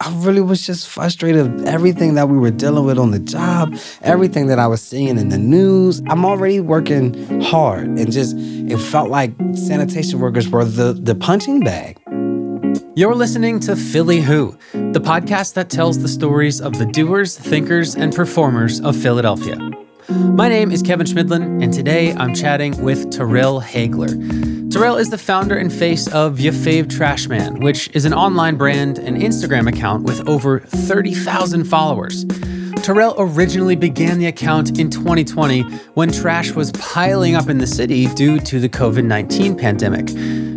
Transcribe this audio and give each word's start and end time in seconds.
I 0.00 0.14
really 0.18 0.40
was 0.40 0.64
just 0.64 0.86
frustrated 0.86 1.52
with 1.52 1.66
everything 1.66 2.14
that 2.14 2.28
we 2.28 2.38
were 2.38 2.52
dealing 2.52 2.84
with 2.84 2.98
on 2.98 3.10
the 3.10 3.18
job, 3.18 3.76
everything 4.00 4.46
that 4.46 4.60
I 4.60 4.68
was 4.68 4.80
seeing 4.80 5.18
in 5.18 5.28
the 5.28 5.38
news. 5.38 6.00
I'm 6.06 6.24
already 6.24 6.60
working 6.60 7.40
hard 7.40 7.88
and 7.88 8.12
just 8.12 8.36
it 8.36 8.78
felt 8.78 9.10
like 9.10 9.32
sanitation 9.54 10.20
workers 10.20 10.48
were 10.48 10.64
the, 10.64 10.92
the 10.92 11.16
punching 11.16 11.60
bag. 11.60 11.98
You're 12.94 13.16
listening 13.16 13.58
to 13.60 13.74
Philly 13.74 14.20
Who, 14.20 14.56
the 14.72 15.00
podcast 15.00 15.54
that 15.54 15.68
tells 15.68 15.98
the 15.98 16.08
stories 16.08 16.60
of 16.60 16.78
the 16.78 16.86
doers, 16.86 17.36
thinkers, 17.36 17.96
and 17.96 18.14
performers 18.14 18.80
of 18.80 18.96
Philadelphia. 18.96 19.58
My 20.10 20.48
name 20.48 20.70
is 20.70 20.80
Kevin 20.80 21.06
Schmidlin, 21.06 21.62
and 21.62 21.70
today 21.70 22.14
I'm 22.14 22.34
chatting 22.34 22.82
with 22.82 23.10
Terrell 23.10 23.60
Haigler. 23.60 24.08
Terrell 24.70 24.96
is 24.96 25.10
the 25.10 25.18
founder 25.18 25.54
and 25.54 25.70
face 25.70 26.08
of 26.08 26.40
Ya 26.40 26.50
Fave 26.50 26.88
Trash 26.88 27.28
Man, 27.28 27.60
which 27.60 27.90
is 27.92 28.06
an 28.06 28.14
online 28.14 28.56
brand 28.56 28.98
and 28.98 29.18
Instagram 29.18 29.68
account 29.68 30.04
with 30.04 30.26
over 30.26 30.60
30,000 30.60 31.64
followers. 31.64 32.24
Terrell 32.76 33.16
originally 33.18 33.76
began 33.76 34.18
the 34.18 34.24
account 34.24 34.78
in 34.78 34.88
2020 34.88 35.60
when 35.92 36.10
trash 36.10 36.52
was 36.52 36.72
piling 36.72 37.34
up 37.34 37.50
in 37.50 37.58
the 37.58 37.66
city 37.66 38.06
due 38.14 38.40
to 38.40 38.60
the 38.60 38.68
COVID 38.68 39.04
19 39.04 39.58
pandemic. 39.58 40.08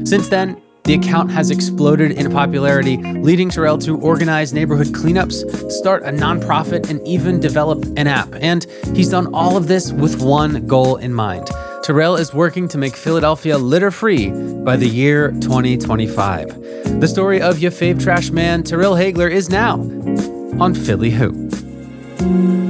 Since 0.08 0.30
then, 0.30 0.62
the 0.84 0.94
account 0.94 1.32
has 1.32 1.52
exploded 1.52 2.12
in 2.12 2.32
popularity, 2.32 2.98
leading 2.98 3.50
Terrell 3.50 3.78
to 3.80 3.98
organize 4.00 4.54
neighborhood 4.54 4.88
cleanups, 4.88 5.72
start 5.72 6.04
a 6.04 6.12
nonprofit, 6.12 6.90
and 6.90 7.06
even 7.08 7.40
develop 7.40 7.84
an 7.98 8.08
app. 8.08 8.30
And 8.42 8.66
he's 8.96 9.10
done 9.10 9.34
all 9.34 9.58
of 9.58 9.68
this 9.68 9.92
with 9.92 10.22
one 10.22 10.66
goal 10.68 10.98
in 10.98 11.14
mind 11.14 11.50
Terrell 11.84 12.16
is 12.16 12.32
working 12.32 12.68
to 12.70 12.78
make 12.78 12.96
Philadelphia 12.96 13.58
litter 13.58 13.90
free 13.90 14.30
by 14.64 14.78
the 14.78 14.88
year 14.88 15.32
2025. 15.32 17.00
The 17.00 17.08
story 17.08 17.42
of 17.42 17.58
your 17.58 17.72
fave 17.72 18.02
trash 18.02 18.30
man, 18.30 18.64
Terrell 18.64 18.96
Haigler, 18.96 19.30
is 19.32 19.50
now 19.50 19.80
on 20.60 20.76
Philly 20.76 21.10
Who. 21.10 22.61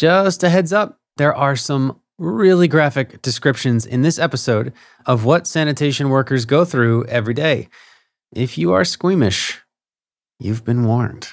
Just 0.00 0.42
a 0.42 0.48
heads 0.48 0.72
up, 0.72 0.98
there 1.18 1.34
are 1.34 1.56
some 1.56 2.00
really 2.18 2.68
graphic 2.68 3.20
descriptions 3.20 3.84
in 3.84 4.00
this 4.00 4.18
episode 4.18 4.72
of 5.04 5.26
what 5.26 5.46
sanitation 5.46 6.08
workers 6.08 6.46
go 6.46 6.64
through 6.64 7.04
every 7.04 7.34
day. 7.34 7.68
If 8.34 8.56
you 8.56 8.72
are 8.72 8.86
squeamish, 8.86 9.60
you've 10.38 10.64
been 10.64 10.86
warned. 10.86 11.28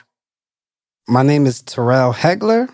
My 1.07 1.23
name 1.23 1.45
is 1.45 1.61
Terrell 1.61 2.11
Haigler, 2.11 2.67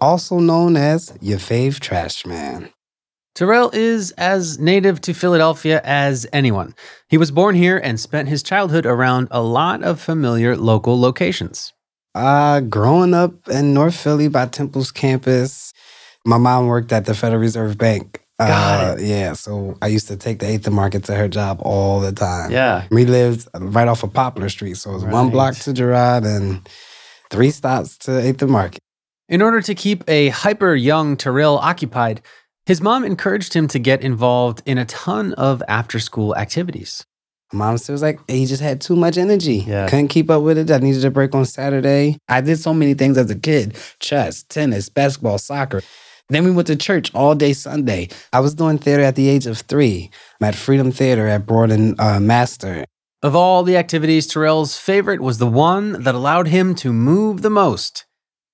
also 0.00 0.38
known 0.38 0.76
as 0.76 1.12
your 1.20 1.38
fave 1.38 1.80
trash 1.80 2.24
man. 2.24 2.70
Terrell 3.34 3.72
is 3.72 4.12
as 4.12 4.60
native 4.60 5.00
to 5.00 5.14
Philadelphia 5.14 5.80
as 5.82 6.28
anyone. 6.32 6.76
He 7.08 7.18
was 7.18 7.32
born 7.32 7.56
here 7.56 7.76
and 7.76 7.98
spent 7.98 8.28
his 8.28 8.44
childhood 8.44 8.86
around 8.86 9.26
a 9.32 9.42
lot 9.42 9.82
of 9.82 10.00
familiar 10.00 10.56
local 10.56 11.00
locations. 11.00 11.72
Uh, 12.14 12.60
growing 12.60 13.12
up 13.12 13.48
in 13.48 13.74
North 13.74 13.96
Philly 13.96 14.28
by 14.28 14.46
Temple's 14.46 14.92
campus, 14.92 15.72
my 16.24 16.38
mom 16.38 16.66
worked 16.66 16.92
at 16.92 17.06
the 17.06 17.14
Federal 17.14 17.40
Reserve 17.40 17.76
Bank. 17.76 18.20
Got 18.38 18.98
uh, 18.98 19.00
Yeah, 19.00 19.32
so 19.34 19.76
I 19.80 19.88
used 19.88 20.08
to 20.08 20.16
take 20.16 20.40
the 20.40 20.46
Eighth 20.46 20.68
Market 20.68 21.04
to 21.04 21.14
her 21.14 21.28
job 21.28 21.60
all 21.62 22.00
the 22.00 22.12
time. 22.12 22.50
Yeah. 22.50 22.86
We 22.90 23.04
lived 23.04 23.48
right 23.54 23.88
off 23.88 24.02
of 24.02 24.12
Poplar 24.12 24.48
Street, 24.48 24.76
so 24.76 24.90
it 24.90 24.94
was 24.94 25.04
one 25.04 25.30
block 25.30 25.54
to 25.56 25.72
Girard 25.72 26.24
and 26.24 26.68
three 27.30 27.50
stops 27.50 27.96
to 27.98 28.18
Eighth 28.18 28.42
Market. 28.42 28.80
In 29.28 29.40
order 29.40 29.60
to 29.62 29.74
keep 29.74 30.04
a 30.08 30.28
hyper 30.28 30.74
young 30.74 31.16
Terrell 31.16 31.58
occupied, 31.58 32.22
his 32.66 32.80
mom 32.80 33.04
encouraged 33.04 33.54
him 33.54 33.68
to 33.68 33.78
get 33.78 34.02
involved 34.02 34.62
in 34.66 34.78
a 34.78 34.84
ton 34.84 35.32
of 35.34 35.62
after 35.68 35.98
school 35.98 36.36
activities. 36.36 37.04
Mom 37.54 37.78
still 37.78 37.94
was 37.94 38.02
like, 38.02 38.18
he 38.28 38.46
just 38.46 38.62
had 38.62 38.80
too 38.80 38.96
much 38.96 39.16
energy. 39.16 39.64
Yeah. 39.66 39.88
Couldn't 39.88 40.08
keep 40.08 40.28
up 40.30 40.42
with 40.42 40.58
it. 40.58 40.70
I 40.70 40.78
needed 40.78 41.04
a 41.04 41.10
break 41.10 41.34
on 41.34 41.46
Saturday. 41.46 42.18
I 42.28 42.40
did 42.40 42.58
so 42.58 42.74
many 42.74 42.94
things 42.94 43.16
as 43.16 43.30
a 43.30 43.38
kid 43.38 43.76
chess, 44.00 44.42
tennis, 44.42 44.88
basketball, 44.88 45.38
soccer. 45.38 45.82
Then 46.30 46.44
we 46.44 46.50
went 46.50 46.66
to 46.68 46.76
church 46.76 47.14
all 47.14 47.34
day 47.34 47.52
Sunday. 47.52 48.08
I 48.32 48.40
was 48.40 48.54
doing 48.54 48.78
theater 48.78 49.02
at 49.02 49.14
the 49.14 49.28
age 49.28 49.46
of 49.46 49.58
three. 49.58 50.10
I'm 50.40 50.48
at 50.48 50.54
Freedom 50.54 50.90
Theater 50.90 51.28
at 51.28 51.46
Broad 51.46 51.70
and 51.70 52.00
uh, 52.00 52.18
Master. 52.18 52.84
Of 53.22 53.36
all 53.36 53.62
the 53.62 53.76
activities, 53.76 54.26
Terrell's 54.26 54.78
favorite 54.78 55.20
was 55.20 55.38
the 55.38 55.46
one 55.46 56.02
that 56.02 56.14
allowed 56.14 56.48
him 56.48 56.74
to 56.76 56.92
move 56.92 57.42
the 57.42 57.50
most 57.50 58.06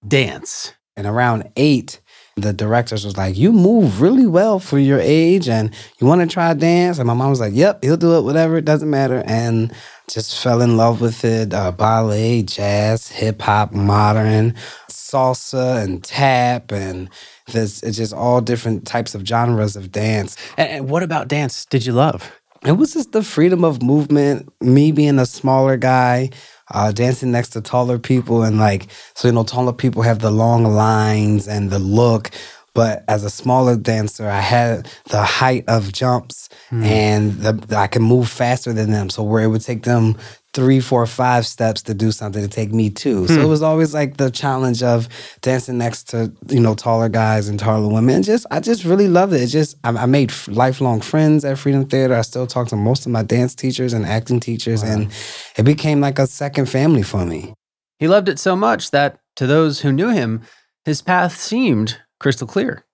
dance. 0.07 0.75
And 0.97 1.07
around 1.07 1.51
eight, 1.57 2.01
the 2.43 2.53
directors 2.53 3.05
was 3.05 3.17
like, 3.17 3.37
You 3.37 3.53
move 3.53 4.01
really 4.01 4.27
well 4.27 4.59
for 4.59 4.79
your 4.79 4.99
age 5.01 5.49
and 5.49 5.75
you 5.99 6.07
want 6.07 6.21
to 6.21 6.27
try 6.27 6.53
dance? 6.55 6.99
And 6.99 7.07
my 7.07 7.15
mom 7.15 7.31
was 7.31 7.41
like, 7.41 7.55
Yep, 7.55 7.85
he'll 7.85 7.97
do 7.97 8.17
it, 8.19 8.23
whatever, 8.23 8.57
it 8.57 8.65
doesn't 8.65 8.91
matter. 8.91 9.23
And 9.27 9.73
just 10.09 10.43
fell 10.43 10.61
in 10.61 10.77
love 10.77 11.01
with 11.01 11.25
it 11.25 11.55
uh, 11.55 11.73
ballet, 11.73 12.43
jazz, 12.43 13.09
hip 13.09 13.41
hop, 13.43 13.73
modern, 13.73 14.55
salsa, 14.89 15.83
and 15.83 16.03
tap. 16.03 16.73
And 16.73 17.09
this, 17.53 17.83
it's 17.83 17.97
just 17.97 18.13
all 18.13 18.41
different 18.41 18.87
types 18.87 19.15
of 19.15 19.27
genres 19.27 19.77
of 19.77 19.93
dance. 19.93 20.37
And, 20.57 20.69
and 20.69 20.91
what 20.91 21.03
about 21.03 21.29
dance 21.29 21.65
did 21.67 21.87
you 21.87 21.93
love? 21.93 22.33
It 22.65 22.73
was 22.73 22.93
just 22.93 23.13
the 23.13 23.23
freedom 23.23 23.65
of 23.65 23.83
movement, 23.83 24.53
me 24.61 24.93
being 24.93 25.19
a 25.19 25.25
smaller 25.25 25.79
guy, 25.79 26.31
uh, 26.71 26.93
dancing 26.93 27.31
next 27.33 27.51
to 27.51 27.61
taller 27.61 27.99
people. 27.99 28.43
And 28.43 28.59
like, 28.59 28.89
so, 29.15 29.29
you 29.29 29.33
know, 29.35 29.45
taller 29.45 29.73
people 29.73 30.03
have 30.03 30.21
the 30.21 30.31
long 30.31 30.65
lines 30.65 31.49
and 31.49 31.71
the 31.71 31.79
look. 31.79 32.31
But 32.73 33.05
as 33.09 33.25
a 33.25 33.31
smaller 33.31 33.77
dancer, 33.77 34.29
I 34.29 34.41
had 34.41 34.89
the 35.11 35.23
height 35.23 35.65
of 35.67 35.93
jumps 35.93 36.49
and 36.71 37.33
the, 37.41 37.53
the- 37.53 37.77
I 37.77 37.89
can 37.89 38.03
move 38.03 38.29
faster 38.29 38.73
than 38.73 38.91
them. 38.93 39.11
So, 39.11 39.25
where 39.25 39.43
it 39.43 39.49
would 39.49 39.63
take 39.63 39.83
them 39.83 40.17
three, 40.53 40.81
four, 40.81 41.07
five 41.07 41.47
steps 41.47 41.83
to 41.83 41.95
do 41.95 42.11
something 42.11 42.43
to 42.43 42.49
take 42.49 42.73
me 42.73 42.91
two. 42.91 43.27
So, 43.29 43.35
hmm. 43.37 43.41
it 43.41 43.47
was 43.47 43.63
always 43.63 43.95
like 43.95 44.17
the 44.17 44.31
challenge 44.31 44.83
of 44.83 45.09
dancing 45.43 45.79
next 45.79 46.09
to, 46.11 46.33
you 46.49 46.61
know, 46.61 46.75
taller 46.75 47.09
guys 47.09 47.49
and 47.49 47.59
taller 47.59 47.87
women. 47.87 48.17
And 48.17 48.25
just, 48.25 48.47
I 48.51 48.61
just 48.61 48.85
really 48.85 49.07
loved 49.07 49.33
it. 49.33 49.43
It 49.43 49.47
just, 49.47 49.77
I, 49.85 49.91
I 49.91 50.07
made 50.07 50.31
f- 50.31 50.49
lifelong 50.49 51.01
friends 51.01 51.45
at 51.45 51.59
Freedom 51.59 51.87
Theater. 51.87 52.15
I 52.15 52.23
still 52.23 52.47
talk 52.47 52.69
to 52.69 52.77
most 52.77 53.07
of 53.07 53.13
my 53.13 53.23
dance 53.23 53.55
teachers 53.55 53.93
and 53.93 54.05
acting 54.05 54.41
teachers. 54.41 54.83
And 54.83 55.13
it 55.57 55.63
became 55.63 56.01
like 56.01 56.19
a 56.19 56.27
second 56.27 56.67
family 56.67 57.03
for 57.03 57.25
me. 57.25 57.55
He 57.99 58.09
loved 58.09 58.29
it 58.29 58.39
so 58.39 58.57
much 58.57 58.91
that, 58.91 59.21
to 59.37 59.47
those 59.47 59.81
who 59.81 59.93
knew 59.93 60.09
him, 60.09 60.43
his 60.85 61.01
path 61.01 61.37
seemed 61.39 62.01
crystal 62.19 62.47
clear. 62.47 62.85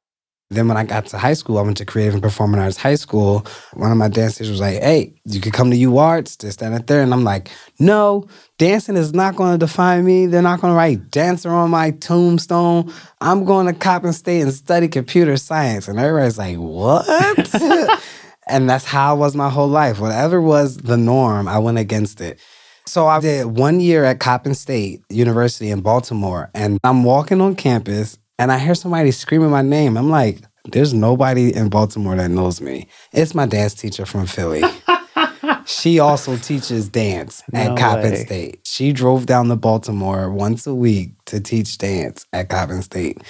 Then 0.51 0.69
when 0.69 0.77
I 0.77 0.85
got 0.85 1.07
to 1.07 1.19
high 1.19 1.33
school, 1.33 1.59
I 1.59 1.63
went 1.63 1.77
to 1.79 1.85
Creative 1.85 2.15
and 2.15 2.23
Performing 2.23 2.61
Arts 2.61 2.77
High 2.77 2.95
School. 2.95 3.45
One 3.75 3.91
of 3.91 3.99
my 3.99 4.07
dance 4.07 4.35
teachers 4.35 4.51
was 4.53 4.61
like, 4.61 4.81
"Hey, 4.81 5.13
you 5.25 5.41
could 5.41 5.53
come 5.53 5.71
to 5.71 5.77
U 5.77 5.99
Arts 5.99 6.37
to 6.37 6.53
stand 6.53 6.75
up 6.75 6.87
there," 6.87 7.03
and 7.03 7.13
I'm 7.13 7.25
like, 7.25 7.51
"No, 7.81 8.29
dancing 8.57 8.97
is 8.97 9.13
not 9.13 9.35
going 9.35 9.53
to 9.53 9.59
define 9.59 10.05
me. 10.05 10.27
They're 10.27 10.43
not 10.43 10.61
going 10.61 10.73
to 10.73 10.77
write 10.77 11.11
dancer 11.11 11.51
on 11.51 11.71
my 11.71 11.91
tombstone. 11.91 12.93
I'm 13.21 13.45
going 13.45 13.67
to 13.67 13.73
Coppin 13.73 14.13
State 14.13 14.43
and 14.43 14.53
study 14.53 14.87
computer 14.87 15.37
science." 15.37 15.89
And 15.89 15.99
everybody's 15.99 16.39
like, 16.39 16.59
"What?" 16.59 17.53
and 18.47 18.71
that's 18.71 18.85
how 18.85 19.11
I 19.11 19.19
was 19.19 19.35
my 19.35 19.51
whole 19.51 19.69
life. 19.69 19.99
Whatever 19.99 20.41
was 20.41 20.77
the 20.77 20.97
norm, 20.97 21.49
I 21.49 21.59
went 21.59 21.79
against 21.79 22.21
it. 22.21 22.39
So 22.87 23.09
I 23.09 23.19
did 23.19 23.47
one 23.47 23.81
year 23.81 24.05
at 24.05 24.21
Coppin 24.21 24.55
State 24.55 25.03
University 25.09 25.71
in 25.71 25.81
Baltimore, 25.81 26.51
and 26.55 26.79
I'm 26.85 27.03
walking 27.03 27.41
on 27.41 27.57
campus 27.57 28.17
and 28.39 28.53
I 28.53 28.59
hear 28.59 28.75
somebody 28.75 29.11
screaming 29.11 29.51
my 29.51 29.63
name. 29.63 29.97
I'm 29.97 30.11
like, 30.11 30.39
there's 30.71 30.93
nobody 30.93 31.55
in 31.55 31.69
Baltimore 31.69 32.17
that 32.17 32.31
knows 32.31 32.61
me. 32.61 32.89
It's 33.13 33.35
my 33.35 33.47
dance 33.47 33.75
teacher 33.75 34.05
from 34.05 34.27
Philly. 34.27 34.63
she 35.65 35.99
also 35.99 36.37
teaches 36.37 36.89
dance 36.89 37.43
at 37.53 37.69
No 37.69 37.77
Coppin 37.77 38.11
way. 38.13 38.25
State. 38.25 38.61
She 38.65 38.93
drove 38.93 39.27
down 39.27 39.49
to 39.49 39.57
Baltimore 39.57 40.31
once 40.31 40.67
a 40.67 40.75
week 40.75 41.13
to 41.27 41.41
teach 41.41 41.79
dance 41.79 42.27
at 42.33 42.49
Coppin 42.49 42.83
State. 42.83 43.23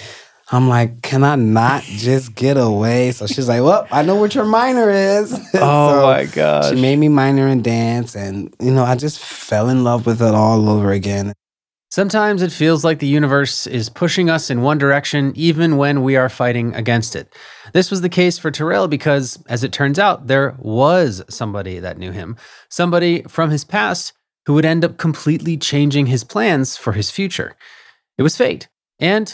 I'm 0.49 0.69
like, 0.69 1.01
can 1.01 1.25
I 1.25 1.35
not 1.35 1.83
just 1.83 2.33
get 2.33 2.55
away? 2.55 3.11
So 3.11 3.27
she's 3.27 3.49
like, 3.49 3.61
well, 3.61 3.85
I 3.91 4.01
know 4.01 4.15
what 4.15 4.33
your 4.33 4.45
minor 4.45 4.89
is. 4.89 5.33
Oh 5.55 5.89
so 5.89 6.01
my 6.03 6.25
gosh. 6.25 6.69
she 6.69 6.75
made 6.81 6.97
me 6.97 7.09
minor 7.09 7.47
in 7.47 7.61
dance, 7.61 8.15
and 8.15 8.53
you 8.59 8.71
know, 8.71 8.83
I 8.83 8.95
just 8.95 9.19
fell 9.19 9.69
in 9.69 9.83
love 9.83 10.05
with 10.05 10.21
it 10.21 10.33
all 10.33 10.69
over 10.69 10.91
again. 10.91 11.33
Sometimes 11.89 12.41
it 12.41 12.51
feels 12.51 12.83
like 12.83 12.99
the 12.99 13.07
universe 13.07 13.65
is 13.65 13.87
pushing 13.87 14.29
us 14.29 14.49
in 14.49 14.61
one 14.61 14.77
direction, 14.77 15.31
even 15.35 15.77
when 15.77 16.03
we 16.03 16.17
are 16.17 16.27
fighting 16.27 16.75
against 16.75 17.15
it. 17.15 17.33
This 17.71 17.89
was 17.89 18.01
the 18.01 18.09
case 18.09 18.37
for 18.37 18.51
Terrell 18.51 18.89
because, 18.89 19.41
as 19.47 19.63
it 19.63 19.71
turns 19.71 19.97
out, 19.97 20.27
there 20.27 20.55
was 20.59 21.23
somebody 21.29 21.79
that 21.79 21.97
knew 21.97 22.11
him, 22.11 22.35
somebody 22.69 23.23
from 23.23 23.51
his 23.51 23.63
past 23.63 24.11
who 24.45 24.53
would 24.53 24.65
end 24.65 24.83
up 24.83 24.97
completely 24.97 25.55
changing 25.55 26.07
his 26.07 26.25
plans 26.25 26.75
for 26.75 26.91
his 26.91 27.09
future. 27.09 27.55
It 28.17 28.23
was 28.23 28.35
fate. 28.35 28.67
And 28.99 29.33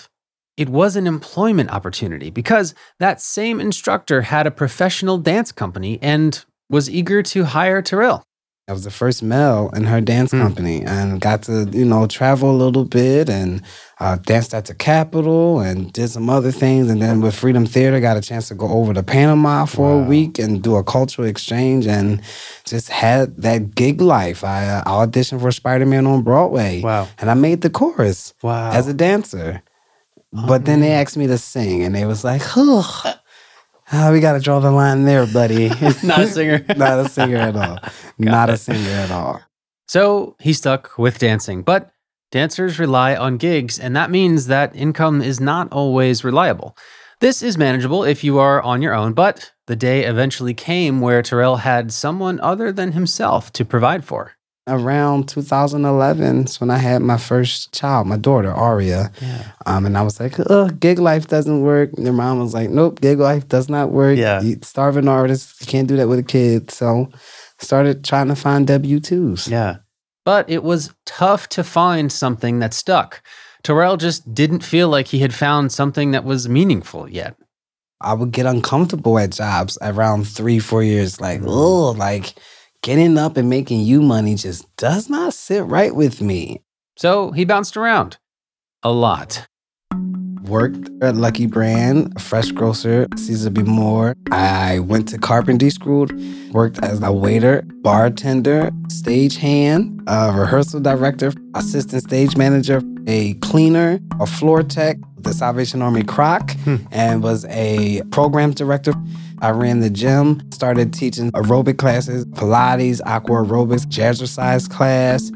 it 0.56 0.70
was 0.70 0.96
an 0.96 1.08
employment 1.08 1.72
opportunity 1.72 2.30
because 2.30 2.76
that 3.00 3.20
same 3.20 3.60
instructor 3.60 4.22
had 4.22 4.46
a 4.46 4.52
professional 4.52 5.18
dance 5.18 5.52
company 5.52 5.98
and 6.04 6.46
was 6.70 6.90
eager 6.90 7.24
to 7.24 7.46
hire 7.46 7.82
Terrell. 7.82 8.24
I 8.70 8.72
was 8.72 8.86
the 8.86 8.92
first 8.92 9.22
male 9.22 9.70
in 9.76 9.84
her 9.84 10.00
dance 10.00 10.32
Hmm. 10.32 10.40
company 10.42 10.84
and 10.86 11.20
got 11.20 11.42
to, 11.44 11.68
you 11.74 11.84
know, 11.84 12.08
travel 12.08 12.50
a 12.50 12.56
little 12.56 12.86
bit 12.86 13.28
and 13.30 13.62
uh, 14.00 14.16
danced 14.16 14.54
at 14.54 14.66
the 14.66 14.74
Capitol 14.74 15.60
and 15.60 15.92
did 15.92 16.08
some 16.10 16.30
other 16.30 16.50
things. 16.52 16.90
And 16.90 17.02
then 17.02 17.20
with 17.20 17.36
Freedom 17.36 17.66
Theater, 17.66 18.00
got 18.00 18.16
a 18.16 18.22
chance 18.22 18.48
to 18.48 18.56
go 18.56 18.70
over 18.70 18.94
to 18.94 19.04
Panama 19.04 19.66
for 19.66 19.98
Wow. 19.98 20.04
a 20.06 20.08
week 20.08 20.40
and 20.40 20.62
do 20.64 20.78
a 20.78 20.84
cultural 20.84 21.28
exchange 21.28 21.88
and 21.88 22.22
just 22.64 22.88
had 22.88 23.36
that 23.42 23.76
gig 23.76 24.00
life. 24.00 24.46
I 24.46 24.66
uh, 24.68 24.84
auditioned 24.86 25.42
for 25.42 25.52
Spider 25.52 25.86
Man 25.86 26.08
on 26.08 26.22
Broadway 26.22 26.82
Wow. 26.82 27.10
and 27.20 27.30
I 27.30 27.34
made 27.34 27.62
the 27.64 27.70
chorus 27.70 28.34
Wow. 28.42 28.72
as 28.72 28.88
a 28.88 28.94
dancer. 28.94 29.62
But 30.32 30.64
then 30.66 30.80
they 30.80 30.92
asked 30.94 31.18
me 31.18 31.28
to 31.28 31.38
sing 31.38 31.84
and 31.84 31.94
they 31.94 32.06
was 32.06 32.24
like, 32.24 32.42
oh, 32.56 33.14
Ah, 33.96 34.10
we 34.12 34.20
got 34.20 34.34
to 34.34 34.40
draw 34.40 34.60
the 34.60 34.72
line 34.72 35.04
there, 35.04 35.28
buddy. 35.28 35.70
Not 36.04 36.22
a 36.22 36.28
singer. 36.28 36.66
Not 36.76 37.00
a 37.00 37.08
singer 37.08 37.38
at 37.38 37.56
all. 37.56 37.78
Not 38.18 38.50
a 38.50 38.58
singer 38.58 38.90
at 38.90 39.12
all. 39.12 39.40
So 39.88 40.36
he 40.40 40.52
stuck 40.54 40.98
with 40.98 41.20
dancing, 41.20 41.62
but 41.62 41.92
dancers 42.32 42.80
rely 42.80 43.16
on 43.16 43.38
gigs, 43.38 43.78
and 43.78 43.96
that 43.96 44.10
means 44.10 44.48
that 44.48 44.76
income 44.76 45.22
is 45.22 45.40
not 45.40 45.72
always 45.72 46.24
reliable. 46.24 46.76
This 47.20 47.44
is 47.44 47.56
manageable 47.56 48.04
if 48.04 48.24
you 48.24 48.40
are 48.40 48.64
on 48.64 48.82
your 48.82 48.96
own, 48.96 49.14
but 49.14 49.52
the 49.68 49.76
day 49.76 50.06
eventually 50.06 50.56
came 50.56 51.00
where 51.00 51.22
Terrell 51.22 51.58
had 51.58 51.94
someone 51.94 52.40
other 52.40 52.72
than 52.72 52.94
himself 52.94 53.54
to 53.54 53.64
provide 53.64 54.04
for. 54.04 54.32
Around 54.66 55.28
2011 55.28 56.46
is 56.46 56.62
when 56.62 56.70
I 56.70 56.78
had 56.78 57.02
my 57.02 57.18
first 57.18 57.74
child, 57.74 58.08
my 58.08 58.16
daughter, 58.16 58.50
Aria. 58.50 59.12
Yeah. 59.22 59.52
Um, 59.66 59.86
and 59.86 59.98
I 59.98 60.04
was 60.04 60.22
like, 60.22 60.40
Ugh, 60.40 60.80
gig 60.80 61.00
life 61.00 61.28
doesn't 61.28 61.62
work. 61.64 61.92
And 61.98 62.06
their 62.06 62.14
mom 62.14 62.40
was 62.40 62.54
like, 62.54 62.70
nope, 62.70 63.02
gig 63.02 63.20
life 63.20 63.46
does 63.50 63.68
not 63.68 63.92
work. 63.92 64.18
Yeah. 64.18 64.42
You 64.42 64.58
starving 64.62 65.10
artist, 65.10 65.60
you 65.60 65.68
can't 65.68 65.88
do 65.88 65.98
that 65.98 66.08
with 66.08 66.20
a 66.20 66.24
kid. 66.24 66.72
So 66.72 67.12
started 67.60 68.06
trying 68.06 68.30
to 68.30 68.36
find 68.36 68.66
W-2s. 68.66 69.50
Yeah. 69.50 69.78
But 70.26 70.50
it 70.50 70.64
was 70.64 70.94
tough 71.06 71.50
to 71.50 71.64
find 71.64 72.10
something 72.10 72.60
that 72.60 72.74
stuck. 72.74 73.22
Terrell 73.64 73.98
just 73.98 74.34
didn't 74.34 74.64
feel 74.64 74.88
like 74.90 75.08
he 75.08 75.20
had 75.20 75.34
found 75.34 75.72
something 75.72 76.12
that 76.12 76.24
was 76.24 76.48
meaningful 76.48 77.10
yet. 77.10 77.36
I 78.00 78.14
would 78.14 78.32
get 78.32 78.46
uncomfortable 78.46 79.18
at 79.18 79.32
jobs 79.32 79.78
around 79.82 80.26
three, 80.28 80.60
four 80.60 80.84
years. 80.84 81.22
Like, 81.22 81.42
oh, 81.44 81.92
like 81.92 82.34
getting 82.84 83.18
up 83.18 83.38
and 83.38 83.50
making 83.50 83.80
you 83.80 84.02
money 84.02 84.36
just 84.36 84.68
does 84.76 85.10
not 85.10 85.34
sit 85.34 85.64
right 85.64 85.96
with 85.96 86.22
me. 86.22 86.62
So 86.98 87.32
he 87.32 87.46
bounced 87.46 87.76
around 87.76 88.18
a 88.84 88.92
lot. 88.92 89.48
Worked 90.44 90.90
at 91.02 91.16
Lucky 91.16 91.48
Brand, 91.48 92.22
fresh 92.22 92.52
grocer, 92.52 93.08
Cecil 93.16 93.52
B. 93.52 93.64
Moore. 93.64 94.16
I 94.32 94.80
went 94.80 95.08
to 95.10 95.18
carpentry 95.18 95.70
school, 95.70 96.08
worked 96.52 96.84
as 96.84 97.02
a 97.02 97.14
waiter, 97.14 97.62
bartender, 97.82 98.70
stagehand, 98.88 100.04
a 100.06 100.38
rehearsal 100.38 100.82
director, 100.82 101.32
assistant 101.56 102.04
stage 102.04 102.36
manager, 102.36 102.82
a 103.08 103.36
cleaner, 103.36 104.00
a 104.20 104.26
floor 104.26 104.62
tech, 104.62 104.98
the 105.24 105.34
Salvation 105.34 105.82
Army 105.82 106.04
Kroc, 106.04 106.58
and 106.92 107.24
was 107.24 107.46
a 107.46 108.02
program 108.12 108.52
director. 108.52 108.94
I 109.40 109.50
ran 109.50 109.80
the 109.82 109.90
gym, 109.90 110.42
started 110.52 110.94
teaching 110.94 111.32
aerobic 111.32 111.78
classes, 111.78 112.26
Pilates, 112.26 113.02
aqua 113.06 113.44
aerobics, 113.44 113.86
jazzercise 113.86 114.70
class, 114.70 115.32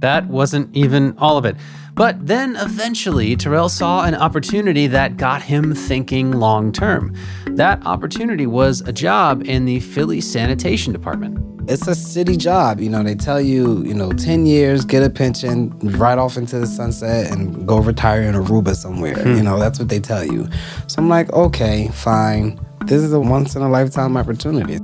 That 0.00 0.26
wasn't 0.26 0.74
even 0.76 1.16
all 1.16 1.38
of 1.38 1.44
it. 1.44 1.56
But 1.94 2.26
then 2.26 2.56
eventually, 2.56 3.36
Terrell 3.36 3.68
saw 3.68 4.04
an 4.04 4.14
opportunity 4.14 4.86
that 4.88 5.16
got 5.16 5.42
him 5.42 5.74
thinking 5.74 6.32
long 6.32 6.72
term. 6.72 7.14
That 7.46 7.84
opportunity 7.86 8.46
was 8.46 8.80
a 8.82 8.92
job 8.92 9.42
in 9.46 9.66
the 9.66 9.80
Philly 9.80 10.20
sanitation 10.20 10.92
department. 10.92 11.51
It's 11.68 11.86
a 11.86 11.94
city 11.94 12.36
job. 12.36 12.80
You 12.80 12.88
know, 12.90 13.02
they 13.02 13.14
tell 13.14 13.40
you, 13.40 13.82
you 13.84 13.94
know, 13.94 14.12
10 14.12 14.46
years, 14.46 14.84
get 14.84 15.02
a 15.02 15.10
pension, 15.10 15.70
right 15.98 16.18
off 16.18 16.36
into 16.36 16.58
the 16.58 16.66
sunset, 16.66 17.30
and 17.32 17.66
go 17.66 17.78
retire 17.78 18.22
in 18.22 18.34
Aruba 18.34 18.74
somewhere. 18.74 19.14
Hmm. 19.22 19.36
You 19.36 19.42
know, 19.42 19.58
that's 19.58 19.78
what 19.78 19.88
they 19.88 20.00
tell 20.00 20.24
you. 20.24 20.48
So 20.88 20.96
I'm 21.00 21.08
like, 21.08 21.32
okay, 21.32 21.88
fine. 21.94 22.58
This 22.86 23.00
is 23.02 23.12
a 23.12 23.20
once 23.20 23.54
in 23.54 23.62
a 23.62 23.68
lifetime 23.68 24.16
opportunity. 24.16 24.80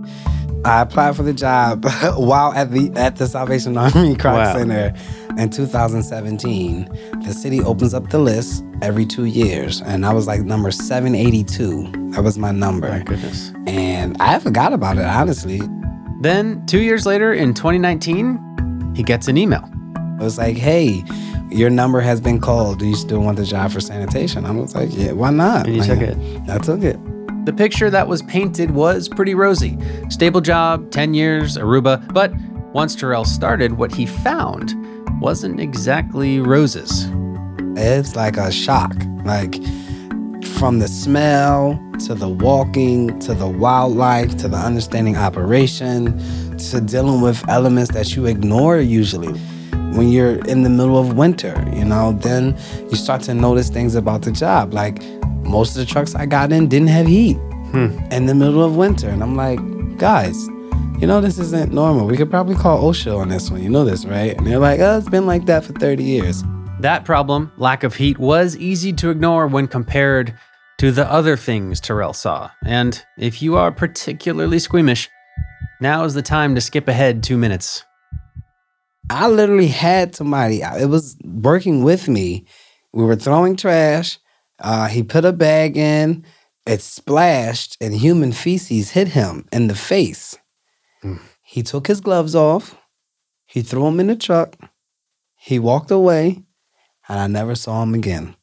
I 0.65 0.83
applied 0.83 1.17
for 1.17 1.23
the 1.23 1.33
job 1.33 1.85
while 2.17 2.53
at 2.53 2.71
the 2.73 2.91
at 2.97 3.17
the 3.17 3.27
Salvation 3.27 3.77
Army 3.77 4.15
Kroc 4.15 4.35
Wow. 4.35 4.53
Center 4.55 4.95
in 5.37 5.51
2017. 5.51 6.89
The 7.25 7.33
city 7.33 7.61
opens 7.61 7.95
up 7.95 8.11
the 8.11 8.19
list 8.19 8.65
every 8.83 9.07
two 9.07 9.25
years, 9.27 9.81
and 9.83 10.05
I 10.07 10.13
was 10.13 10.27
like 10.27 10.43
number 10.43 10.71
782. 10.71 12.11
That 12.13 12.23
was 12.25 12.39
my 12.39 12.51
number, 12.53 12.89
My 12.89 13.01
Goodness. 13.03 13.53
and 13.67 14.17
I 14.21 14.39
forgot 14.39 14.73
about 14.73 14.99
it 14.99 15.05
honestly. 15.05 15.61
Then, 16.21 16.65
two 16.67 16.81
years 16.81 17.07
later, 17.07 17.33
in 17.33 17.55
2019, 17.55 18.93
he 18.95 19.03
gets 19.03 19.29
an 19.29 19.37
email. 19.37 19.63
It 20.21 20.23
was 20.23 20.37
like, 20.39 20.57
hey, 20.57 21.05
your 21.51 21.71
number 21.71 22.01
has 22.01 22.21
been 22.21 22.41
called. 22.41 22.81
Do 22.81 22.87
you 22.87 22.97
still 22.97 23.21
want 23.21 23.37
the 23.37 23.45
job 23.45 23.71
for 23.71 23.81
sanitation? 23.81 24.45
I 24.45 24.51
was 24.51 24.75
like, 24.75 24.89
yeah, 24.93 25.13
why 25.13 25.31
not? 25.31 25.67
And 25.67 25.77
you 25.77 25.83
Like, 25.83 25.99
took 26.01 26.09
it. 26.09 26.51
I 26.51 26.59
took 26.59 26.83
it. 26.83 26.99
The 27.47 27.53
picture 27.53 27.89
that 27.89 28.09
was 28.09 28.21
painted 28.23 28.73
was 28.73 29.09
pretty 29.09 29.35
rosy. 29.35 29.79
Stable 30.11 30.41
job, 30.41 30.91
10 30.91 31.15
years, 31.15 31.57
Aruba. 31.57 32.13
But 32.13 32.33
once 32.75 32.95
Terrell 32.97 33.25
started, 33.25 33.75
what 33.79 33.95
he 33.95 34.05
found 34.05 34.75
wasn't 35.21 35.61
exactly 35.61 36.41
roses. 36.41 37.09
It's 37.77 38.17
like 38.17 38.37
a 38.37 38.51
shock. 38.53 38.93
Like 39.25 39.55
from 40.59 40.81
the 40.81 40.89
smell 40.89 41.81
to 42.01 42.17
the 42.17 42.29
walking 42.29 43.17
to 43.21 43.33
the 43.33 43.47
wildlife 43.47 44.37
to 44.37 44.49
the 44.49 44.57
understanding 44.57 45.17
operation 45.17 46.19
to 46.59 46.81
dealing 46.81 47.21
with 47.21 47.49
elements 47.49 47.93
that 47.93 48.17
you 48.17 48.27
ignore 48.27 48.81
usually. 48.81 49.33
When 49.95 50.09
you're 50.09 50.45
in 50.47 50.65
the 50.65 50.69
middle 50.69 50.99
of 50.99 51.17
winter, 51.17 51.55
you 51.73 51.85
know, 51.85 52.11
then 52.11 52.59
you 52.91 52.97
start 52.97 53.23
to 53.23 53.35
notice 53.35 53.71
things 53.71 53.95
about 53.95 54.23
the 54.23 54.33
job. 54.33 54.75
Like 54.75 55.01
most 55.45 55.77
of 55.77 55.77
the 55.77 55.87
trucks 55.87 56.17
I 56.17 56.27
got 56.27 56.51
in 56.51 56.67
didn't 56.67 56.89
have 56.89 57.07
heat 57.07 57.37
hmm. 57.71 57.97
in 58.11 58.27
the 58.27 58.35
middle 58.35 58.65
of 58.65 58.77
winter. 58.77 59.09
And 59.09 59.23
I'm 59.23 59.37
like, 59.37 59.61
guys, 59.97 60.49
you 60.99 61.07
know, 61.07 61.21
this 61.21 61.39
isn't 61.39 61.73
normal. 61.73 62.05
We 62.07 62.17
could 62.17 62.31
probably 62.31 62.57
call 62.57 62.83
OSHA 62.83 63.17
on 63.17 63.29
this 63.29 63.49
one. 63.49 63.63
You 63.63 63.71
know 63.71 63.85
this, 63.85 64.05
right? 64.05 64.37
And 64.37 64.45
they're 64.45 64.59
like, 64.59 64.81
oh, 64.81 64.99
it's 64.99 65.09
been 65.09 65.27
like 65.27 65.47
that 65.47 65.65
for 65.65 65.73
30 65.75 66.03
years. 66.03 66.43
That 66.81 67.05
problem, 67.05 67.51
lack 67.57 67.83
of 67.83 67.97
heat, 67.97 68.19
was 68.19 68.57
easy 68.57 68.93
to 68.95 69.11
ignore 69.11 69.49
when 69.49 69.67
compared 69.67 70.39
to 70.79 70.93
the 70.93 71.11
other 71.11 71.37
things 71.37 71.81
Terrell 71.81 72.13
saw. 72.13 72.51
And 72.65 73.05
if 73.19 73.43
you 73.43 73.57
are 73.57 73.73
particularly 73.73 74.61
squeamish, 74.61 75.09
now 75.81 76.05
is 76.05 76.15
the 76.15 76.23
time 76.23 76.55
to 76.55 76.61
skip 76.61 76.87
ahead 76.87 77.25
two 77.25 77.37
minutes. 77.37 77.85
I 79.11 79.27
literally 79.27 79.67
had 79.67 80.15
somebody, 80.15 80.61
it 80.61 80.89
was 80.89 81.17
working 81.25 81.83
with 81.83 82.07
me. 82.07 82.47
We 82.93 83.05
were 83.05 83.17
throwing 83.17 83.57
trash. 83.57 84.19
Uh, 84.61 84.87
he 84.87 85.03
put 85.03 85.25
a 85.25 85.33
bag 85.33 85.77
in, 85.77 86.25
it 86.65 86.81
splashed, 86.81 87.77
and 87.81 87.93
human 87.93 88.31
feces 88.31 88.91
hit 88.91 89.09
him 89.09 89.47
in 89.51 89.67
the 89.67 89.75
face. 89.75 90.37
He 91.43 91.63
took 91.63 91.87
his 91.87 92.01
gloves 92.01 92.35
off, 92.35 92.77
he 93.47 93.63
threw 93.63 93.85
them 93.85 94.01
in 94.01 94.09
the 94.09 94.17
truck, 94.17 94.57
he 95.37 95.59
walked 95.59 95.91
away, 95.91 96.45
and 97.09 97.19
I 97.19 97.27
never 97.27 97.55
saw 97.55 97.83
him 97.83 97.95
again. 97.95 98.37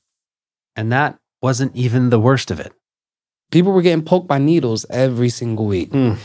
And 0.76 0.92
that 0.92 1.20
wasn't 1.42 1.76
even 1.76 2.10
the 2.10 2.20
worst 2.20 2.52
of 2.52 2.60
it. 2.60 2.74
People 3.52 3.72
were 3.72 3.82
getting 3.82 4.04
poked 4.04 4.28
by 4.28 4.38
needles 4.38 4.86
every 4.90 5.30
single 5.30 5.66
week. 5.66 5.92
Mm. 5.92 6.18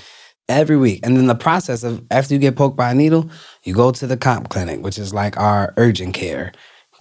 Every 0.48 0.76
week. 0.76 1.00
And 1.04 1.16
then 1.16 1.26
the 1.26 1.34
process 1.34 1.84
of 1.84 2.04
after 2.10 2.34
you 2.34 2.40
get 2.40 2.56
poked 2.56 2.76
by 2.76 2.90
a 2.90 2.94
needle, 2.94 3.30
you 3.62 3.74
go 3.74 3.92
to 3.92 4.06
the 4.06 4.16
comp 4.16 4.48
clinic, 4.48 4.82
which 4.82 4.98
is 4.98 5.14
like 5.14 5.36
our 5.36 5.72
urgent 5.76 6.14
care. 6.14 6.52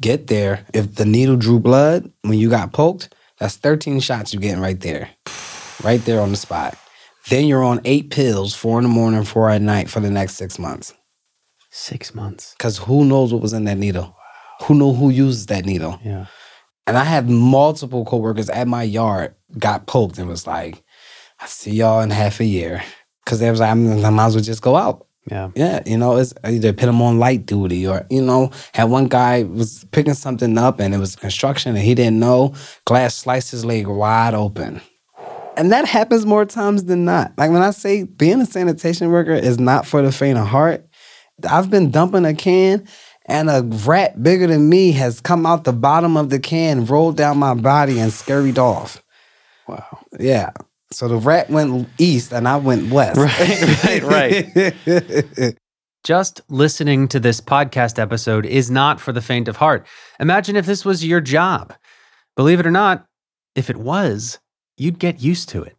Get 0.01 0.27
there. 0.27 0.65
If 0.73 0.95
the 0.95 1.05
needle 1.05 1.35
drew 1.35 1.59
blood 1.59 2.11
when 2.21 2.37
you 2.37 2.49
got 2.49 2.73
poked, 2.73 3.15
that's 3.39 3.55
13 3.55 4.01
shots 4.01 4.33
you're 4.33 4.41
getting 4.41 4.61
right 4.61 4.79
there. 4.79 5.09
Right 5.83 6.03
there 6.05 6.21
on 6.21 6.31
the 6.31 6.37
spot. 6.37 6.77
Then 7.29 7.47
you're 7.47 7.63
on 7.63 7.81
eight 7.85 8.11
pills, 8.11 8.53
four 8.53 8.79
in 8.79 8.83
the 8.83 8.89
morning, 8.89 9.23
four 9.23 9.49
at 9.49 9.61
night 9.61 9.89
for 9.89 9.99
the 9.99 10.09
next 10.09 10.35
six 10.35 10.59
months. 10.59 10.93
Six 11.71 12.13
months. 12.13 12.53
Because 12.57 12.77
who 12.77 13.05
knows 13.05 13.31
what 13.31 13.41
was 13.41 13.53
in 13.53 13.65
that 13.65 13.77
needle? 13.77 14.15
Who 14.63 14.75
know 14.75 14.93
who 14.93 15.09
uses 15.09 15.45
that 15.47 15.65
needle? 15.65 15.99
Yeah. 16.03 16.25
And 16.87 16.97
I 16.97 17.03
had 17.03 17.29
multiple 17.29 18.03
coworkers 18.05 18.49
at 18.49 18.67
my 18.67 18.83
yard 18.83 19.35
got 19.57 19.85
poked 19.85 20.17
and 20.17 20.27
was 20.27 20.47
like, 20.47 20.83
I 21.39 21.45
see 21.45 21.71
y'all 21.71 22.01
in 22.01 22.09
half 22.09 22.39
a 22.39 22.45
year. 22.45 22.83
Cause 23.25 23.39
they 23.39 23.51
was 23.51 23.59
like, 23.59 23.69
I'm- 23.69 24.01
might 24.15 24.25
as 24.25 24.35
well 24.35 24.43
just 24.43 24.61
go 24.61 24.75
out. 24.75 25.05
Yeah. 25.29 25.51
Yeah, 25.53 25.83
you 25.85 25.97
know, 25.97 26.17
it's 26.17 26.33
either 26.43 26.73
put 26.73 26.87
them 26.87 27.01
on 27.01 27.19
light 27.19 27.45
duty 27.45 27.85
or, 27.87 28.07
you 28.09 28.21
know, 28.23 28.49
had 28.73 28.85
one 28.85 29.07
guy 29.07 29.43
was 29.43 29.85
picking 29.91 30.15
something 30.15 30.57
up 30.57 30.79
and 30.79 30.95
it 30.95 30.97
was 30.97 31.15
construction 31.15 31.75
and 31.75 31.83
he 31.85 31.93
didn't 31.93 32.19
know, 32.19 32.55
glass 32.85 33.13
sliced 33.15 33.51
his 33.51 33.63
leg 33.63 33.85
wide 33.87 34.33
open. 34.33 34.81
And 35.55 35.71
that 35.71 35.85
happens 35.85 36.25
more 36.25 36.45
times 36.45 36.85
than 36.85 37.05
not. 37.05 37.33
Like 37.37 37.51
when 37.51 37.61
I 37.61 37.71
say 37.71 38.03
being 38.03 38.41
a 38.41 38.45
sanitation 38.45 39.11
worker 39.11 39.33
is 39.33 39.59
not 39.59 39.85
for 39.85 40.01
the 40.01 40.11
faint 40.11 40.39
of 40.39 40.47
heart, 40.47 40.87
I've 41.47 41.69
been 41.69 41.91
dumping 41.91 42.25
a 42.25 42.33
can 42.33 42.87
and 43.29 43.49
a 43.49 43.61
rat 43.85 44.21
bigger 44.21 44.47
than 44.47 44.69
me 44.69 44.91
has 44.93 45.21
come 45.21 45.45
out 45.45 45.63
the 45.63 45.73
bottom 45.73 46.17
of 46.17 46.29
the 46.29 46.39
can, 46.39 46.85
rolled 46.85 47.17
down 47.17 47.37
my 47.37 47.53
body, 47.53 47.99
and 47.99 48.11
scurried 48.11 48.57
off. 48.57 49.03
Wow. 49.67 49.99
Yeah. 50.19 50.51
So 50.91 51.07
the 51.07 51.17
rat 51.17 51.49
went 51.49 51.87
east 51.99 52.33
and 52.33 52.47
I 52.47 52.57
went 52.57 52.91
west. 52.91 53.19
Right, 53.19 54.03
right, 54.03 54.47
right. 54.87 55.57
Just 56.03 56.41
listening 56.49 57.07
to 57.09 57.19
this 57.19 57.39
podcast 57.39 57.99
episode 57.99 58.45
is 58.45 58.71
not 58.71 58.99
for 58.99 59.11
the 59.11 59.21
faint 59.21 59.47
of 59.47 59.57
heart. 59.57 59.85
Imagine 60.19 60.55
if 60.55 60.65
this 60.65 60.83
was 60.83 61.05
your 61.05 61.21
job. 61.21 61.73
Believe 62.35 62.59
it 62.59 62.65
or 62.65 62.71
not, 62.71 63.05
if 63.53 63.69
it 63.69 63.77
was, 63.77 64.39
you'd 64.77 64.97
get 64.97 65.21
used 65.21 65.49
to 65.49 65.61
it 65.61 65.75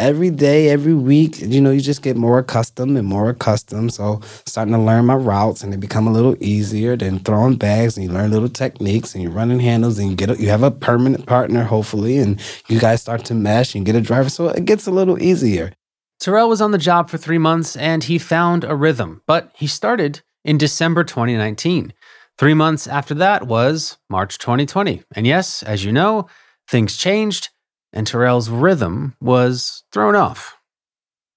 every 0.00 0.30
day, 0.30 0.70
every 0.70 0.94
week, 0.94 1.38
you 1.40 1.60
know, 1.60 1.70
you 1.70 1.80
just 1.80 2.02
get 2.02 2.16
more 2.16 2.38
accustomed 2.38 2.96
and 2.96 3.06
more 3.06 3.28
accustomed. 3.28 3.92
So 3.92 4.20
starting 4.46 4.72
to 4.72 4.80
learn 4.80 5.04
my 5.04 5.14
routes 5.14 5.62
and 5.62 5.72
they 5.72 5.76
become 5.76 6.08
a 6.08 6.12
little 6.12 6.36
easier. 6.42 6.96
Then 6.96 7.18
throwing 7.20 7.56
bags 7.56 7.96
and 7.96 8.06
you 8.06 8.12
learn 8.12 8.30
little 8.30 8.48
techniques 8.48 9.14
and 9.14 9.22
you're 9.22 9.30
running 9.30 9.60
handles 9.60 9.98
and 9.98 10.10
you 10.10 10.16
get 10.16 10.30
a, 10.30 10.40
you 10.40 10.48
have 10.48 10.62
a 10.62 10.70
permanent 10.70 11.26
partner 11.26 11.62
hopefully 11.64 12.18
and 12.18 12.40
you 12.68 12.80
guys 12.80 13.02
start 13.02 13.24
to 13.26 13.34
mesh 13.34 13.74
and 13.74 13.84
get 13.84 13.94
a 13.94 14.00
driver. 14.00 14.30
So 14.30 14.48
it 14.48 14.64
gets 14.64 14.86
a 14.86 14.90
little 14.90 15.22
easier. 15.22 15.72
Terrell 16.18 16.48
was 16.48 16.60
on 16.60 16.70
the 16.70 16.78
job 16.78 17.08
for 17.10 17.18
three 17.18 17.38
months 17.38 17.76
and 17.76 18.02
he 18.04 18.18
found 18.18 18.64
a 18.64 18.74
rhythm, 18.74 19.22
but 19.26 19.50
he 19.54 19.66
started 19.66 20.22
in 20.44 20.58
December 20.58 21.04
2019. 21.04 21.92
Three 22.38 22.54
months 22.54 22.86
after 22.86 23.14
that 23.14 23.46
was 23.46 23.98
March 24.08 24.38
2020. 24.38 25.02
And 25.14 25.26
yes, 25.26 25.62
as 25.62 25.84
you 25.84 25.92
know, 25.92 26.26
things 26.66 26.96
changed 26.96 27.50
and 27.92 28.06
Terrell's 28.06 28.48
rhythm 28.48 29.14
was 29.20 29.84
thrown 29.92 30.14
off. 30.14 30.56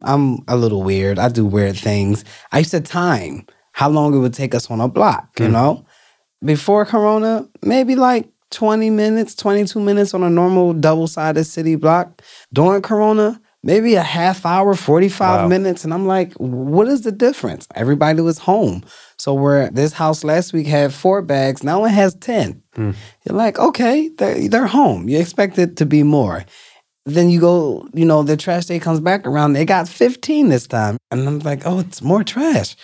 I'm 0.01 0.39
a 0.47 0.57
little 0.57 0.83
weird. 0.83 1.17
I 1.17 1.29
do 1.29 1.45
weird 1.45 1.77
things. 1.77 2.25
I 2.51 2.59
used 2.59 2.71
to 2.71 2.81
time 2.81 3.47
how 3.71 3.89
long 3.89 4.13
it 4.13 4.19
would 4.19 4.33
take 4.33 4.53
us 4.53 4.69
on 4.69 4.81
a 4.81 4.87
block, 4.87 5.39
you 5.39 5.47
mm. 5.47 5.51
know? 5.51 5.85
Before 6.43 6.85
Corona, 6.85 7.47
maybe 7.61 7.95
like 7.95 8.29
20 8.51 8.89
minutes, 8.89 9.33
22 9.35 9.79
minutes 9.79 10.13
on 10.13 10.23
a 10.23 10.29
normal 10.29 10.73
double 10.73 11.07
sided 11.07 11.45
city 11.45 11.75
block. 11.75 12.21
During 12.51 12.81
Corona, 12.81 13.41
maybe 13.63 13.95
a 13.95 14.03
half 14.03 14.45
hour, 14.45 14.75
45 14.75 15.41
wow. 15.41 15.47
minutes. 15.47 15.83
And 15.83 15.93
I'm 15.93 16.05
like, 16.05 16.33
what 16.33 16.87
is 16.87 17.01
the 17.01 17.11
difference? 17.11 17.67
Everybody 17.75 18.21
was 18.21 18.37
home. 18.37 18.83
So 19.23 19.33
where 19.33 19.69
this 19.69 19.93
house 19.93 20.25
last 20.25 20.51
week 20.51 20.67
had 20.67 20.93
four 20.93 21.21
bags, 21.21 21.63
now 21.63 21.85
it 21.85 21.91
has 21.91 22.13
10. 22.15 22.61
Hmm. 22.75 22.91
You're 23.23 23.37
like, 23.37 23.57
okay, 23.57 24.09
they're, 24.09 24.49
they're 24.49 24.67
home. 24.67 25.07
You 25.07 25.17
expect 25.17 25.57
it 25.57 25.77
to 25.77 25.85
be 25.85 26.03
more. 26.03 26.43
Then 27.05 27.29
you 27.29 27.39
go, 27.39 27.87
you 27.93 28.03
know, 28.03 28.23
the 28.23 28.35
trash 28.35 28.65
day 28.65 28.79
comes 28.79 28.99
back 28.99 29.25
around. 29.25 29.53
They 29.53 29.63
got 29.63 29.87
15 29.87 30.49
this 30.49 30.67
time. 30.67 30.97
And 31.09 31.25
I'm 31.25 31.39
like, 31.39 31.61
oh, 31.65 31.79
it's 31.79 32.01
more 32.01 32.25
trash. 32.25 32.75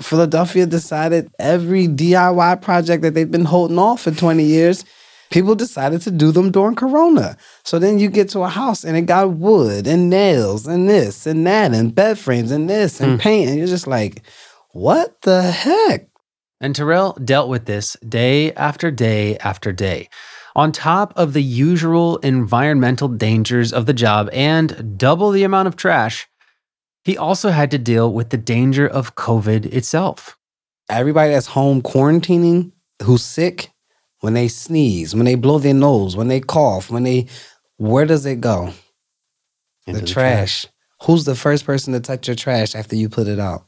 Philadelphia 0.00 0.66
decided 0.66 1.30
every 1.38 1.86
DIY 1.86 2.60
project 2.60 3.04
that 3.04 3.14
they've 3.14 3.30
been 3.30 3.44
holding 3.44 3.78
off 3.78 4.00
for 4.00 4.10
20 4.10 4.42
years, 4.42 4.84
people 5.30 5.54
decided 5.54 6.02
to 6.02 6.10
do 6.10 6.32
them 6.32 6.50
during 6.50 6.74
Corona. 6.74 7.36
So 7.62 7.78
then 7.78 8.00
you 8.00 8.08
get 8.08 8.28
to 8.30 8.40
a 8.40 8.48
house 8.48 8.82
and 8.82 8.96
it 8.96 9.02
got 9.02 9.34
wood 9.34 9.86
and 9.86 10.10
nails 10.10 10.66
and 10.66 10.88
this 10.88 11.24
and 11.24 11.46
that 11.46 11.72
and 11.72 11.94
bed 11.94 12.18
frames 12.18 12.50
and 12.50 12.68
this 12.68 13.00
and 13.00 13.12
hmm. 13.12 13.18
paint. 13.18 13.50
And 13.50 13.58
you're 13.58 13.68
just 13.68 13.86
like, 13.86 14.22
what 14.74 15.22
the 15.22 15.42
heck? 15.42 16.08
And 16.60 16.74
Terrell 16.74 17.12
dealt 17.24 17.48
with 17.48 17.64
this 17.66 17.96
day 18.06 18.52
after 18.54 18.90
day 18.90 19.38
after 19.38 19.72
day. 19.72 20.08
On 20.56 20.72
top 20.72 21.12
of 21.16 21.32
the 21.32 21.42
usual 21.42 22.16
environmental 22.18 23.08
dangers 23.08 23.72
of 23.72 23.86
the 23.86 23.92
job 23.92 24.28
and 24.32 24.98
double 24.98 25.30
the 25.30 25.44
amount 25.44 25.68
of 25.68 25.76
trash, 25.76 26.26
he 27.04 27.16
also 27.16 27.50
had 27.50 27.70
to 27.70 27.78
deal 27.78 28.12
with 28.12 28.30
the 28.30 28.36
danger 28.36 28.86
of 28.86 29.14
COVID 29.14 29.66
itself. 29.66 30.36
Everybody 30.88 31.32
that's 31.32 31.46
home 31.46 31.80
quarantining 31.80 32.72
who's 33.02 33.24
sick, 33.24 33.70
when 34.20 34.34
they 34.34 34.48
sneeze, 34.48 35.14
when 35.14 35.24
they 35.24 35.34
blow 35.36 35.58
their 35.58 35.74
nose, 35.74 36.16
when 36.16 36.28
they 36.28 36.40
cough, 36.40 36.90
when 36.90 37.04
they, 37.04 37.26
where 37.76 38.06
does 38.06 38.26
it 38.26 38.40
go? 38.40 38.72
The, 39.86 39.92
the 39.92 39.98
trash. 40.00 40.62
trash. 40.62 40.66
Who's 41.02 41.26
the 41.26 41.34
first 41.34 41.64
person 41.64 41.92
to 41.92 42.00
touch 42.00 42.26
your 42.26 42.34
trash 42.34 42.74
after 42.74 42.96
you 42.96 43.08
put 43.08 43.28
it 43.28 43.38
out? 43.38 43.66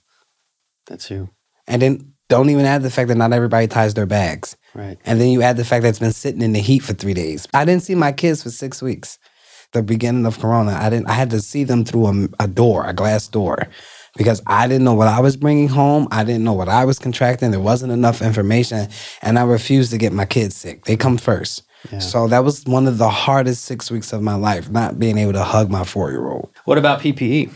That's 0.86 1.10
you. 1.10 1.30
And 1.66 1.82
then 1.82 2.12
don't 2.28 2.50
even 2.50 2.64
add 2.64 2.82
the 2.82 2.90
fact 2.90 3.08
that 3.08 3.16
not 3.16 3.32
everybody 3.32 3.66
ties 3.66 3.94
their 3.94 4.06
bags. 4.06 4.56
Right. 4.74 4.98
And 5.04 5.20
then 5.20 5.28
you 5.28 5.42
add 5.42 5.56
the 5.56 5.64
fact 5.64 5.82
that 5.82 5.88
it's 5.88 5.98
been 5.98 6.12
sitting 6.12 6.42
in 6.42 6.52
the 6.52 6.60
heat 6.60 6.80
for 6.80 6.92
three 6.92 7.14
days. 7.14 7.46
I 7.54 7.64
didn't 7.64 7.82
see 7.82 7.94
my 7.94 8.12
kids 8.12 8.42
for 8.42 8.50
six 8.50 8.82
weeks. 8.82 9.18
The 9.72 9.82
beginning 9.82 10.26
of 10.26 10.38
Corona, 10.38 10.72
I 10.72 10.90
didn't. 10.90 11.08
I 11.08 11.12
had 11.12 11.30
to 11.30 11.40
see 11.40 11.64
them 11.64 11.84
through 11.84 12.06
a, 12.06 12.44
a 12.44 12.48
door, 12.48 12.86
a 12.86 12.92
glass 12.92 13.26
door, 13.26 13.66
because 14.16 14.40
I 14.46 14.68
didn't 14.68 14.84
know 14.84 14.94
what 14.94 15.08
I 15.08 15.20
was 15.20 15.36
bringing 15.36 15.68
home. 15.68 16.06
I 16.12 16.24
didn't 16.24 16.44
know 16.44 16.52
what 16.52 16.68
I 16.68 16.84
was 16.84 16.98
contracting. 16.98 17.50
There 17.50 17.60
wasn't 17.60 17.92
enough 17.92 18.22
information, 18.22 18.88
and 19.22 19.38
I 19.38 19.42
refused 19.42 19.90
to 19.90 19.98
get 19.98 20.12
my 20.12 20.24
kids 20.24 20.56
sick. 20.56 20.84
They 20.84 20.96
come 20.96 21.18
first. 21.18 21.62
Yeah. 21.90 21.98
So 21.98 22.28
that 22.28 22.44
was 22.44 22.64
one 22.64 22.86
of 22.86 22.98
the 22.98 23.08
hardest 23.08 23.64
six 23.64 23.90
weeks 23.90 24.12
of 24.12 24.22
my 24.22 24.34
life, 24.34 24.70
not 24.70 24.98
being 24.98 25.18
able 25.18 25.32
to 25.34 25.44
hug 25.44 25.70
my 25.70 25.84
four 25.84 26.10
year 26.10 26.28
old. 26.28 26.50
What 26.64 26.78
about 26.78 27.00
PPE? 27.00 27.50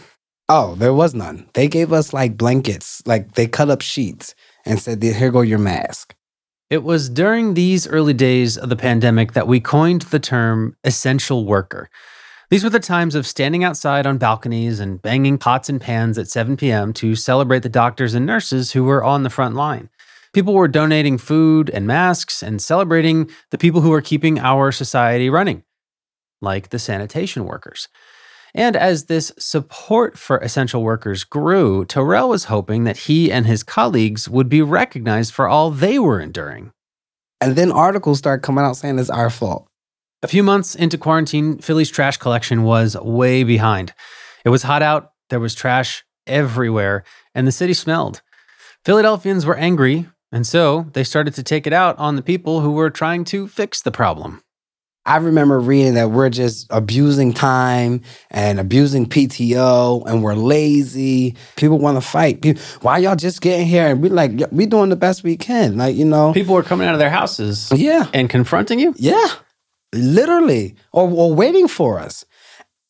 Oh, 0.52 0.74
there 0.74 0.92
was 0.92 1.14
none. 1.14 1.48
They 1.54 1.68
gave 1.68 1.92
us 1.92 2.12
like 2.12 2.36
blankets, 2.36 3.04
like 3.06 3.34
they 3.34 3.46
cut 3.46 3.70
up 3.70 3.82
sheets 3.82 4.34
and 4.64 4.80
said, 4.80 5.00
Here 5.00 5.30
go 5.30 5.42
your 5.42 5.60
mask. 5.60 6.12
It 6.70 6.82
was 6.82 7.08
during 7.08 7.54
these 7.54 7.86
early 7.86 8.14
days 8.14 8.58
of 8.58 8.68
the 8.68 8.74
pandemic 8.74 9.34
that 9.34 9.46
we 9.46 9.60
coined 9.60 10.02
the 10.02 10.18
term 10.18 10.76
essential 10.82 11.46
worker. 11.46 11.88
These 12.48 12.64
were 12.64 12.70
the 12.70 12.80
times 12.80 13.14
of 13.14 13.28
standing 13.28 13.62
outside 13.62 14.08
on 14.08 14.18
balconies 14.18 14.80
and 14.80 15.00
banging 15.00 15.38
pots 15.38 15.68
and 15.68 15.80
pans 15.80 16.18
at 16.18 16.26
7 16.26 16.56
p.m. 16.56 16.92
to 16.94 17.14
celebrate 17.14 17.62
the 17.62 17.68
doctors 17.68 18.14
and 18.14 18.26
nurses 18.26 18.72
who 18.72 18.82
were 18.82 19.04
on 19.04 19.22
the 19.22 19.30
front 19.30 19.54
line. 19.54 19.88
People 20.32 20.54
were 20.54 20.66
donating 20.66 21.16
food 21.16 21.70
and 21.70 21.86
masks 21.86 22.42
and 22.42 22.60
celebrating 22.60 23.30
the 23.52 23.58
people 23.58 23.82
who 23.82 23.90
were 23.90 24.02
keeping 24.02 24.40
our 24.40 24.72
society 24.72 25.30
running, 25.30 25.62
like 26.40 26.70
the 26.70 26.80
sanitation 26.80 27.44
workers. 27.44 27.86
And 28.54 28.76
as 28.76 29.04
this 29.04 29.32
support 29.38 30.18
for 30.18 30.38
essential 30.38 30.82
workers 30.82 31.24
grew, 31.24 31.84
Terrell 31.84 32.28
was 32.28 32.44
hoping 32.44 32.84
that 32.84 32.96
he 32.98 33.30
and 33.30 33.46
his 33.46 33.62
colleagues 33.62 34.28
would 34.28 34.48
be 34.48 34.62
recognized 34.62 35.32
for 35.32 35.48
all 35.48 35.70
they 35.70 35.98
were 35.98 36.20
enduring. 36.20 36.72
And 37.40 37.56
then 37.56 37.72
articles 37.72 38.18
start 38.18 38.42
coming 38.42 38.64
out 38.64 38.76
saying 38.76 38.98
it's 38.98 39.10
our 39.10 39.30
fault. 39.30 39.66
A 40.22 40.28
few 40.28 40.42
months 40.42 40.74
into 40.74 40.98
quarantine, 40.98 41.58
Philly's 41.58 41.90
trash 41.90 42.18
collection 42.18 42.64
was 42.64 42.96
way 42.96 43.42
behind. 43.42 43.94
It 44.44 44.50
was 44.50 44.64
hot 44.64 44.82
out, 44.82 45.12
there 45.30 45.40
was 45.40 45.54
trash 45.54 46.04
everywhere, 46.26 47.04
and 47.34 47.46
the 47.46 47.52
city 47.52 47.72
smelled. 47.72 48.20
Philadelphians 48.84 49.46
were 49.46 49.56
angry, 49.56 50.08
and 50.32 50.46
so 50.46 50.86
they 50.92 51.04
started 51.04 51.34
to 51.34 51.42
take 51.42 51.66
it 51.66 51.72
out 51.72 51.98
on 51.98 52.16
the 52.16 52.22
people 52.22 52.60
who 52.60 52.72
were 52.72 52.90
trying 52.90 53.24
to 53.26 53.48
fix 53.48 53.80
the 53.80 53.90
problem. 53.90 54.42
I 55.06 55.16
remember 55.16 55.58
reading 55.58 55.94
that 55.94 56.10
we're 56.10 56.28
just 56.28 56.66
abusing 56.68 57.32
time 57.32 58.02
and 58.30 58.60
abusing 58.60 59.06
PTO 59.06 60.06
and 60.06 60.22
we're 60.22 60.34
lazy. 60.34 61.36
People 61.56 61.78
want 61.78 61.96
to 61.96 62.06
fight. 62.06 62.44
why 62.82 62.98
y'all 62.98 63.16
just 63.16 63.40
getting 63.40 63.66
here? 63.66 63.86
And 63.86 64.02
we 64.02 64.10
like, 64.10 64.32
we 64.52 64.66
doing 64.66 64.90
the 64.90 64.96
best 64.96 65.24
we 65.24 65.36
can. 65.36 65.78
Like, 65.78 65.96
you 65.96 66.04
know. 66.04 66.34
People 66.34 66.54
are 66.56 66.62
coming 66.62 66.86
out 66.86 66.94
of 66.94 67.00
their 67.00 67.10
houses. 67.10 67.72
Yeah. 67.74 68.08
And 68.12 68.28
confronting 68.28 68.78
you? 68.78 68.94
Yeah. 68.98 69.26
Literally. 69.94 70.74
Or, 70.92 71.10
or 71.10 71.34
waiting 71.34 71.66
for 71.66 71.98
us. 71.98 72.26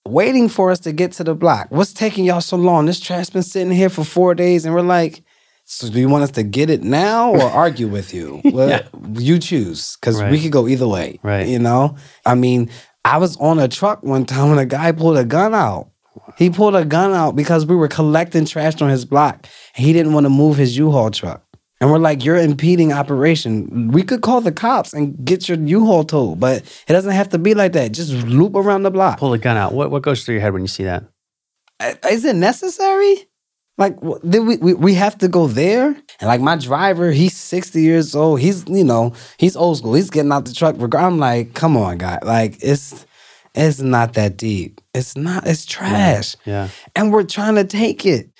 Waiting 0.06 0.48
for 0.48 0.72
us 0.72 0.80
to 0.80 0.92
get 0.92 1.12
to 1.12 1.24
the 1.24 1.34
block. 1.36 1.68
What's 1.70 1.92
taking 1.92 2.24
y'all 2.24 2.40
so 2.40 2.56
long? 2.56 2.86
This 2.86 2.98
trash 2.98 3.30
been 3.30 3.42
sitting 3.44 3.72
here 3.72 3.88
for 3.88 4.04
four 4.04 4.34
days 4.34 4.64
and 4.64 4.74
we're 4.74 4.80
like, 4.80 5.22
so 5.70 5.88
do 5.88 6.00
you 6.00 6.08
want 6.08 6.24
us 6.24 6.32
to 6.32 6.42
get 6.42 6.68
it 6.68 6.82
now 6.82 7.30
or 7.30 7.42
argue 7.42 7.86
with 7.86 8.12
you? 8.12 8.40
Well, 8.44 8.68
yeah. 8.68 8.82
you 9.12 9.38
choose 9.38 9.96
because 10.00 10.20
right. 10.20 10.28
we 10.28 10.42
could 10.42 10.50
go 10.50 10.66
either 10.66 10.88
way. 10.88 11.20
Right. 11.22 11.46
You 11.46 11.60
know, 11.60 11.96
I 12.26 12.34
mean, 12.34 12.68
I 13.04 13.18
was 13.18 13.36
on 13.36 13.60
a 13.60 13.68
truck 13.68 14.02
one 14.02 14.26
time 14.26 14.50
when 14.50 14.58
a 14.58 14.66
guy 14.66 14.90
pulled 14.90 15.16
a 15.16 15.24
gun 15.24 15.54
out. 15.54 15.88
He 16.36 16.50
pulled 16.50 16.74
a 16.74 16.84
gun 16.84 17.12
out 17.12 17.36
because 17.36 17.66
we 17.66 17.76
were 17.76 17.86
collecting 17.86 18.46
trash 18.46 18.82
on 18.82 18.90
his 18.90 19.04
block. 19.04 19.46
And 19.76 19.86
he 19.86 19.92
didn't 19.92 20.12
want 20.12 20.24
to 20.24 20.30
move 20.30 20.56
his 20.56 20.76
U-Haul 20.76 21.12
truck. 21.12 21.44
And 21.80 21.88
we're 21.88 21.98
like, 21.98 22.24
you're 22.24 22.36
impeding 22.36 22.92
operation. 22.92 23.92
We 23.92 24.02
could 24.02 24.22
call 24.22 24.40
the 24.40 24.50
cops 24.50 24.92
and 24.92 25.24
get 25.24 25.48
your 25.48 25.56
U-Haul 25.56 26.02
towed, 26.02 26.40
but 26.40 26.62
it 26.88 26.92
doesn't 26.92 27.12
have 27.12 27.28
to 27.28 27.38
be 27.38 27.54
like 27.54 27.74
that. 27.74 27.92
Just 27.92 28.12
loop 28.26 28.56
around 28.56 28.82
the 28.82 28.90
block. 28.90 29.20
Pull 29.20 29.34
a 29.34 29.38
gun 29.38 29.56
out. 29.56 29.72
What 29.72 29.92
what 29.92 30.02
goes 30.02 30.24
through 30.24 30.34
your 30.34 30.42
head 30.42 30.52
when 30.52 30.62
you 30.62 30.68
see 30.68 30.84
that? 30.84 31.04
Is 32.10 32.24
it 32.24 32.34
necessary? 32.34 33.29
Like, 33.80 33.98
did 34.28 34.40
we, 34.46 34.58
we 34.58 34.74
we 34.74 34.94
have 34.94 35.16
to 35.18 35.28
go 35.28 35.46
there? 35.46 35.86
And 35.86 36.28
like 36.28 36.42
my 36.42 36.56
driver, 36.56 37.10
he's 37.10 37.34
sixty 37.34 37.80
years 37.80 38.14
old. 38.14 38.38
He's 38.40 38.68
you 38.68 38.84
know 38.84 39.14
he's 39.38 39.56
old 39.56 39.78
school. 39.78 39.94
He's 39.94 40.10
getting 40.10 40.30
out 40.30 40.44
the 40.44 40.52
truck. 40.52 40.76
I'm 40.94 41.18
like, 41.18 41.54
come 41.54 41.78
on, 41.78 41.96
guy. 41.96 42.18
Like 42.22 42.58
it's 42.60 43.06
it's 43.54 43.80
not 43.80 44.12
that 44.14 44.36
deep. 44.36 44.82
It's 44.94 45.16
not. 45.16 45.46
It's 45.46 45.64
trash. 45.64 46.36
Yeah. 46.44 46.64
yeah. 46.64 46.68
And 46.94 47.10
we're 47.10 47.24
trying 47.24 47.54
to 47.54 47.64
take 47.64 48.04
it. 48.04 48.30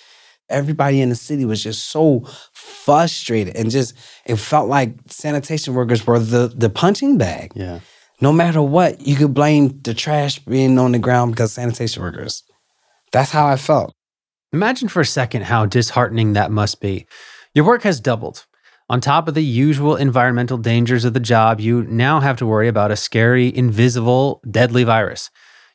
Everybody 0.51 1.01
in 1.01 1.09
the 1.09 1.15
city 1.15 1.47
was 1.47 1.63
just 1.63 1.87
so 1.87 2.27
frustrated 2.53 3.57
and 3.57 3.71
just 3.71 3.95
it 4.27 4.37
felt 4.37 4.69
like 4.69 4.95
sanitation 5.07 5.73
workers 5.73 6.07
were 6.07 6.19
the 6.19 6.53
the 6.55 6.69
punching 6.69 7.17
bag. 7.17 7.53
Yeah. 7.55 7.81
No 8.21 8.31
matter 8.31 8.61
what, 8.61 9.01
you 9.01 9.17
could 9.17 9.33
blame 9.33 9.81
the 9.81 9.95
trash 9.95 10.39
being 10.41 10.79
on 10.79 10.93
the 10.93 10.99
ground 10.99 11.33
because 11.33 11.55
sanitation 11.55 12.03
workers. 12.03 12.43
That's 13.13 13.31
how 13.31 13.47
I 13.47 13.57
felt. 13.57 13.95
Imagine 14.53 14.89
for 14.89 15.01
a 15.01 15.07
second 15.07 15.45
how 15.45 15.65
disheartening 15.65 16.33
that 16.33 16.51
must 16.51 16.81
be. 16.81 17.07
Your 17.55 17.65
work 17.65 17.83
has 17.83 18.01
doubled. 18.01 18.47
On 18.89 19.01
top 19.01 19.29
of 19.29 19.35
the 19.35 19.45
usual 19.45 19.95
environmental 19.95 20.59
dangers 20.59 21.05
of 21.05 21.15
the 21.15 21.21
job, 21.21 21.61
you 21.61 21.85
now 21.85 22.19
have 22.19 22.37
to 22.39 22.47
worry 22.47 22.67
about 22.67 22.91
a 22.91 22.97
scary, 22.97 23.57
invisible, 23.57 24.43
deadly 24.51 24.83
virus. 24.83 25.31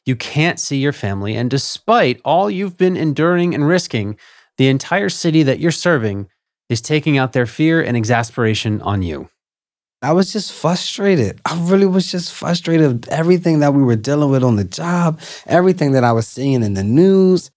You 0.05 0.17
can't 0.17 0.59
see 0.59 0.77
your 0.77 0.91
family, 0.91 1.35
and 1.35 1.49
despite 1.49 2.19
all 2.25 2.51
you've 2.51 2.75
been 2.75 2.97
enduring 2.97 3.55
and 3.55 3.65
risking, 3.65 4.17
the 4.57 4.67
entire 4.67 5.07
city 5.07 5.43
that 5.43 5.59
you're 5.59 5.71
serving 5.71 6.27
is 6.67 6.81
taking 6.81 7.17
out 7.17 7.31
their 7.31 7.45
fear 7.45 7.81
and 7.81 7.95
exasperation 7.95 8.81
on 8.81 9.01
you. 9.01 9.29
I 10.01 10.11
was 10.11 10.33
just 10.33 10.51
frustrated. 10.51 11.39
I 11.45 11.57
really 11.69 11.87
was 11.87 12.11
just 12.11 12.33
frustrated 12.33 12.85
of 12.85 13.09
everything 13.09 13.59
that 13.59 13.73
we 13.73 13.83
were 13.83 13.95
dealing 13.95 14.29
with 14.29 14.43
on 14.43 14.57
the 14.57 14.65
job, 14.65 15.21
everything 15.47 15.93
that 15.93 16.03
I 16.03 16.11
was 16.11 16.27
seeing 16.27 16.61
in 16.61 16.73
the 16.73 16.83
news. 16.83 17.49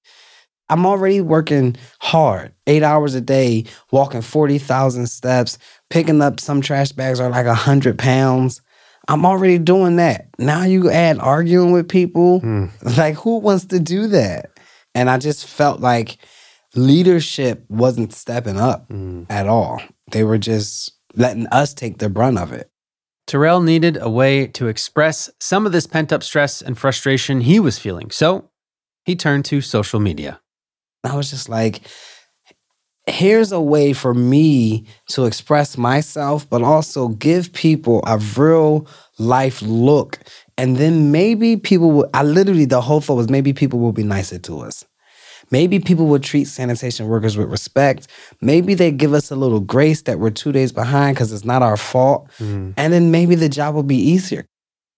I'm 0.71 0.85
already 0.87 1.21
working 1.21 1.77
hard, 2.01 2.53
eight 2.67 2.83
hours 2.83 3.15
a 3.15 3.21
day, 3.21 3.65
walking 3.91 4.21
40,000 4.23 5.07
steps, 5.07 5.59
picking 5.91 6.21
up 6.21 6.41
some 6.41 6.61
trash 6.61 6.93
bags 6.93 7.21
are 7.21 7.31
like 7.31 7.47
100 7.47 7.99
pounds. 7.99 8.61
I'm 9.09 9.25
already 9.25 9.59
doing 9.59 9.97
that. 9.97 10.29
Now 10.39 10.65
you 10.65 10.91
add 10.91 11.19
arguing 11.19 11.73
with 11.73 11.89
people. 11.89 12.43
Mm. 12.43 12.71
Like, 12.99 13.15
who 13.15 13.39
wants 13.39 13.65
to 13.67 13.81
do 13.81 14.07
that? 14.09 14.51
And 14.95 15.09
I 15.09 15.17
just 15.19 15.47
felt 15.47 15.81
like 15.81 16.19
leadership 16.75 17.65
wasn't 17.69 18.13
stepping 18.13 18.59
up 18.59 18.89
Mm. 18.91 19.27
at 19.31 19.47
all. 19.49 19.81
They 20.13 20.25
were 20.25 20.39
just 20.39 20.93
letting 21.15 21.47
us 21.49 21.73
take 21.75 21.99
the 21.99 22.09
brunt 22.09 22.39
of 22.39 22.53
it. 22.53 22.71
Terrell 23.27 23.61
needed 23.61 23.99
a 24.01 24.09
way 24.11 24.47
to 24.49 24.69
express 24.69 25.31
some 25.41 25.67
of 25.67 25.73
this 25.73 25.87
pent 25.87 26.13
up 26.13 26.23
stress 26.23 26.63
and 26.63 26.79
frustration 26.79 27.41
he 27.43 27.61
was 27.61 27.79
feeling. 27.79 28.11
So 28.11 28.51
he 29.05 29.17
turned 29.17 29.45
to 29.47 29.61
social 29.61 30.01
media. 30.01 30.41
I 31.09 31.17
was 31.17 31.31
just 31.31 31.49
like, 31.49 31.81
here's 33.07 33.53
a 33.53 33.61
way 33.61 33.93
for 33.93 34.15
me 34.15 34.87
to 35.09 35.25
express 35.25 35.79
myself, 35.79 36.49
but 36.49 36.63
also 36.63 37.09
give 37.09 37.53
people 37.53 38.03
a 38.07 38.19
real 38.37 38.87
life 39.19 39.63
look. 39.63 40.19
And 40.57 40.77
then 40.77 41.11
maybe 41.11 41.57
people 41.57 41.91
will, 41.91 42.11
I 42.15 42.23
literally, 42.23 42.65
the 42.65 42.81
whole 42.81 43.01
thought 43.01 43.15
was 43.15 43.31
maybe 43.31 43.53
people 43.53 43.79
will 43.79 43.93
be 43.93 44.03
nicer 44.03 44.39
to 44.41 44.61
us. 44.61 44.85
Maybe 45.51 45.81
people 45.81 46.07
will 46.07 46.19
treat 46.19 46.45
sanitation 46.45 47.09
workers 47.09 47.37
with 47.37 47.51
respect. 47.51 48.09
Maybe 48.43 48.75
they 48.75 48.91
give 48.91 49.15
us 49.15 49.31
a 49.31 49.37
little 49.37 49.61
grace 49.61 50.03
that 50.03 50.19
we're 50.19 50.31
two 50.31 50.53
days 50.53 50.73
behind 50.73 51.17
because 51.17 51.33
it's 51.33 51.45
not 51.45 51.63
our 51.63 51.79
fault. 51.79 52.29
Mm. 52.39 52.75
And 52.77 52.93
then 52.93 53.11
maybe 53.11 53.35
the 53.35 53.49
job 53.49 53.75
will 53.75 53.83
be 53.83 53.97
easier. 53.97 54.47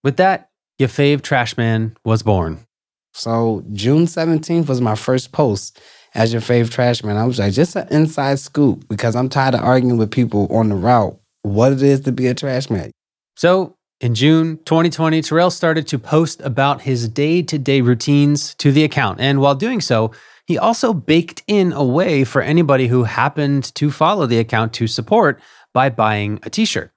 With 0.03 0.17
that, 0.17 0.49
your 0.77 0.89
fave 0.89 1.21
trash 1.21 1.55
man 1.55 1.95
was 2.03 2.21
born. 2.21 2.65
So 3.13 3.63
June 3.71 4.05
17th 4.05 4.67
was 4.67 4.81
my 4.81 4.95
first 4.95 5.31
post 5.31 5.79
as 6.13 6.33
your 6.33 6.41
fave 6.41 6.69
trash 6.69 7.03
man. 7.03 7.17
I 7.17 7.25
was 7.25 7.39
like, 7.39 7.53
just 7.53 7.75
an 7.75 7.87
inside 7.89 8.39
scoop 8.39 8.87
because 8.87 9.15
I'm 9.15 9.29
tired 9.29 9.55
of 9.55 9.61
arguing 9.61 9.97
with 9.97 10.11
people 10.11 10.47
on 10.53 10.69
the 10.69 10.75
route 10.75 11.17
what 11.43 11.71
it 11.71 11.81
is 11.81 12.01
to 12.01 12.11
be 12.11 12.27
a 12.27 12.33
trash 12.33 12.69
man. 12.69 12.91
So 13.35 13.75
in 13.99 14.15
June 14.15 14.57
2020, 14.65 15.21
Terrell 15.21 15.51
started 15.51 15.87
to 15.87 15.99
post 15.99 16.41
about 16.41 16.81
his 16.81 17.07
day 17.07 17.41
to 17.43 17.57
day 17.57 17.81
routines 17.81 18.55
to 18.55 18.71
the 18.71 18.83
account. 18.83 19.19
And 19.19 19.39
while 19.39 19.55
doing 19.55 19.81
so, 19.81 20.11
he 20.45 20.57
also 20.57 20.93
baked 20.93 21.43
in 21.47 21.71
a 21.71 21.83
way 21.83 22.23
for 22.23 22.41
anybody 22.41 22.87
who 22.87 23.03
happened 23.03 23.73
to 23.75 23.89
follow 23.89 24.25
the 24.25 24.39
account 24.39 24.73
to 24.73 24.87
support 24.87 25.39
by 25.73 25.89
buying 25.89 26.39
a 26.43 26.49
t 26.49 26.65
shirt. 26.65 26.91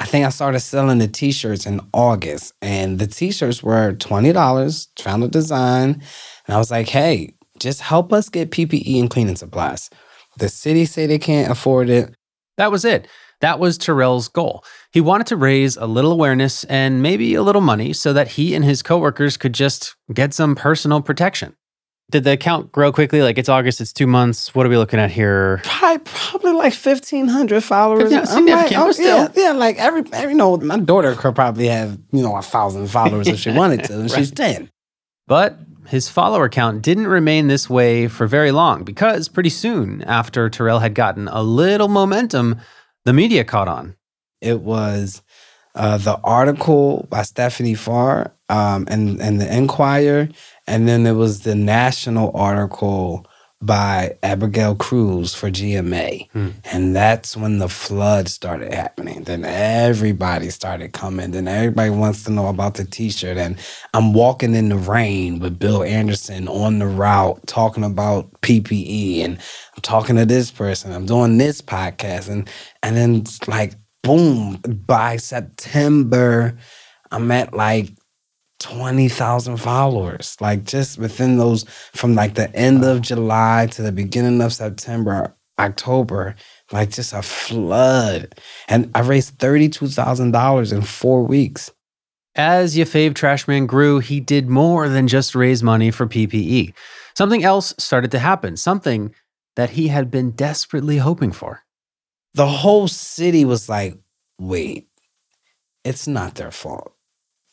I 0.00 0.06
think 0.06 0.26
I 0.26 0.30
started 0.30 0.60
selling 0.60 0.98
the 0.98 1.06
t-shirts 1.06 1.66
in 1.66 1.80
August 1.92 2.52
and 2.60 2.98
the 2.98 3.06
t-shirts 3.06 3.62
were 3.62 3.92
$20, 3.92 4.88
found 5.00 5.22
a 5.22 5.28
design. 5.28 6.02
And 6.46 6.54
I 6.54 6.58
was 6.58 6.70
like, 6.70 6.88
hey, 6.88 7.34
just 7.64 7.80
help 7.80 8.12
us 8.12 8.28
get 8.28 8.50
PPE 8.50 9.00
and 9.00 9.10
cleaning 9.10 9.36
supplies. 9.36 9.90
The 10.38 10.48
city 10.48 10.84
say 10.84 11.06
they 11.06 11.18
can't 11.18 11.50
afford 11.50 11.88
it. 11.88 12.14
That 12.58 12.70
was 12.70 12.84
it. 12.84 13.08
That 13.40 13.58
was 13.58 13.78
Terrell's 13.78 14.28
goal. 14.28 14.64
He 14.92 15.00
wanted 15.00 15.26
to 15.28 15.36
raise 15.36 15.76
a 15.76 15.86
little 15.86 16.12
awareness 16.12 16.64
and 16.64 17.02
maybe 17.02 17.34
a 17.34 17.42
little 17.42 17.60
money 17.60 17.92
so 17.92 18.12
that 18.12 18.28
he 18.28 18.54
and 18.54 18.64
his 18.64 18.82
coworkers 18.82 19.36
could 19.36 19.54
just 19.54 19.96
get 20.12 20.32
some 20.32 20.54
personal 20.54 21.00
protection. 21.00 21.56
Did 22.10 22.24
the 22.24 22.32
account 22.32 22.70
grow 22.70 22.92
quickly? 22.92 23.22
Like 23.22 23.38
it's 23.38 23.48
August, 23.48 23.80
it's 23.80 23.92
two 23.92 24.06
months. 24.06 24.54
What 24.54 24.66
are 24.66 24.68
we 24.68 24.76
looking 24.76 25.00
at 25.00 25.10
here? 25.10 25.62
Probably, 25.64 26.04
probably 26.04 26.52
like 26.52 26.74
fifteen 26.74 27.28
hundred 27.28 27.64
followers. 27.64 28.12
1500, 28.12 28.14
I'm 28.14 28.46
like, 28.46 28.68
significant, 28.68 28.80
oh, 28.80 28.86
but 28.86 28.98
yeah, 28.98 29.28
still. 29.28 29.42
yeah, 29.42 29.52
like 29.52 29.78
every, 29.78 30.02
every, 30.12 30.32
you 30.32 30.36
know, 30.36 30.58
my 30.58 30.78
daughter 30.78 31.14
could 31.14 31.34
probably 31.34 31.68
have, 31.68 31.98
you 32.12 32.22
know, 32.22 32.36
a 32.36 32.42
thousand 32.42 32.88
followers 32.88 33.26
if 33.26 33.38
she 33.38 33.50
wanted 33.50 33.84
to, 33.84 34.00
and 34.00 34.10
she's 34.10 34.30
ten. 34.30 34.70
But 35.26 35.58
his 35.88 36.08
follower 36.08 36.48
count 36.48 36.82
didn't 36.82 37.06
remain 37.06 37.48
this 37.48 37.68
way 37.68 38.08
for 38.08 38.26
very 38.26 38.50
long 38.50 38.84
because 38.84 39.28
pretty 39.28 39.50
soon 39.50 40.02
after 40.02 40.48
Terrell 40.48 40.78
had 40.78 40.94
gotten 40.94 41.28
a 41.28 41.42
little 41.42 41.88
momentum, 41.88 42.60
the 43.04 43.12
media 43.12 43.44
caught 43.44 43.68
on. 43.68 43.96
It 44.40 44.60
was 44.60 45.22
uh, 45.74 45.98
the 45.98 46.18
article 46.22 47.06
by 47.10 47.22
Stephanie 47.22 47.74
Farr 47.74 48.32
um, 48.48 48.86
and 48.88 49.20
and 49.20 49.40
the 49.40 49.56
Inquirer, 49.56 50.28
and 50.66 50.86
then 50.86 51.02
there 51.04 51.14
was 51.14 51.40
the 51.40 51.54
national 51.54 52.30
article 52.34 53.26
by 53.64 54.16
Abigail 54.22 54.74
Cruz 54.74 55.34
for 55.34 55.50
GMA, 55.50 56.28
Hmm. 56.32 56.48
and 56.72 56.94
that's 56.94 57.36
when 57.36 57.58
the 57.58 57.68
flood 57.68 58.28
started 58.28 58.72
happening. 58.74 59.24
Then 59.24 59.44
everybody 59.44 60.50
started 60.50 60.92
coming. 60.92 61.30
Then 61.30 61.48
everybody 61.48 61.90
wants 61.90 62.24
to 62.24 62.30
know 62.30 62.48
about 62.48 62.74
the 62.74 62.84
T-shirt, 62.84 63.36
and 63.36 63.56
I'm 63.94 64.12
walking 64.12 64.54
in 64.54 64.68
the 64.68 64.76
rain 64.76 65.38
with 65.38 65.58
Bill 65.58 65.82
Anderson 65.82 66.48
on 66.48 66.78
the 66.78 66.86
route 66.86 67.46
talking 67.46 67.84
about 67.84 68.30
PPE, 68.42 69.24
and 69.24 69.38
I'm 69.38 69.82
talking 69.82 70.16
to 70.16 70.26
this 70.26 70.50
person. 70.50 70.92
I'm 70.92 71.06
doing 71.06 71.38
this 71.38 71.60
podcast, 71.62 72.28
and 72.28 72.48
and 72.82 72.96
then 72.96 73.24
like 73.46 73.74
boom 74.02 74.56
by 74.86 75.16
September, 75.16 76.56
I'm 77.10 77.30
at 77.30 77.54
like. 77.54 77.90
20,000 78.64 79.58
followers. 79.58 80.36
Like 80.40 80.64
just 80.64 80.98
within 80.98 81.36
those 81.36 81.64
from 81.92 82.14
like 82.14 82.34
the 82.34 82.54
end 82.56 82.82
of 82.82 83.02
July 83.02 83.68
to 83.72 83.82
the 83.82 83.92
beginning 83.92 84.40
of 84.40 84.54
September, 84.54 85.36
October, 85.58 86.34
like 86.72 86.90
just 86.90 87.12
a 87.12 87.20
flood. 87.20 88.34
And 88.68 88.90
I 88.94 89.00
raised 89.00 89.38
$32,000 89.38 90.72
in 90.72 90.80
4 90.80 91.22
weeks. 91.24 91.70
As 92.36 92.74
Yafave 92.74 93.12
Trashman 93.12 93.66
grew, 93.66 93.98
he 93.98 94.18
did 94.18 94.48
more 94.48 94.88
than 94.88 95.08
just 95.08 95.34
raise 95.34 95.62
money 95.62 95.90
for 95.90 96.06
PPE. 96.06 96.72
Something 97.16 97.44
else 97.44 97.74
started 97.78 98.10
to 98.12 98.18
happen, 98.18 98.56
something 98.56 99.14
that 99.56 99.70
he 99.70 99.88
had 99.88 100.10
been 100.10 100.30
desperately 100.30 100.96
hoping 100.96 101.32
for. 101.32 101.60
The 102.32 102.48
whole 102.48 102.88
city 102.88 103.44
was 103.44 103.68
like, 103.68 103.98
"Wait. 104.40 104.88
It's 105.84 106.08
not 106.08 106.36
their 106.36 106.50
fault. 106.50 106.94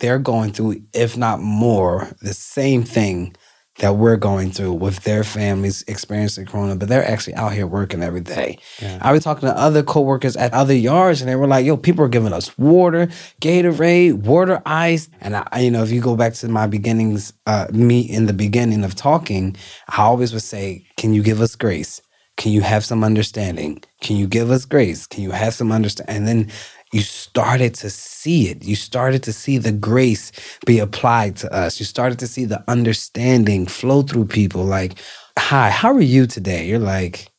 They're 0.01 0.19
going 0.19 0.51
through 0.51 0.81
if 0.93 1.15
not 1.15 1.39
more 1.39 2.09
the 2.21 2.33
same 2.33 2.83
thing 2.83 3.35
that 3.77 3.95
we're 3.95 4.17
going 4.17 4.51
through 4.51 4.73
with 4.73 5.03
their 5.03 5.23
families 5.23 5.83
experiencing 5.87 6.45
corona, 6.45 6.75
but 6.75 6.89
they're 6.89 7.07
actually 7.09 7.35
out 7.35 7.53
here 7.53 7.65
working 7.65 8.03
every 8.03 8.21
day. 8.21 8.57
Yeah. 8.81 8.99
I 9.01 9.11
was 9.11 9.23
talking 9.23 9.47
to 9.47 9.57
other 9.57 9.81
coworkers 9.81 10.35
at 10.35 10.53
other 10.53 10.73
yards, 10.73 11.21
and 11.21 11.29
they 11.29 11.35
were 11.35 11.47
like, 11.47 11.65
"Yo, 11.65 11.77
people 11.77 12.03
are 12.03 12.09
giving 12.09 12.33
us 12.33 12.55
water, 12.57 13.07
Gatorade, 13.41 14.13
water 14.13 14.61
ice." 14.65 15.07
And 15.21 15.35
I, 15.35 15.59
you 15.59 15.71
know, 15.71 15.83
if 15.83 15.91
you 15.91 16.01
go 16.01 16.15
back 16.15 16.33
to 16.35 16.47
my 16.47 16.67
beginnings, 16.67 17.33
uh, 17.45 17.67
me 17.71 18.01
in 18.01 18.25
the 18.25 18.33
beginning 18.33 18.83
of 18.83 18.95
talking, 18.95 19.55
I 19.87 20.01
always 20.01 20.33
would 20.33 20.43
say, 20.43 20.85
"Can 20.97 21.13
you 21.13 21.23
give 21.23 21.41
us 21.41 21.55
grace? 21.55 22.01
Can 22.37 22.51
you 22.51 22.61
have 22.61 22.83
some 22.83 23.03
understanding? 23.03 23.83
Can 24.01 24.15
you 24.17 24.27
give 24.27 24.51
us 24.51 24.65
grace? 24.65 25.05
Can 25.07 25.23
you 25.23 25.31
have 25.31 25.53
some 25.53 25.71
understanding?" 25.71 26.15
And 26.15 26.27
then 26.27 26.51
you 26.91 27.01
started 27.01 27.73
to 27.75 27.89
see 27.89 28.49
it. 28.49 28.63
You 28.63 28.75
started 28.75 29.23
to 29.23 29.33
see 29.33 29.57
the 29.57 29.71
grace 29.71 30.31
be 30.65 30.79
applied 30.79 31.37
to 31.37 31.53
us. 31.53 31.79
You 31.79 31.85
started 31.85 32.19
to 32.19 32.27
see 32.27 32.45
the 32.45 32.63
understanding 32.69 33.65
flow 33.65 34.01
through 34.01 34.25
people. 34.25 34.63
Like, 34.65 34.95
"Hi, 35.37 35.69
how 35.69 35.93
are 35.93 36.01
you 36.01 36.27
today?" 36.27 36.67
You're 36.67 36.79
like 36.79 37.29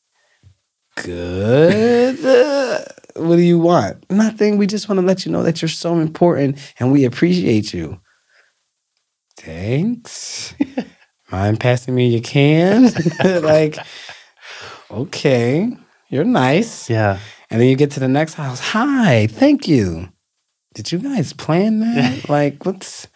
good. 0.97 2.89
What 3.15 3.37
do 3.37 3.43
you 3.43 3.59
want? 3.59 4.11
Nothing. 4.11 4.57
We 4.57 4.67
just 4.67 4.89
want 4.89 4.99
to 4.99 5.07
let 5.07 5.27
you 5.27 5.33
know 5.33 5.43
that 5.43 5.61
you're 5.61 5.69
so 5.69 5.99
important 5.99 6.57
and 6.79 6.91
we 6.91 7.05
appreciate 7.05 7.75
you. 7.75 8.01
Thanks. 9.37 10.55
Mind 11.31 11.61
passing 11.61 11.95
me 11.95 12.09
your 12.09 12.23
can? 12.23 12.91
like, 13.43 13.77
okay, 14.91 15.77
you're 16.09 16.25
nice. 16.25 16.89
Yeah. 16.89 17.19
And 17.53 17.61
then 17.61 17.69
you 17.69 17.77
get 17.77 17.91
to 17.93 18.01
the 18.01 18.09
next 18.09 18.33
house. 18.33 18.61
Hi, 18.61 19.27
thank 19.27 19.69
you. 19.69 20.09
Did 20.75 20.91
you 20.91 20.99
guys 20.99 21.35
plan 21.35 21.81
that? 21.81 22.27
like, 22.31 22.65
what's. 22.65 23.07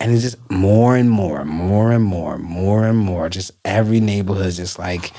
And 0.00 0.12
it's 0.12 0.22
just 0.22 0.50
more 0.50 0.96
and 0.96 1.08
more, 1.08 1.44
more 1.44 1.92
and 1.92 2.02
more, 2.02 2.36
more 2.36 2.84
and 2.84 2.98
more. 2.98 3.28
Just 3.28 3.52
every 3.64 4.00
neighborhood, 4.00 4.46
is 4.46 4.56
just 4.56 4.78
like, 4.80 5.12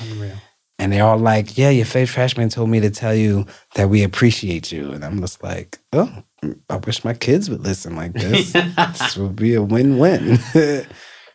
and 0.78 0.92
they're 0.92 1.06
all 1.06 1.18
like, 1.18 1.58
"Yeah, 1.58 1.70
your 1.70 1.86
favorite 1.86 2.14
freshman 2.14 2.50
told 2.50 2.70
me 2.70 2.82
to 2.82 2.90
tell 2.90 3.16
you 3.16 3.46
that 3.76 3.90
we 3.90 4.04
appreciate 4.04 4.70
you." 4.70 4.92
And 4.92 5.04
I'm 5.06 5.22
just 5.22 5.42
like, 5.42 5.80
"Oh, 5.94 6.24
I 6.70 6.76
wish 6.76 7.06
my 7.06 7.14
kids 7.14 7.50
would 7.50 7.62
listen 7.62 7.96
like 7.96 8.14
this. 8.14 8.52
this 8.76 9.18
would 9.18 9.38
be 9.38 9.54
a 9.56 9.64
win-win." 9.64 10.40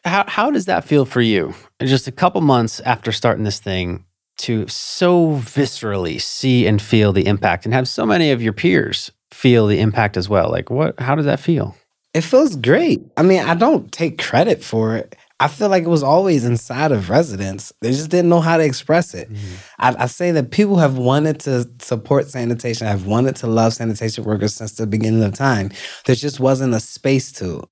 How, 0.05 0.25
how 0.27 0.51
does 0.51 0.65
that 0.65 0.85
feel 0.85 1.05
for 1.05 1.21
you? 1.21 1.55
Just 1.81 2.09
a 2.09 2.13
couple 2.13 2.41
months 2.41 2.81
after 2.81 3.13
starting 3.13 3.45
this 3.45 3.61
thing 3.61 4.05
to 4.43 4.67
so 4.69 5.33
viscerally 5.37 6.21
see 6.21 6.67
and 6.67 6.81
feel 6.81 7.13
the 7.13 7.27
impact 7.27 7.65
and 7.65 7.75
have 7.75 7.89
so 7.89 8.07
many 8.07 8.31
of 8.31 8.43
your 8.43 8.53
peers 8.53 9.11
feel 9.31 9.67
the 9.67 9.81
impact 9.81 10.17
as 10.17 10.29
well. 10.29 10.51
Like 10.51 10.71
what 10.71 10.99
how 11.01 11.15
does 11.15 11.27
that 11.27 11.41
feel? 11.41 11.77
it 12.15 12.23
feels 12.23 12.57
great. 12.57 13.03
I 13.17 13.23
mean, 13.23 13.41
I 13.41 13.55
don't 13.55 13.91
take 13.91 14.19
credit 14.19 14.63
for 14.63 14.97
it. 14.97 15.17
I 15.41 15.49
feel 15.49 15.69
like 15.69 15.83
it 15.83 15.89
was 15.89 16.05
always 16.05 16.45
inside 16.45 16.93
of 16.93 17.11
residents. 17.11 17.73
They 17.81 17.91
just 17.91 18.11
didn't 18.11 18.29
know 18.29 18.41
how 18.41 18.59
to 18.59 18.65
express 18.65 19.13
it. 19.13 19.33
Mm-hmm. 19.33 19.55
I, 19.79 20.05
I 20.05 20.07
say 20.07 20.31
that 20.33 20.51
people 20.51 20.77
have 20.77 20.99
wanted 20.99 21.41
to 21.41 21.69
support 21.81 22.29
sanitation, 22.29 22.87
have 22.87 23.07
wanted 23.07 23.37
to 23.37 23.49
love 23.49 23.73
sanitation 23.73 24.25
workers 24.25 24.55
since 24.55 24.73
the 24.75 24.87
beginning 24.87 25.23
of 25.25 25.35
time. 25.35 25.73
There 26.05 26.15
just 26.15 26.39
wasn't 26.39 26.75
a 26.75 26.81
space 26.81 27.33
to. 27.33 27.65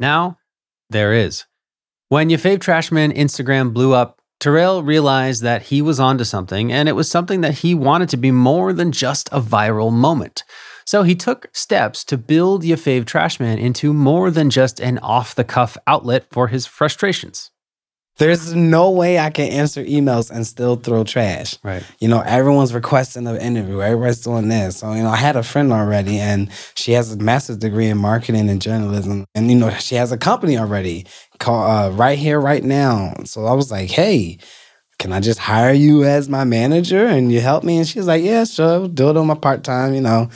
Now, 0.00 0.38
there 0.90 1.12
is. 1.12 1.44
When 2.08 2.28
Your 2.28 2.40
Fave 2.40 2.58
Trashman 2.58 3.16
Instagram 3.16 3.72
blew 3.72 3.92
up, 3.92 4.21
Terrell 4.42 4.82
realized 4.82 5.44
that 5.44 5.62
he 5.62 5.80
was 5.80 6.00
onto 6.00 6.24
something, 6.24 6.72
and 6.72 6.88
it 6.88 6.96
was 6.96 7.08
something 7.08 7.42
that 7.42 7.58
he 7.58 7.76
wanted 7.76 8.08
to 8.08 8.16
be 8.16 8.32
more 8.32 8.72
than 8.72 8.90
just 8.90 9.28
a 9.30 9.40
viral 9.40 9.92
moment. 9.92 10.42
So 10.84 11.04
he 11.04 11.14
took 11.14 11.48
steps 11.52 12.02
to 12.06 12.18
build 12.18 12.64
Your 12.64 12.76
Fave 12.76 13.04
Trashman 13.04 13.60
into 13.60 13.92
more 13.92 14.32
than 14.32 14.50
just 14.50 14.80
an 14.80 14.98
off 14.98 15.36
the 15.36 15.44
cuff 15.44 15.78
outlet 15.86 16.26
for 16.32 16.48
his 16.48 16.66
frustrations. 16.66 17.51
There's 18.18 18.54
no 18.54 18.90
way 18.90 19.18
I 19.18 19.30
can 19.30 19.50
answer 19.50 19.82
emails 19.84 20.30
and 20.30 20.46
still 20.46 20.76
throw 20.76 21.02
trash. 21.02 21.56
Right. 21.64 21.82
You 21.98 22.08
know, 22.08 22.20
everyone's 22.20 22.74
requesting 22.74 23.26
an 23.26 23.36
interview. 23.38 23.80
Everybody's 23.80 24.20
doing 24.20 24.48
this. 24.48 24.76
So, 24.78 24.92
you 24.92 25.02
know, 25.02 25.08
I 25.08 25.16
had 25.16 25.34
a 25.34 25.42
friend 25.42 25.72
already 25.72 26.18
and 26.18 26.50
she 26.74 26.92
has 26.92 27.12
a 27.12 27.16
master's 27.16 27.56
degree 27.56 27.88
in 27.88 27.98
marketing 27.98 28.50
and 28.50 28.60
journalism. 28.60 29.24
And, 29.34 29.50
you 29.50 29.56
know, 29.56 29.70
she 29.70 29.94
has 29.94 30.12
a 30.12 30.18
company 30.18 30.58
already 30.58 31.06
called 31.38 31.70
uh, 31.70 31.96
Right 31.96 32.18
Here, 32.18 32.38
Right 32.38 32.62
Now. 32.62 33.14
So 33.24 33.46
I 33.46 33.54
was 33.54 33.70
like, 33.70 33.90
hey, 33.90 34.38
can 34.98 35.12
I 35.12 35.20
just 35.20 35.40
hire 35.40 35.72
you 35.72 36.04
as 36.04 36.28
my 36.28 36.44
manager 36.44 37.06
and 37.06 37.32
you 37.32 37.40
help 37.40 37.64
me? 37.64 37.78
And 37.78 37.88
she's 37.88 38.06
like, 38.06 38.22
yeah, 38.22 38.44
sure. 38.44 38.88
Do 38.88 39.10
it 39.10 39.16
on 39.16 39.26
my 39.26 39.34
part 39.34 39.64
time, 39.64 39.94
you 39.94 40.00
know. 40.00 40.28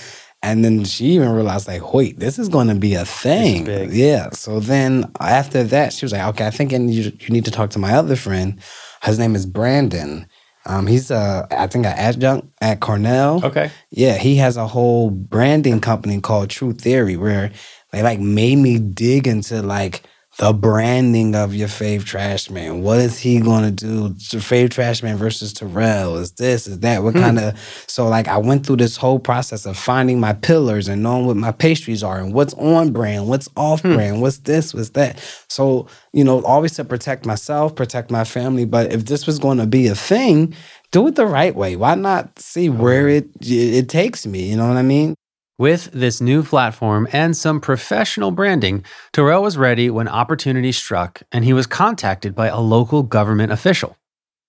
And 0.46 0.64
then 0.64 0.84
she 0.84 1.06
even 1.06 1.30
realized, 1.30 1.66
like, 1.66 1.92
wait, 1.92 2.20
this 2.20 2.38
is 2.38 2.48
going 2.48 2.68
to 2.68 2.76
be 2.76 2.94
a 2.94 3.04
thing. 3.04 3.66
Yeah. 3.90 4.30
So 4.30 4.60
then 4.60 5.10
after 5.18 5.64
that, 5.64 5.92
she 5.92 6.04
was 6.04 6.12
like, 6.12 6.22
okay, 6.28 6.46
I 6.46 6.50
think 6.50 6.72
I 6.72 6.78
need, 6.78 7.20
you 7.20 7.30
need 7.30 7.44
to 7.46 7.50
talk 7.50 7.70
to 7.70 7.80
my 7.80 7.94
other 7.94 8.14
friend. 8.14 8.60
His 9.02 9.18
name 9.18 9.34
is 9.34 9.44
Brandon. 9.44 10.28
Um, 10.64 10.86
he's 10.86 11.10
a, 11.10 11.48
I 11.50 11.66
think 11.66 11.84
an 11.84 11.94
adjunct 11.96 12.46
at 12.60 12.78
Cornell. 12.78 13.44
Okay. 13.44 13.72
Yeah, 13.90 14.18
he 14.18 14.36
has 14.36 14.56
a 14.56 14.68
whole 14.68 15.10
branding 15.10 15.80
company 15.80 16.20
called 16.20 16.48
True 16.48 16.72
Theory 16.72 17.16
where 17.16 17.50
they 17.90 18.02
like 18.02 18.20
made 18.20 18.58
me 18.58 18.78
dig 18.78 19.26
into 19.26 19.62
like 19.62 20.04
the 20.38 20.52
branding 20.52 21.34
of 21.34 21.54
your 21.54 21.68
fave 21.68 22.04
trash 22.04 22.50
man. 22.50 22.82
What 22.82 22.98
is 22.98 23.18
he 23.18 23.40
gonna 23.40 23.70
do? 23.70 24.14
Your 24.30 24.42
fave 24.42 24.70
trash 24.70 25.02
man 25.02 25.16
versus 25.16 25.52
Terrell. 25.54 26.16
Is 26.16 26.32
this, 26.32 26.66
is 26.66 26.80
that? 26.80 27.02
What 27.02 27.14
hmm. 27.14 27.20
kind 27.20 27.38
of 27.38 27.84
so 27.86 28.06
like 28.06 28.28
I 28.28 28.36
went 28.36 28.66
through 28.66 28.76
this 28.76 28.96
whole 28.98 29.18
process 29.18 29.64
of 29.64 29.78
finding 29.78 30.20
my 30.20 30.34
pillars 30.34 30.88
and 30.88 31.02
knowing 31.02 31.26
what 31.26 31.36
my 31.36 31.52
pastries 31.52 32.02
are 32.02 32.18
and 32.18 32.34
what's 32.34 32.52
on 32.54 32.92
brand, 32.92 33.28
what's 33.28 33.48
off 33.56 33.80
hmm. 33.80 33.94
brand, 33.94 34.20
what's 34.20 34.38
this, 34.38 34.74
what's 34.74 34.90
that. 34.90 35.18
So, 35.48 35.86
you 36.12 36.22
know, 36.22 36.44
always 36.44 36.74
to 36.74 36.84
protect 36.84 37.24
myself, 37.24 37.74
protect 37.74 38.10
my 38.10 38.24
family. 38.24 38.66
But 38.66 38.92
if 38.92 39.06
this 39.06 39.26
was 39.26 39.38
gonna 39.38 39.66
be 39.66 39.86
a 39.86 39.94
thing, 39.94 40.54
do 40.90 41.06
it 41.06 41.14
the 41.14 41.26
right 41.26 41.54
way. 41.54 41.76
Why 41.76 41.94
not 41.94 42.38
see 42.38 42.68
oh, 42.68 42.72
where 42.72 43.08
it 43.08 43.28
it 43.40 43.88
takes 43.88 44.26
me? 44.26 44.50
You 44.50 44.56
know 44.56 44.68
what 44.68 44.76
I 44.76 44.82
mean? 44.82 45.14
With 45.58 45.90
this 45.92 46.20
new 46.20 46.42
platform 46.42 47.08
and 47.12 47.34
some 47.34 47.62
professional 47.62 48.30
branding, 48.30 48.84
Terrell 49.14 49.42
was 49.42 49.56
ready 49.56 49.88
when 49.88 50.06
opportunity 50.06 50.70
struck 50.70 51.22
and 51.32 51.46
he 51.46 51.54
was 51.54 51.66
contacted 51.66 52.34
by 52.34 52.48
a 52.48 52.60
local 52.60 53.02
government 53.02 53.52
official. 53.52 53.96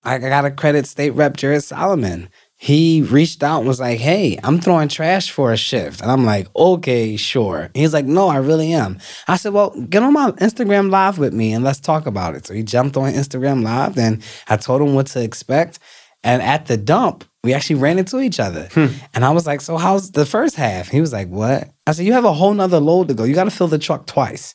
I 0.04 0.18
gotta 0.18 0.50
credit 0.50 0.86
State 0.86 1.12
Rep 1.12 1.38
Jared 1.38 1.64
Solomon. 1.64 2.28
He 2.56 3.00
reached 3.00 3.42
out 3.42 3.60
and 3.60 3.68
was 3.68 3.80
like, 3.80 4.00
"Hey, 4.00 4.38
I'm 4.44 4.60
throwing 4.60 4.88
trash 4.88 5.30
for 5.30 5.50
a 5.50 5.56
shift," 5.56 6.02
and 6.02 6.10
I'm 6.10 6.26
like, 6.26 6.46
"Okay, 6.54 7.16
sure." 7.16 7.70
He's 7.72 7.94
like, 7.94 8.04
"No, 8.04 8.28
I 8.28 8.36
really 8.36 8.74
am." 8.74 8.98
I 9.28 9.36
said, 9.36 9.54
"Well, 9.54 9.70
get 9.88 10.02
on 10.02 10.12
my 10.12 10.32
Instagram 10.32 10.90
Live 10.90 11.16
with 11.16 11.32
me 11.32 11.54
and 11.54 11.64
let's 11.64 11.80
talk 11.80 12.06
about 12.06 12.34
it." 12.34 12.46
So 12.46 12.52
he 12.52 12.62
jumped 12.62 12.98
on 12.98 13.12
Instagram 13.14 13.62
Live, 13.62 13.96
and 13.96 14.22
I 14.48 14.58
told 14.58 14.82
him 14.82 14.94
what 14.94 15.06
to 15.08 15.22
expect. 15.22 15.78
And 16.22 16.42
at 16.42 16.66
the 16.66 16.76
dump, 16.76 17.24
we 17.44 17.54
actually 17.54 17.76
ran 17.76 17.98
into 17.98 18.20
each 18.20 18.40
other. 18.40 18.68
Hmm. 18.72 18.86
And 19.14 19.24
I 19.24 19.30
was 19.30 19.46
like, 19.46 19.60
So 19.60 19.76
how's 19.76 20.10
the 20.10 20.26
first 20.26 20.56
half? 20.56 20.88
He 20.88 21.00
was 21.00 21.12
like, 21.12 21.28
What? 21.28 21.68
I 21.86 21.92
said, 21.92 22.06
You 22.06 22.12
have 22.12 22.24
a 22.24 22.32
whole 22.32 22.54
nother 22.54 22.80
load 22.80 23.08
to 23.08 23.14
go. 23.14 23.24
You 23.24 23.34
got 23.34 23.44
to 23.44 23.50
fill 23.50 23.68
the 23.68 23.78
truck 23.78 24.06
twice. 24.06 24.54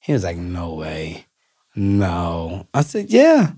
He 0.00 0.12
was 0.12 0.24
like, 0.24 0.36
No 0.36 0.74
way. 0.74 1.26
No. 1.74 2.66
I 2.74 2.82
said, 2.82 3.10
Yeah. 3.10 3.52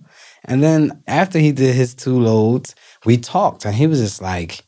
And 0.44 0.62
then 0.62 1.02
after 1.06 1.38
he 1.38 1.52
did 1.52 1.74
his 1.74 1.94
two 1.94 2.18
loads, 2.18 2.74
we 3.04 3.16
talked 3.16 3.64
and 3.64 3.74
he 3.74 3.86
was 3.86 4.00
just 4.00 4.22
like, 4.22 4.64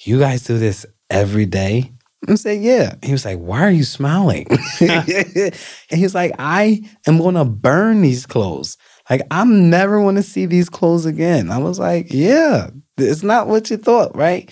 You 0.00 0.18
guys 0.18 0.44
do 0.44 0.58
this 0.58 0.84
every 1.08 1.46
day? 1.46 1.92
I 2.28 2.34
said, 2.34 2.60
Yeah. 2.60 2.96
He 3.02 3.12
was 3.12 3.24
like, 3.24 3.38
Why 3.38 3.62
are 3.62 3.70
you 3.70 3.84
smiling? 3.84 4.46
and 4.80 5.54
he 5.90 6.02
was 6.02 6.14
like, 6.14 6.32
I 6.38 6.82
am 7.06 7.18
going 7.18 7.36
to 7.36 7.44
burn 7.44 8.02
these 8.02 8.26
clothes. 8.26 8.76
Like, 9.08 9.22
I'm 9.30 9.70
never 9.70 9.98
going 10.00 10.16
to 10.16 10.22
see 10.22 10.46
these 10.46 10.68
clothes 10.68 11.06
again. 11.06 11.50
I 11.50 11.58
was 11.58 11.78
like, 11.78 12.08
Yeah, 12.10 12.70
it's 12.96 13.22
not 13.22 13.48
what 13.48 13.70
you 13.70 13.76
thought, 13.76 14.14
right? 14.16 14.50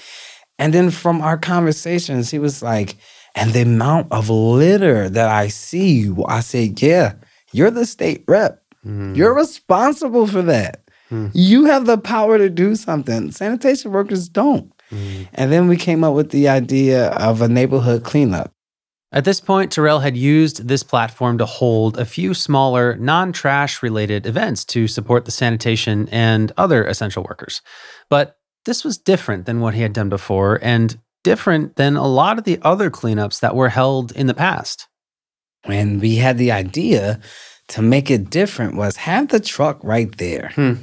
And 0.58 0.72
then 0.72 0.90
from 0.90 1.20
our 1.20 1.36
conversations, 1.36 2.30
he 2.30 2.38
was 2.38 2.62
like, 2.62 2.96
and 3.34 3.52
the 3.52 3.62
amount 3.62 4.12
of 4.12 4.30
litter 4.30 5.08
that 5.08 5.28
I 5.28 5.48
see, 5.48 6.12
I 6.26 6.40
said, 6.40 6.80
Yeah, 6.80 7.14
you're 7.52 7.70
the 7.70 7.86
state 7.86 8.24
rep. 8.28 8.62
Mm-hmm. 8.86 9.14
You're 9.14 9.34
responsible 9.34 10.26
for 10.26 10.42
that. 10.42 10.82
Hmm. 11.08 11.28
You 11.32 11.64
have 11.64 11.86
the 11.86 11.98
power 11.98 12.38
to 12.38 12.48
do 12.48 12.76
something. 12.76 13.32
Sanitation 13.32 13.92
workers 13.92 14.28
don't. 14.28 14.72
Mm-hmm. 14.90 15.24
And 15.34 15.52
then 15.52 15.68
we 15.68 15.76
came 15.76 16.04
up 16.04 16.14
with 16.14 16.30
the 16.30 16.48
idea 16.48 17.08
of 17.10 17.42
a 17.42 17.48
neighborhood 17.48 18.04
cleanup. 18.04 18.52
At 19.14 19.24
this 19.24 19.40
point, 19.40 19.70
Terrell 19.70 20.00
had 20.00 20.16
used 20.16 20.66
this 20.66 20.82
platform 20.82 21.38
to 21.38 21.46
hold 21.46 21.98
a 21.98 22.04
few 22.04 22.34
smaller, 22.34 22.96
non 22.96 23.32
trash 23.32 23.80
related 23.80 24.26
events 24.26 24.64
to 24.66 24.88
support 24.88 25.24
the 25.24 25.30
sanitation 25.30 26.08
and 26.10 26.50
other 26.56 26.84
essential 26.84 27.22
workers. 27.22 27.62
But 28.10 28.36
this 28.64 28.84
was 28.84 28.98
different 28.98 29.46
than 29.46 29.60
what 29.60 29.74
he 29.74 29.82
had 29.82 29.92
done 29.92 30.08
before 30.08 30.58
and 30.62 30.98
different 31.22 31.76
than 31.76 31.96
a 31.96 32.06
lot 32.06 32.38
of 32.38 32.44
the 32.44 32.58
other 32.62 32.90
cleanups 32.90 33.40
that 33.40 33.56
were 33.56 33.70
held 33.70 34.12
in 34.12 34.26
the 34.26 34.34
past. 34.34 34.88
And 35.64 36.00
we 36.00 36.16
had 36.16 36.38
the 36.38 36.52
idea 36.52 37.20
to 37.68 37.82
make 37.82 38.10
it 38.10 38.30
different 38.30 38.76
was 38.76 38.96
have 38.96 39.28
the 39.28 39.40
truck 39.40 39.82
right 39.82 40.16
there. 40.18 40.52
Hmm. 40.54 40.74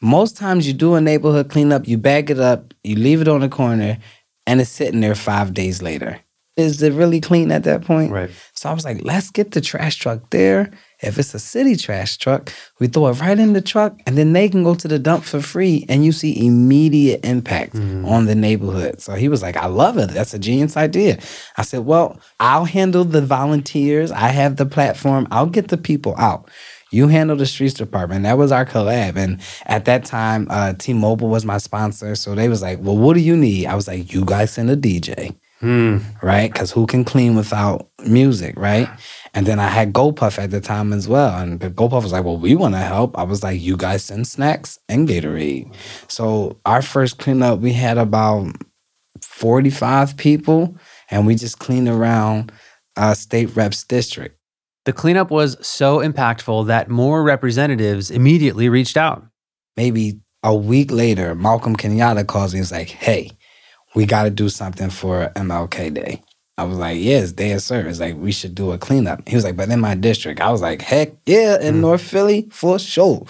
Most 0.00 0.36
times 0.36 0.66
you 0.66 0.72
do 0.72 0.94
a 0.94 1.00
neighborhood 1.00 1.50
cleanup, 1.50 1.88
you 1.88 1.98
bag 1.98 2.30
it 2.30 2.38
up, 2.38 2.74
you 2.84 2.94
leave 2.94 3.20
it 3.20 3.28
on 3.28 3.40
the 3.40 3.48
corner, 3.48 3.98
and 4.46 4.60
it's 4.60 4.70
sitting 4.70 5.00
there 5.00 5.14
five 5.14 5.54
days 5.54 5.82
later. 5.82 6.20
Is 6.56 6.82
it 6.82 6.92
really 6.92 7.20
clean 7.20 7.50
at 7.50 7.64
that 7.64 7.82
point? 7.82 8.12
Right. 8.12 8.30
So 8.54 8.70
I 8.70 8.74
was 8.74 8.84
like, 8.84 9.02
let's 9.02 9.30
get 9.30 9.52
the 9.52 9.60
trash 9.60 9.96
truck 9.96 10.30
there. 10.30 10.70
If 11.06 11.18
it's 11.18 11.34
a 11.34 11.38
city 11.38 11.76
trash 11.76 12.16
truck, 12.16 12.52
we 12.80 12.86
throw 12.86 13.08
it 13.08 13.20
right 13.20 13.38
in 13.38 13.52
the 13.52 13.60
truck 13.60 13.98
and 14.06 14.16
then 14.16 14.32
they 14.32 14.48
can 14.48 14.64
go 14.64 14.74
to 14.74 14.88
the 14.88 14.98
dump 14.98 15.24
for 15.24 15.40
free 15.40 15.84
and 15.88 16.04
you 16.04 16.12
see 16.12 16.46
immediate 16.46 17.24
impact 17.24 17.74
on 17.76 18.26
the 18.26 18.34
neighborhood. 18.34 19.00
So 19.00 19.14
he 19.14 19.28
was 19.28 19.42
like, 19.42 19.56
I 19.56 19.66
love 19.66 19.98
it. 19.98 20.10
That's 20.10 20.34
a 20.34 20.38
genius 20.38 20.76
idea. 20.76 21.18
I 21.56 21.62
said, 21.62 21.80
well, 21.86 22.18
I'll 22.40 22.64
handle 22.64 23.04
the 23.04 23.22
volunteers. 23.22 24.10
I 24.10 24.28
have 24.28 24.56
the 24.56 24.66
platform. 24.66 25.28
I'll 25.30 25.46
get 25.46 25.68
the 25.68 25.78
people 25.78 26.14
out. 26.16 26.50
You 26.90 27.08
handle 27.08 27.36
the 27.36 27.46
streets 27.46 27.74
department. 27.74 28.22
That 28.22 28.38
was 28.38 28.52
our 28.52 28.64
collab. 28.64 29.16
And 29.16 29.40
at 29.66 29.84
that 29.86 30.04
time, 30.04 30.46
uh, 30.48 30.74
T-Mobile 30.74 31.28
was 31.28 31.44
my 31.44 31.58
sponsor. 31.58 32.14
So 32.14 32.34
they 32.36 32.48
was 32.48 32.62
like, 32.62 32.78
well, 32.80 32.96
what 32.96 33.14
do 33.14 33.20
you 33.20 33.36
need? 33.36 33.66
I 33.66 33.74
was 33.74 33.88
like, 33.88 34.12
you 34.12 34.24
guys 34.24 34.52
send 34.52 34.70
a 34.70 34.76
DJ 34.76 35.34
right? 36.22 36.52
Because 36.52 36.70
who 36.70 36.86
can 36.86 37.04
clean 37.04 37.34
without 37.34 37.88
music, 38.06 38.54
right? 38.56 38.88
And 39.34 39.46
then 39.46 39.58
I 39.58 39.68
had 39.68 39.92
GoPuff 39.92 40.38
at 40.42 40.50
the 40.50 40.60
time 40.60 40.92
as 40.92 41.08
well. 41.08 41.36
And 41.38 41.60
GoPuff 41.60 42.02
was 42.02 42.12
like, 42.12 42.24
well, 42.24 42.38
we 42.38 42.54
want 42.54 42.74
to 42.74 42.80
help. 42.80 43.18
I 43.18 43.24
was 43.24 43.42
like, 43.42 43.60
you 43.60 43.76
guys 43.76 44.04
send 44.04 44.26
snacks 44.26 44.78
and 44.88 45.08
Gatorade. 45.08 45.74
So 46.08 46.58
our 46.64 46.82
first 46.82 47.18
cleanup, 47.18 47.58
we 47.60 47.72
had 47.72 47.98
about 47.98 48.54
45 49.22 50.16
people 50.16 50.76
and 51.10 51.26
we 51.26 51.34
just 51.34 51.58
cleaned 51.58 51.88
around 51.88 52.52
uh, 52.96 53.14
State 53.14 53.54
Reps 53.56 53.84
District. 53.84 54.36
The 54.84 54.92
cleanup 54.92 55.30
was 55.30 55.56
so 55.66 55.98
impactful 55.98 56.66
that 56.66 56.90
more 56.90 57.22
representatives 57.22 58.10
immediately 58.10 58.68
reached 58.68 58.96
out. 58.96 59.24
Maybe 59.76 60.20
a 60.42 60.54
week 60.54 60.92
later, 60.92 61.34
Malcolm 61.34 61.74
Kenyatta 61.74 62.26
calls 62.26 62.52
me 62.52 62.58
and 62.58 62.64
was 62.64 62.72
like, 62.72 62.90
hey, 62.90 63.30
we 63.94 64.06
got 64.06 64.24
to 64.24 64.30
do 64.30 64.48
something 64.48 64.90
for 64.90 65.30
MLK 65.36 65.94
Day. 65.94 66.22
I 66.56 66.64
was 66.64 66.78
like, 66.78 66.98
yes, 67.00 67.32
day 67.32 67.52
of 67.52 67.62
service. 67.62 67.98
Like, 67.98 68.16
we 68.16 68.30
should 68.30 68.54
do 68.54 68.72
a 68.72 68.78
cleanup. 68.78 69.28
He 69.28 69.34
was 69.34 69.44
like, 69.44 69.56
but 69.56 69.70
in 69.70 69.80
my 69.80 69.94
district. 69.94 70.40
I 70.40 70.50
was 70.50 70.62
like, 70.62 70.82
heck 70.82 71.12
yeah, 71.26 71.60
in 71.60 71.76
mm. 71.76 71.80
North 71.80 72.02
Philly 72.02 72.48
for 72.50 72.78
sure. 72.78 73.26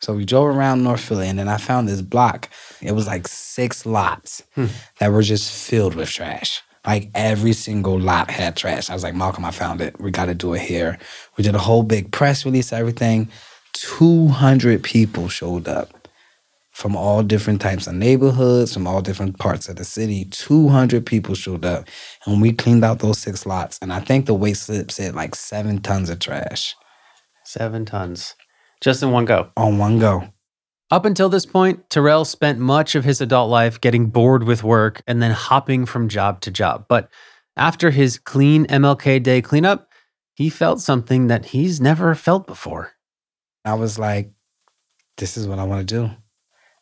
So 0.00 0.12
we 0.12 0.24
drove 0.24 0.54
around 0.54 0.82
North 0.82 1.00
Philly 1.00 1.28
and 1.28 1.38
then 1.38 1.48
I 1.48 1.56
found 1.56 1.88
this 1.88 2.02
block. 2.02 2.50
It 2.82 2.92
was 2.92 3.06
like 3.06 3.26
six 3.26 3.86
lots 3.86 4.42
hmm. 4.54 4.66
that 4.98 5.10
were 5.10 5.22
just 5.22 5.50
filled 5.50 5.94
with 5.94 6.10
trash. 6.10 6.60
Like 6.86 7.10
every 7.14 7.54
single 7.54 7.98
lot 7.98 8.30
had 8.30 8.54
trash. 8.54 8.90
I 8.90 8.92
was 8.92 9.02
like, 9.02 9.14
Malcolm, 9.14 9.46
I 9.46 9.50
found 9.50 9.80
it. 9.80 9.98
We 9.98 10.10
got 10.10 10.26
to 10.26 10.34
do 10.34 10.52
it 10.52 10.60
here. 10.60 10.98
We 11.38 11.44
did 11.44 11.54
a 11.54 11.58
whole 11.58 11.82
big 11.82 12.12
press 12.12 12.44
release, 12.44 12.70
everything. 12.70 13.30
200 13.72 14.82
people 14.82 15.28
showed 15.28 15.68
up 15.68 16.03
from 16.74 16.96
all 16.96 17.22
different 17.22 17.60
types 17.60 17.86
of 17.86 17.94
neighborhoods, 17.94 18.74
from 18.74 18.84
all 18.86 19.00
different 19.00 19.38
parts 19.38 19.68
of 19.68 19.76
the 19.76 19.84
city. 19.84 20.24
200 20.24 21.06
people 21.06 21.36
showed 21.36 21.64
up. 21.64 21.88
And 22.26 22.42
we 22.42 22.52
cleaned 22.52 22.84
out 22.84 22.98
those 22.98 23.18
six 23.20 23.46
lots. 23.46 23.78
And 23.80 23.92
I 23.92 24.00
think 24.00 24.26
the 24.26 24.34
waste 24.34 24.64
slip 24.64 24.90
said 24.90 25.14
like 25.14 25.36
seven 25.36 25.80
tons 25.80 26.10
of 26.10 26.18
trash. 26.18 26.74
Seven 27.44 27.84
tons. 27.84 28.34
Just 28.80 29.04
in 29.04 29.12
one 29.12 29.24
go. 29.24 29.50
on 29.56 29.78
one 29.78 30.00
go. 30.00 30.28
Up 30.90 31.04
until 31.04 31.28
this 31.28 31.46
point, 31.46 31.88
Terrell 31.90 32.24
spent 32.24 32.58
much 32.58 32.96
of 32.96 33.04
his 33.04 33.20
adult 33.20 33.50
life 33.50 33.80
getting 33.80 34.06
bored 34.06 34.42
with 34.42 34.64
work 34.64 35.00
and 35.06 35.22
then 35.22 35.30
hopping 35.30 35.86
from 35.86 36.08
job 36.08 36.40
to 36.40 36.50
job. 36.50 36.86
But 36.88 37.08
after 37.56 37.92
his 37.92 38.18
clean 38.18 38.66
MLK 38.66 39.22
Day 39.22 39.40
cleanup, 39.40 39.88
he 40.34 40.50
felt 40.50 40.80
something 40.80 41.28
that 41.28 41.46
he's 41.46 41.80
never 41.80 42.16
felt 42.16 42.48
before. 42.48 42.92
I 43.64 43.74
was 43.74 43.96
like, 43.96 44.32
this 45.16 45.36
is 45.36 45.46
what 45.46 45.60
I 45.60 45.64
want 45.64 45.88
to 45.88 45.94
do. 45.94 46.10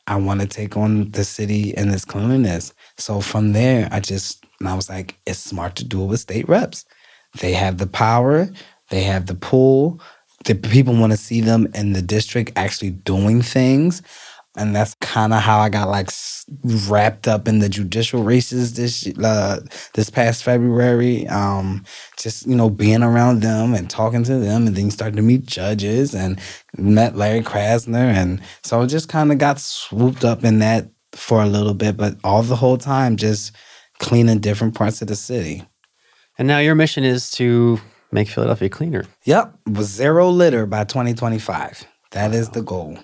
I 0.07 0.17
want 0.17 0.41
to 0.41 0.47
take 0.47 0.77
on 0.77 1.11
the 1.11 1.25
city 1.25 1.77
and 1.77 1.91
its 1.93 2.05
cleanliness. 2.05 2.75
So 2.99 3.21
from 3.21 3.53
there, 3.53 3.89
I 3.93 4.01
just, 4.01 4.45
and 4.59 4.69
I 4.69 4.75
was 4.75 4.89
like, 4.89 5.19
it's 5.27 5.39
smart 5.39 5.77
to 5.77 5.85
do 5.85 6.03
it 6.03 6.07
with 6.07 6.21
state 6.21 6.49
reps. 6.49 6.85
They 7.41 7.53
have 7.53 7.79
the 7.79 7.87
power, 7.87 8.49
they 8.91 9.03
have 9.03 9.27
the 9.27 9.35
pull. 9.35 10.01
The 10.45 10.57
people 10.57 10.97
want 10.97 11.13
to 11.13 11.17
see 11.17 11.41
them 11.41 11.69
in 11.73 11.93
the 11.93 12.03
district 12.03 12.51
actually 12.57 12.91
doing 12.91 13.43
things. 13.43 14.03
And 14.57 14.77
that's 14.77 14.95
kind 15.01 15.33
of 15.33 15.41
how 15.41 15.61
I 15.61 15.71
got 15.71 15.89
like 15.89 16.11
wrapped 16.87 17.27
up 17.27 17.49
in 17.49 17.61
the 17.61 17.71
judicial 17.71 18.23
races 18.23 18.75
this 18.75 19.07
uh, 19.19 19.61
this 19.95 20.11
past 20.11 20.45
February. 20.45 21.27
Um, 21.29 21.85
just 22.19 22.47
you 22.47 22.55
know 22.55 22.69
being 22.69 23.03
around 23.03 23.41
them 23.41 23.75
and 23.75 23.89
talking 23.89 24.25
to 24.25 24.39
them, 24.39 24.67
and 24.67 24.77
then 24.77 24.87
you 24.87 24.91
started 24.91 25.17
to 25.17 25.23
meet 25.23 25.47
judges 25.47 26.15
and 26.15 26.39
met 26.77 27.17
Larry 27.17 27.41
Krasner, 27.41 28.13
and 28.13 28.43
so 28.63 28.83
I 28.83 28.87
just 28.87 29.09
kind 29.09 29.33
of 29.33 29.39
got 29.39 29.59
swooped 29.59 30.25
up 30.25 30.45
in 30.45 30.59
that 30.59 30.91
for 31.13 31.43
a 31.43 31.47
little 31.47 31.75
bit, 31.75 31.97
but 31.97 32.17
all 32.25 32.43
the 32.43 32.57
whole 32.57 32.79
time 32.79 33.17
just 33.17 33.53
cleaning 33.99 34.41
different 34.41 34.75
parts 34.75 35.03
of 35.03 35.09
the 35.09 35.17
city. 35.17 35.63
And 36.39 36.49
now 36.49 36.59
your 36.59 36.75
mission 36.75 37.05
is 37.05 37.31
to 37.33 37.81
make 38.11 38.29
Philadelphia 38.29 38.69
cleaner. 38.69 39.05
Yep, 39.25 39.55
zero 39.81 40.31
litter 40.31 40.67
by 40.67 40.85
2025. 40.85 41.87
That 42.13 42.35
is 42.35 42.51
the 42.51 42.63
goal. 42.63 42.99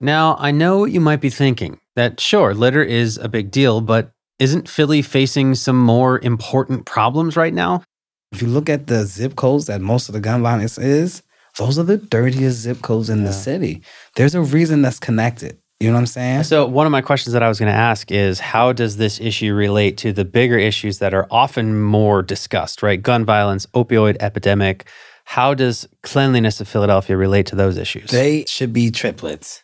Now, 0.00 0.36
I 0.38 0.52
know 0.52 0.78
what 0.78 0.92
you 0.92 1.00
might 1.00 1.20
be 1.20 1.30
thinking 1.30 1.80
that 1.96 2.20
sure, 2.20 2.54
litter 2.54 2.82
is 2.82 3.18
a 3.18 3.28
big 3.28 3.50
deal, 3.50 3.80
but 3.80 4.12
isn't 4.38 4.68
Philly 4.68 5.02
facing 5.02 5.56
some 5.56 5.76
more 5.76 6.20
important 6.20 6.86
problems 6.86 7.36
right 7.36 7.52
now? 7.52 7.82
If 8.30 8.40
you 8.42 8.48
look 8.48 8.68
at 8.68 8.86
the 8.86 9.04
zip 9.04 9.34
codes 9.34 9.66
that 9.66 9.80
most 9.80 10.08
of 10.08 10.12
the 10.12 10.20
gun 10.20 10.42
violence 10.42 10.78
is, 10.78 11.22
those 11.56 11.78
are 11.78 11.82
the 11.82 11.96
dirtiest 11.96 12.60
zip 12.60 12.82
codes 12.82 13.10
in 13.10 13.24
the 13.24 13.32
city. 13.32 13.82
There's 14.14 14.36
a 14.36 14.42
reason 14.42 14.82
that's 14.82 15.00
connected. 15.00 15.58
You 15.80 15.88
know 15.88 15.94
what 15.94 16.00
I'm 16.00 16.06
saying? 16.06 16.42
So, 16.44 16.66
one 16.66 16.86
of 16.86 16.92
my 16.92 17.00
questions 17.00 17.32
that 17.32 17.42
I 17.42 17.48
was 17.48 17.58
going 17.58 17.70
to 17.70 17.78
ask 17.78 18.10
is 18.10 18.40
how 18.40 18.72
does 18.72 18.96
this 18.96 19.20
issue 19.20 19.54
relate 19.54 19.96
to 19.98 20.12
the 20.12 20.24
bigger 20.24 20.58
issues 20.58 20.98
that 20.98 21.14
are 21.14 21.26
often 21.30 21.80
more 21.80 22.22
discussed, 22.22 22.82
right? 22.82 23.00
Gun 23.00 23.24
violence, 23.24 23.64
opioid 23.66 24.16
epidemic. 24.18 24.88
How 25.24 25.54
does 25.54 25.88
cleanliness 26.02 26.60
of 26.60 26.68
Philadelphia 26.68 27.16
relate 27.16 27.46
to 27.46 27.56
those 27.56 27.76
issues? 27.76 28.10
They 28.10 28.44
should 28.46 28.72
be 28.72 28.90
triplets. 28.90 29.62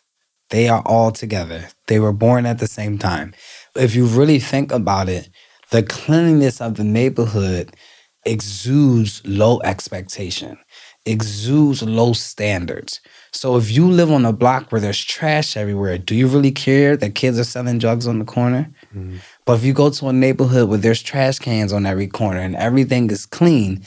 They 0.49 0.69
are 0.69 0.83
all 0.85 1.11
together. 1.11 1.69
They 1.87 1.99
were 1.99 2.13
born 2.13 2.45
at 2.45 2.59
the 2.59 2.67
same 2.67 2.97
time. 2.97 3.33
If 3.75 3.95
you 3.95 4.05
really 4.05 4.39
think 4.39 4.71
about 4.71 5.09
it, 5.09 5.29
the 5.71 5.83
cleanliness 5.83 6.61
of 6.61 6.75
the 6.75 6.83
neighborhood 6.83 7.75
exudes 8.25 9.21
low 9.25 9.59
expectation, 9.61 10.57
exudes 11.05 11.83
low 11.83 12.13
standards. 12.13 13.01
So 13.31 13.57
if 13.57 13.69
you 13.71 13.89
live 13.89 14.11
on 14.11 14.25
a 14.25 14.33
block 14.33 14.71
where 14.71 14.81
there's 14.81 15.03
trash 15.03 15.57
everywhere, 15.57 15.97
do 15.97 16.15
you 16.15 16.27
really 16.27 16.51
care 16.51 16.95
that 16.97 17.15
kids 17.15 17.37
are 17.39 17.43
selling 17.43 17.77
drugs 17.77 18.07
on 18.07 18.19
the 18.19 18.25
corner? 18.25 18.71
Mm-hmm. 18.95 19.17
But 19.45 19.57
if 19.57 19.63
you 19.63 19.73
go 19.73 19.89
to 19.89 20.07
a 20.07 20.13
neighborhood 20.13 20.69
where 20.69 20.77
there's 20.77 21.03
trash 21.03 21.39
cans 21.39 21.73
on 21.73 21.85
every 21.85 22.07
corner 22.07 22.39
and 22.39 22.55
everything 22.55 23.09
is 23.11 23.25
clean, 23.25 23.83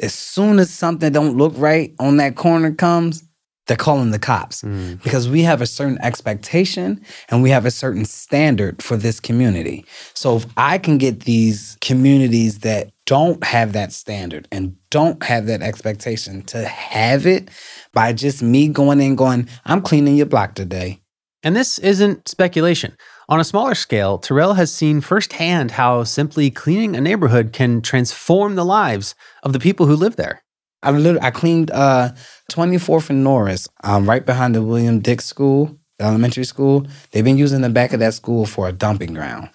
as 0.00 0.14
soon 0.14 0.58
as 0.58 0.70
something 0.70 1.12
don't 1.12 1.36
look 1.36 1.52
right 1.56 1.94
on 1.98 2.16
that 2.16 2.36
corner 2.36 2.72
comes, 2.72 3.22
they're 3.70 3.76
calling 3.76 4.10
the 4.10 4.18
cops 4.18 4.62
mm. 4.62 5.00
because 5.00 5.28
we 5.28 5.42
have 5.42 5.62
a 5.62 5.66
certain 5.66 5.96
expectation 6.02 7.00
and 7.28 7.40
we 7.40 7.50
have 7.50 7.64
a 7.64 7.70
certain 7.70 8.04
standard 8.04 8.82
for 8.82 8.96
this 8.96 9.20
community. 9.20 9.84
So 10.12 10.38
if 10.38 10.46
I 10.56 10.76
can 10.76 10.98
get 10.98 11.20
these 11.20 11.78
communities 11.80 12.58
that 12.58 12.90
don't 13.06 13.44
have 13.44 13.72
that 13.74 13.92
standard 13.92 14.48
and 14.50 14.74
don't 14.90 15.22
have 15.22 15.46
that 15.46 15.62
expectation 15.62 16.42
to 16.46 16.64
have 16.64 17.28
it 17.28 17.48
by 17.92 18.12
just 18.12 18.42
me 18.42 18.66
going 18.66 19.00
in 19.00 19.14
going, 19.14 19.48
I'm 19.64 19.82
cleaning 19.82 20.16
your 20.16 20.26
block 20.26 20.56
today. 20.56 21.00
And 21.44 21.54
this 21.54 21.78
isn't 21.78 22.26
speculation. 22.26 22.96
On 23.28 23.38
a 23.38 23.44
smaller 23.44 23.76
scale, 23.76 24.18
Terrell 24.18 24.54
has 24.54 24.74
seen 24.74 25.00
firsthand 25.00 25.70
how 25.70 26.02
simply 26.02 26.50
cleaning 26.50 26.96
a 26.96 27.00
neighborhood 27.00 27.52
can 27.52 27.82
transform 27.82 28.56
the 28.56 28.64
lives 28.64 29.14
of 29.44 29.52
the 29.52 29.60
people 29.60 29.86
who 29.86 29.94
live 29.94 30.16
there. 30.16 30.42
I 30.82 30.90
literally 30.92 31.20
I 31.26 31.30
cleaned 31.30 31.70
uh 31.70 32.10
24th 32.50 33.10
and 33.10 33.22
Norris, 33.22 33.68
um, 33.84 34.08
right 34.08 34.24
behind 34.24 34.54
the 34.54 34.62
William 34.62 35.00
Dick 35.00 35.20
School, 35.20 35.78
elementary 36.00 36.44
school. 36.44 36.86
They've 37.12 37.24
been 37.24 37.38
using 37.38 37.60
the 37.60 37.68
back 37.68 37.92
of 37.92 38.00
that 38.00 38.14
school 38.14 38.46
for 38.46 38.68
a 38.68 38.72
dumping 38.72 39.14
ground. 39.14 39.50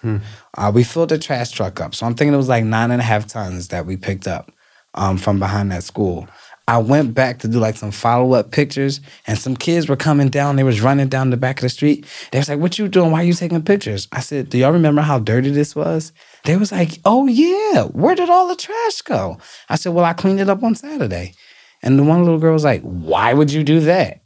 Uh, 0.56 0.70
we 0.74 0.82
filled 0.84 1.10
the 1.10 1.18
trash 1.18 1.50
truck 1.50 1.80
up, 1.80 1.94
so 1.94 2.06
I'm 2.06 2.14
thinking 2.14 2.32
it 2.34 2.38
was 2.38 2.48
like 2.48 2.64
nine 2.64 2.90
and 2.90 3.00
a 3.00 3.04
half 3.04 3.26
tons 3.26 3.68
that 3.68 3.84
we 3.86 3.96
picked 3.96 4.26
up 4.26 4.50
um, 4.94 5.18
from 5.18 5.38
behind 5.38 5.70
that 5.72 5.84
school. 5.84 6.26
I 6.68 6.78
went 6.78 7.14
back 7.14 7.38
to 7.40 7.48
do 7.48 7.60
like 7.60 7.76
some 7.76 7.92
follow 7.92 8.32
up 8.32 8.50
pictures, 8.50 9.00
and 9.28 9.38
some 9.38 9.56
kids 9.56 9.88
were 9.88 9.94
coming 9.96 10.28
down. 10.28 10.56
They 10.56 10.64
was 10.64 10.80
running 10.80 11.08
down 11.08 11.30
the 11.30 11.36
back 11.36 11.58
of 11.58 11.62
the 11.62 11.68
street. 11.68 12.06
They 12.32 12.38
was 12.38 12.48
like, 12.48 12.58
"What 12.58 12.76
you 12.76 12.88
doing? 12.88 13.12
Why 13.12 13.20
are 13.20 13.26
you 13.26 13.34
taking 13.34 13.62
pictures?" 13.62 14.08
I 14.10 14.20
said, 14.20 14.50
"Do 14.50 14.58
y'all 14.58 14.72
remember 14.72 15.02
how 15.02 15.20
dirty 15.20 15.50
this 15.50 15.76
was?" 15.76 16.12
They 16.44 16.56
was 16.56 16.72
like, 16.72 16.98
"Oh 17.04 17.28
yeah, 17.28 17.84
where 17.84 18.16
did 18.16 18.30
all 18.30 18.48
the 18.48 18.56
trash 18.56 19.02
go?" 19.02 19.38
I 19.68 19.76
said, 19.76 19.92
"Well, 19.92 20.04
I 20.04 20.12
cleaned 20.12 20.40
it 20.40 20.50
up 20.50 20.64
on 20.64 20.74
Saturday." 20.74 21.34
And 21.82 21.98
the 21.98 22.02
one 22.02 22.24
little 22.24 22.40
girl 22.40 22.54
was 22.54 22.64
like, 22.64 22.82
"Why 22.82 23.32
would 23.32 23.52
you 23.52 23.62
do 23.62 23.80
that?" 23.80 24.22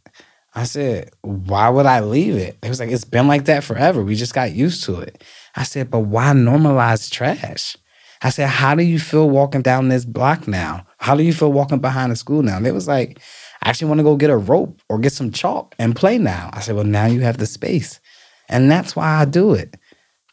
I 0.55 0.64
said, 0.64 1.11
"Why 1.20 1.68
would 1.68 1.87
I 1.87 2.00
leave 2.00 2.37
it?" 2.37 2.61
They 2.62 2.70
was 2.70 2.81
like, 2.81 2.90
"It's 2.90 3.05
been 3.05 3.29
like 3.29 3.44
that 3.44 3.64
forever. 3.64 4.03
We 4.03 4.14
just 4.14 4.35
got 4.35 4.53
used 4.53 4.85
to 4.85 5.00
it." 5.00 5.22
I 5.57 5.64
said, 5.64 5.90
"But 5.90 6.00
why 6.00 6.33
normalize 6.33 7.11
trash?" 7.11 7.76
I 8.22 8.29
said, 8.29 8.48
How 8.48 8.74
do 8.74 8.83
you 8.83 8.98
feel 8.98 9.31
walking 9.31 9.62
down 9.62 9.88
this 9.88 10.05
block 10.05 10.46
now? 10.46 10.87
How 11.00 11.16
do 11.16 11.22
you 11.22 11.32
feel 11.32 11.50
walking 11.50 11.78
behind 11.78 12.12
the 12.12 12.16
school 12.16 12.42
now? 12.42 12.58
And 12.58 12.66
they 12.66 12.72
was 12.72 12.86
like, 12.86 13.18
I 13.62 13.70
actually 13.70 13.88
want 13.88 13.98
to 13.98 14.04
go 14.04 14.16
get 14.16 14.30
a 14.30 14.36
rope 14.36 14.80
or 14.88 14.98
get 14.98 15.14
some 15.14 15.32
chalk 15.32 15.74
and 15.78 15.96
play 15.96 16.18
now. 16.18 16.50
I 16.52 16.60
said, 16.60 16.76
Well, 16.76 16.84
now 16.84 17.06
you 17.06 17.20
have 17.20 17.38
the 17.38 17.46
space. 17.46 18.00
And 18.48 18.70
that's 18.70 18.94
why 18.94 19.20
I 19.20 19.24
do 19.24 19.54
it. 19.54 19.76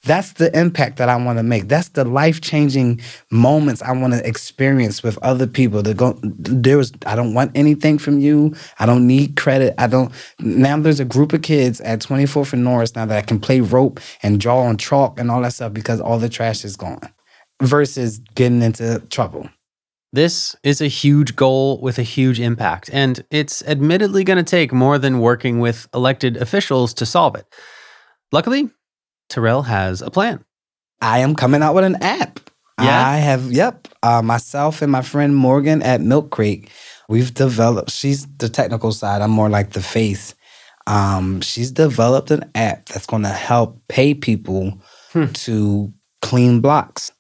That's 0.04 0.34
the 0.34 0.58
impact 0.58 0.98
that 0.98 1.10
I 1.10 1.16
want 1.18 1.40
to 1.40 1.44
make. 1.44 1.68
That's 1.68 1.90
the 1.90 2.06
life 2.06 2.42
changing 2.42 3.02
moments 3.32 3.82
I 3.82 3.92
want 3.94 4.14
to 4.14 4.26
experience 4.28 5.04
with 5.04 5.18
other 5.20 5.48
people. 5.48 5.82
Go, 5.82 6.18
there 6.24 6.78
was, 6.78 6.94
I 7.06 7.16
don't 7.16 7.34
want 7.34 7.52
anything 7.56 7.98
from 7.98 8.20
you. 8.20 8.56
I 8.80 8.86
don't 8.86 9.08
need 9.08 9.36
credit. 9.36 9.74
I 9.78 9.88
don't. 9.88 10.12
Now 10.40 10.78
there's 10.78 11.00
a 11.00 11.06
group 11.06 11.34
of 11.34 11.42
kids 11.42 11.82
at 11.82 12.00
24th 12.00 12.54
and 12.54 12.64
Norris 12.64 12.96
now 12.96 13.06
that 13.06 13.18
I 13.18 13.22
can 13.22 13.40
play 13.40 13.62
rope 13.62 14.00
and 14.24 14.40
draw 14.40 14.60
on 14.60 14.78
chalk 14.78 15.20
and 15.20 15.32
all 15.32 15.42
that 15.42 15.54
stuff 15.54 15.74
because 15.74 16.00
all 16.00 16.20
the 16.20 16.30
trash 16.30 16.64
is 16.64 16.76
gone 16.76 17.02
versus 17.62 18.20
getting 18.36 18.62
into 18.62 19.00
trouble. 19.10 19.50
This 20.14 20.56
is 20.64 20.80
a 20.80 20.88
huge 20.88 21.36
goal 21.36 21.82
with 21.82 22.00
a 22.00 22.04
huge 22.04 22.40
impact, 22.40 22.90
and 22.94 23.24
it's 23.30 23.62
admittedly 23.64 24.24
going 24.24 24.38
to 24.38 24.50
take 24.50 24.72
more 24.72 24.98
than 24.98 25.20
working 25.20 25.60
with 25.60 25.88
elected 25.94 26.38
officials 26.38 26.94
to 26.96 27.06
solve 27.06 27.36
it. 27.36 27.46
Luckily, 28.32 28.70
Terrell 29.30 29.64
has 29.64 30.02
a 30.02 30.10
plan. 30.10 30.44
I 31.02 31.20
am 31.20 31.36
coming 31.36 31.62
out 31.62 31.76
with 31.76 31.84
an 31.84 32.02
app. 32.02 32.40
Yeah? 32.80 33.08
I 33.08 33.18
have, 33.18 33.52
yep. 33.52 33.88
Uh, 34.02 34.22
myself 34.22 34.82
and 34.82 34.92
my 34.92 35.02
friend 35.02 35.36
Morgan 35.36 35.82
at 35.82 36.00
MilkCrate, 36.00 36.70
we've 37.10 37.34
developed, 37.34 37.92
she's 37.92 38.28
the 38.38 38.50
technical 38.50 38.92
side, 38.92 39.22
I'm 39.22 39.32
more 39.32 39.50
like 39.50 39.72
the 39.72 39.82
face. 39.82 40.36
Um, 40.86 41.42
she's 41.42 41.72
developed 41.72 42.32
an 42.32 42.50
app 42.56 42.86
that's 42.86 43.08
going 43.08 43.24
to 43.24 43.30
help 43.30 43.82
pay 43.90 44.14
people 44.14 44.80
to 45.34 45.94
clean 46.22 46.62
blocks. 46.62 47.12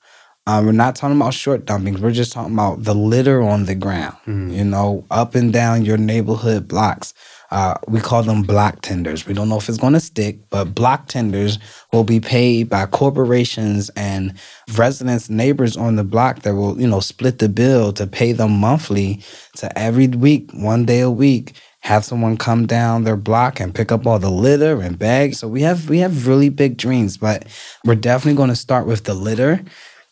Uh, 0.47 0.61
we're 0.63 0.71
not 0.71 0.95
talking 0.95 1.17
about 1.17 1.33
short 1.33 1.65
dumpings. 1.65 1.99
We're 1.99 2.11
just 2.11 2.31
talking 2.31 2.53
about 2.53 2.81
the 2.81 2.95
litter 2.95 3.41
on 3.41 3.65
the 3.65 3.75
ground, 3.75 4.15
you 4.53 4.63
know, 4.63 5.05
up 5.11 5.35
and 5.35 5.51
down 5.51 5.83
your 5.83 5.97
neighborhood 5.97 6.69
blocks. 6.69 7.13
Uh, 7.51 7.75
we 7.89 7.99
call 7.99 8.23
them 8.23 8.43
block 8.43 8.81
tenders. 8.81 9.27
We 9.27 9.33
don't 9.33 9.49
know 9.49 9.57
if 9.57 9.67
it's 9.67 9.77
going 9.77 9.91
to 9.91 9.99
stick, 9.99 10.37
but 10.49 10.73
block 10.73 11.09
tenders 11.09 11.59
will 11.91 12.05
be 12.05 12.21
paid 12.21 12.69
by 12.69 12.85
corporations 12.85 13.89
and 13.97 14.35
residents, 14.77 15.29
neighbors 15.29 15.75
on 15.75 15.97
the 15.97 16.05
block 16.05 16.43
that 16.43 16.55
will, 16.55 16.79
you 16.79 16.87
know, 16.87 17.01
split 17.01 17.39
the 17.39 17.49
bill 17.49 17.91
to 17.91 18.07
pay 18.07 18.31
them 18.31 18.51
monthly 18.57 19.21
to 19.57 19.77
every 19.77 20.07
week, 20.07 20.49
one 20.53 20.85
day 20.85 21.01
a 21.01 21.11
week, 21.11 21.55
have 21.81 22.05
someone 22.05 22.37
come 22.37 22.65
down 22.65 23.03
their 23.03 23.17
block 23.17 23.59
and 23.59 23.75
pick 23.75 23.91
up 23.91 24.07
all 24.07 24.17
the 24.17 24.31
litter 24.31 24.81
and 24.81 24.97
bags. 24.97 25.39
So 25.39 25.49
we 25.49 25.61
have 25.63 25.89
we 25.89 25.99
have 25.99 26.25
really 26.25 26.49
big 26.49 26.77
dreams, 26.77 27.17
but 27.17 27.47
we're 27.83 27.95
definitely 27.95 28.37
going 28.37 28.49
to 28.49 28.55
start 28.55 28.87
with 28.87 29.03
the 29.03 29.13
litter 29.13 29.61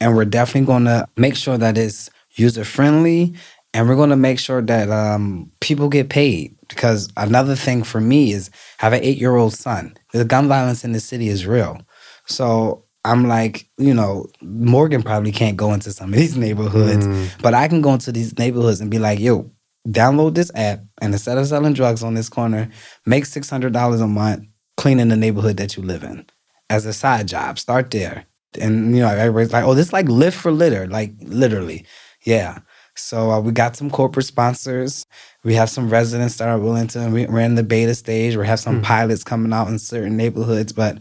and 0.05 0.15
we're 0.15 0.25
definitely 0.25 0.67
going 0.67 0.85
to 0.85 1.07
make 1.17 1.35
sure 1.35 1.57
that 1.57 1.77
it's 1.77 2.09
user 2.35 2.63
friendly 2.63 3.33
and 3.73 3.89
we're 3.89 3.95
going 3.95 4.11
to 4.11 4.15
make 4.15 4.39
sure 4.39 4.61
that 4.61 4.89
um, 4.89 5.51
people 5.61 5.89
get 5.89 6.09
paid. 6.09 6.55
Because 6.67 7.09
another 7.17 7.55
thing 7.55 7.83
for 7.83 7.99
me 7.99 8.31
is 8.31 8.49
I 8.81 8.85
have 8.85 8.93
an 8.93 9.03
eight 9.03 9.17
year 9.17 9.35
old 9.35 9.53
son. 9.53 9.97
The 10.13 10.25
gun 10.25 10.47
violence 10.47 10.83
in 10.83 10.91
the 10.91 10.99
city 10.99 11.27
is 11.27 11.45
real. 11.45 11.81
So 12.25 12.83
i'm 13.07 13.27
like 13.27 13.69
you 13.77 13.93
know 13.93 14.25
morgan 14.41 15.03
probably 15.03 15.31
can't 15.31 15.57
go 15.57 15.71
into 15.73 15.91
some 15.91 16.11
of 16.11 16.17
these 16.17 16.35
neighborhoods 16.45 17.05
but 17.39 17.53
i 17.53 17.67
can 17.67 17.79
go 17.79 17.93
into 17.93 18.11
these 18.11 18.35
neighborhoods 18.39 18.81
and 18.81 18.89
be 18.89 18.97
like 18.97 19.19
yo 19.19 19.47
download 19.87 20.35
this 20.35 20.51
app 20.55 20.81
and 21.01 21.13
instead 21.13 21.37
of 21.37 21.47
selling 21.47 21.73
drugs 21.73 22.03
on 22.03 22.13
this 22.13 22.29
corner, 22.29 22.69
make 23.05 23.25
six 23.25 23.49
hundred 23.49 23.73
dollars 23.73 24.01
a 24.01 24.07
month 24.07 24.45
cleaning 24.77 25.09
the 25.09 25.15
neighborhood 25.15 25.57
that 25.57 25.77
you 25.77 25.83
live 25.83 26.03
in. 26.03 26.25
As 26.69 26.85
a 26.85 26.93
side 26.93 27.27
job. 27.27 27.59
Start 27.59 27.91
there, 27.91 28.25
and 28.57 28.95
you 28.95 29.01
know 29.01 29.09
everybody's 29.09 29.53
like, 29.53 29.65
"Oh, 29.65 29.73
this 29.73 29.87
is 29.87 29.93
like 29.93 30.07
Lyft 30.07 30.33
for 30.33 30.51
litter," 30.51 30.87
like 30.87 31.13
literally, 31.21 31.85
yeah. 32.23 32.59
So 32.97 33.29
uh, 33.31 33.39
we 33.41 33.51
got 33.51 33.75
some 33.75 33.89
corporate 33.89 34.25
sponsors. 34.25 35.05
We 35.43 35.53
have 35.55 35.69
some 35.69 35.89
residents 35.89 36.37
that 36.37 36.47
are 36.47 36.57
willing 36.59 36.87
to. 36.89 37.09
We, 37.09 37.25
we're 37.27 37.41
in 37.41 37.55
the 37.55 37.63
beta 37.63 37.93
stage. 37.95 38.35
We 38.37 38.47
have 38.47 38.59
some 38.59 38.77
Hmm. 38.77 38.83
pilots 38.83 39.23
coming 39.23 39.53
out 39.53 39.67
in 39.67 39.79
certain 39.79 40.15
neighborhoods, 40.17 40.71
but 40.73 40.99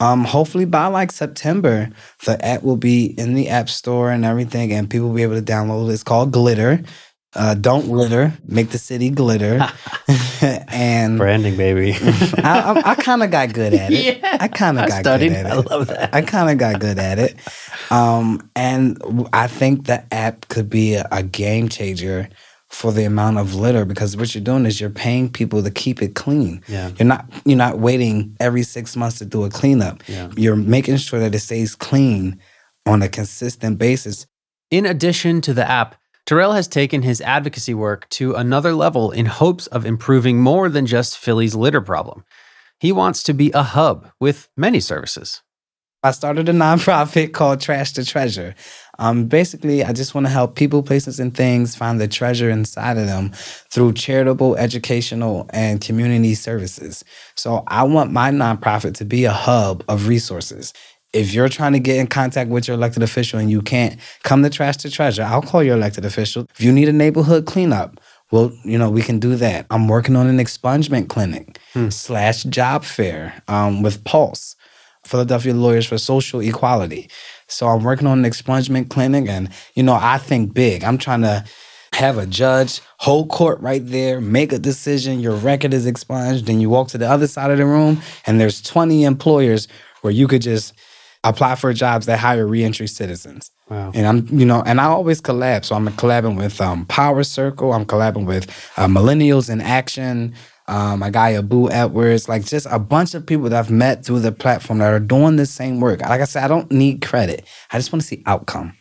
um, 0.00 0.24
hopefully 0.24 0.64
by 0.66 0.86
like 0.88 1.12
September, 1.12 1.88
the 2.24 2.44
app 2.44 2.62
will 2.62 2.76
be 2.76 3.06
in 3.18 3.34
the 3.34 3.48
app 3.48 3.68
store 3.68 4.10
and 4.10 4.24
everything, 4.24 4.72
and 4.72 4.90
people 4.90 5.08
will 5.08 5.14
be 5.16 5.22
able 5.22 5.36
to 5.36 5.42
download 5.42 5.88
it. 5.88 5.92
It's 5.94 6.02
called 6.02 6.32
Glitter. 6.32 6.82
Uh, 7.36 7.54
don't 7.54 7.86
glitter. 7.86 8.32
Make 8.46 8.70
the 8.70 8.78
city 8.78 9.10
glitter. 9.10 9.60
and 10.68 11.18
Branding, 11.18 11.56
baby. 11.56 11.94
I, 12.42 12.82
I, 12.84 12.90
I 12.90 12.94
kind 12.94 13.22
of 13.22 13.30
got 13.30 13.52
good 13.52 13.74
at 13.74 13.92
it. 13.92 14.16
Yeah, 14.22 14.38
I 14.40 14.48
kind 14.48 14.78
of 14.78 14.88
got 14.88 15.00
studied. 15.00 15.28
good 15.28 15.36
at 15.36 15.46
it. 15.46 15.52
I 15.52 15.54
love 15.74 15.86
that. 15.88 16.14
I 16.14 16.22
kind 16.22 16.50
of 16.50 16.58
got 16.58 16.80
good 16.80 16.98
at 16.98 17.18
it. 17.18 17.36
Um, 17.90 18.50
and 18.54 18.98
I 19.32 19.46
think 19.46 19.86
the 19.86 20.04
app 20.12 20.48
could 20.48 20.68
be 20.70 20.94
a, 20.94 21.06
a 21.12 21.22
game 21.22 21.68
changer 21.68 22.28
for 22.68 22.92
the 22.92 23.04
amount 23.04 23.38
of 23.38 23.54
litter 23.54 23.84
because 23.84 24.16
what 24.16 24.34
you're 24.34 24.44
doing 24.44 24.66
is 24.66 24.80
you're 24.80 24.90
paying 24.90 25.30
people 25.30 25.62
to 25.62 25.70
keep 25.70 26.02
it 26.02 26.14
clean. 26.14 26.62
Yeah. 26.68 26.90
You're 26.98 27.06
not 27.06 27.26
you're 27.44 27.56
not 27.56 27.78
waiting 27.78 28.36
every 28.40 28.62
six 28.62 28.96
months 28.96 29.18
to 29.18 29.24
do 29.24 29.44
a 29.44 29.50
cleanup. 29.50 30.02
Yeah. 30.08 30.30
You're 30.36 30.56
making 30.56 30.96
sure 30.98 31.20
that 31.20 31.34
it 31.34 31.38
stays 31.38 31.74
clean 31.74 32.40
on 32.84 33.02
a 33.02 33.08
consistent 33.08 33.78
basis. 33.78 34.26
In 34.70 34.84
addition 34.84 35.40
to 35.42 35.54
the 35.54 35.68
app, 35.68 35.94
Terrell 36.26 36.52
has 36.52 36.66
taken 36.66 37.02
his 37.02 37.20
advocacy 37.20 37.72
work 37.72 38.08
to 38.10 38.34
another 38.34 38.72
level 38.72 39.12
in 39.12 39.26
hopes 39.26 39.68
of 39.68 39.86
improving 39.86 40.40
more 40.40 40.68
than 40.68 40.84
just 40.84 41.18
Philly's 41.18 41.54
litter 41.54 41.80
problem. 41.80 42.24
He 42.80 42.90
wants 42.90 43.22
to 43.24 43.32
be 43.32 43.52
a 43.52 43.62
hub 43.62 44.10
with 44.20 44.48
many 44.56 44.80
services. 44.80 45.42
I 46.02 46.10
started 46.10 46.48
a 46.48 46.52
nonprofit 46.52 47.32
called 47.32 47.60
Trash 47.60 47.92
to 47.92 48.04
Treasure. 48.04 48.56
Um, 48.98 49.26
basically, 49.26 49.84
I 49.84 49.92
just 49.92 50.14
want 50.14 50.26
to 50.26 50.32
help 50.32 50.56
people, 50.56 50.82
places, 50.82 51.20
and 51.20 51.34
things 51.34 51.76
find 51.76 52.00
the 52.00 52.08
treasure 52.08 52.50
inside 52.50 52.98
of 52.98 53.06
them 53.06 53.30
through 53.70 53.92
charitable, 53.92 54.56
educational, 54.56 55.46
and 55.50 55.80
community 55.80 56.34
services. 56.34 57.04
So 57.36 57.62
I 57.68 57.84
want 57.84 58.10
my 58.10 58.30
nonprofit 58.30 58.94
to 58.94 59.04
be 59.04 59.24
a 59.24 59.32
hub 59.32 59.84
of 59.88 60.08
resources. 60.08 60.72
If 61.12 61.32
you're 61.32 61.48
trying 61.48 61.72
to 61.72 61.78
get 61.78 61.96
in 61.96 62.08
contact 62.08 62.50
with 62.50 62.68
your 62.68 62.76
elected 62.76 63.02
official 63.02 63.38
and 63.38 63.50
you 63.50 63.62
can't, 63.62 63.98
come 64.22 64.42
to 64.42 64.50
Trash 64.50 64.76
to 64.78 64.90
Treasure. 64.90 65.22
I'll 65.22 65.42
call 65.42 65.62
your 65.62 65.76
elected 65.76 66.04
official. 66.04 66.46
If 66.54 66.60
you 66.60 66.72
need 66.72 66.88
a 66.88 66.92
neighborhood 66.92 67.46
cleanup, 67.46 68.00
well, 68.32 68.52
you 68.64 68.76
know, 68.76 68.90
we 68.90 69.02
can 69.02 69.18
do 69.18 69.36
that. 69.36 69.66
I'm 69.70 69.88
working 69.88 70.16
on 70.16 70.26
an 70.26 70.38
expungement 70.38 71.08
clinic 71.08 71.58
slash 71.90 72.42
job 72.44 72.84
fair 72.84 73.40
um, 73.48 73.82
with 73.82 74.02
Pulse. 74.04 74.56
Philadelphia 75.04 75.54
Lawyers 75.54 75.86
for 75.86 75.98
Social 75.98 76.40
Equality. 76.40 77.08
So 77.46 77.68
I'm 77.68 77.84
working 77.84 78.06
on 78.08 78.24
an 78.24 78.30
expungement 78.30 78.90
clinic, 78.90 79.28
and 79.28 79.48
you 79.74 79.82
know, 79.82 79.94
I 79.94 80.18
think 80.18 80.52
big. 80.52 80.82
I'm 80.82 80.98
trying 80.98 81.22
to 81.22 81.44
have 81.92 82.18
a 82.18 82.26
judge 82.26 82.80
whole 82.98 83.26
court 83.26 83.60
right 83.60 83.86
there, 83.86 84.20
make 84.20 84.52
a 84.52 84.58
decision. 84.58 85.20
Your 85.20 85.36
record 85.36 85.72
is 85.72 85.86
expunged, 85.86 86.48
and 86.48 86.60
you 86.60 86.68
walk 86.68 86.88
to 86.88 86.98
the 86.98 87.08
other 87.08 87.26
side 87.26 87.50
of 87.50 87.58
the 87.58 87.66
room, 87.66 88.02
and 88.26 88.40
there's 88.40 88.60
20 88.60 89.04
employers 89.04 89.68
where 90.02 90.12
you 90.12 90.28
could 90.28 90.42
just 90.42 90.74
apply 91.28 91.56
for 91.56 91.72
jobs 91.72 92.06
that 92.06 92.18
hire 92.18 92.46
reentry 92.46 92.86
citizens. 92.86 93.50
Wow. 93.68 93.90
And 93.94 94.06
I'm, 94.06 94.26
you 94.38 94.46
know, 94.46 94.62
and 94.64 94.80
I 94.80 94.84
always 94.84 95.20
collab. 95.20 95.64
So 95.64 95.74
I'm 95.74 95.88
collabing 95.88 96.36
with 96.36 96.60
um, 96.60 96.86
Power 96.86 97.24
Circle. 97.24 97.72
I'm 97.72 97.84
collabing 97.84 98.26
with 98.26 98.48
uh, 98.76 98.86
Millennials 98.86 99.50
in 99.50 99.60
Action. 99.60 100.34
Um, 100.68 100.98
my 100.98 101.10
guy 101.10 101.34
Abu 101.34 101.70
Edwards, 101.70 102.28
like 102.28 102.44
just 102.44 102.66
a 102.70 102.78
bunch 102.78 103.14
of 103.14 103.24
people 103.24 103.48
that 103.48 103.58
I've 103.58 103.70
met 103.70 104.04
through 104.04 104.20
the 104.20 104.32
platform 104.32 104.80
that 104.80 104.92
are 104.92 104.98
doing 104.98 105.36
the 105.36 105.46
same 105.46 105.80
work. 105.80 106.00
Like 106.00 106.20
I 106.20 106.24
said, 106.24 106.42
I 106.42 106.48
don't 106.48 106.70
need 106.72 107.02
credit. 107.02 107.46
I 107.70 107.78
just 107.78 107.92
want 107.92 108.02
to 108.02 108.08
see 108.08 108.22
outcome. 108.26 108.76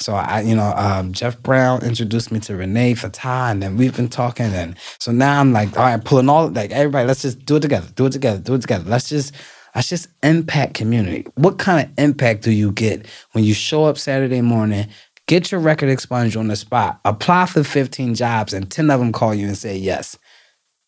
So 0.00 0.14
I, 0.14 0.40
you 0.40 0.54
know, 0.54 0.72
um, 0.76 1.12
Jeff 1.12 1.42
Brown 1.42 1.82
introduced 1.82 2.32
me 2.32 2.40
to 2.40 2.56
Renee 2.56 2.94
Fatah, 2.94 3.50
and 3.50 3.62
then 3.62 3.76
we've 3.76 3.94
been 3.94 4.08
talking, 4.08 4.46
and 4.46 4.74
so 4.98 5.12
now 5.12 5.38
I'm 5.38 5.52
like, 5.52 5.76
all 5.76 5.84
right, 5.84 6.02
pulling 6.02 6.30
all 6.30 6.48
like 6.48 6.70
everybody, 6.70 7.06
let's 7.06 7.20
just 7.20 7.44
do 7.44 7.56
it 7.56 7.60
together, 7.60 7.86
do 7.94 8.06
it 8.06 8.12
together, 8.12 8.40
do 8.40 8.54
it 8.54 8.62
together. 8.62 8.88
Let's 8.88 9.10
just 9.10 9.34
let's 9.74 9.88
just 9.88 10.08
impact 10.22 10.74
community. 10.74 11.26
What 11.34 11.58
kind 11.58 11.86
of 11.86 11.92
impact 11.98 12.42
do 12.42 12.50
you 12.50 12.72
get 12.72 13.06
when 13.32 13.44
you 13.44 13.54
show 13.54 13.84
up 13.84 13.98
Saturday 13.98 14.40
morning, 14.40 14.88
get 15.26 15.52
your 15.52 15.60
record 15.60 15.88
expunged 15.88 16.36
on 16.36 16.48
the 16.48 16.56
spot, 16.56 17.00
apply 17.04 17.46
for 17.46 17.62
15 17.62 18.14
jobs, 18.14 18.52
and 18.52 18.70
10 18.70 18.90
of 18.90 19.00
them 19.00 19.12
call 19.12 19.34
you 19.34 19.46
and 19.46 19.56
say 19.56 19.76
yes? 19.76 20.18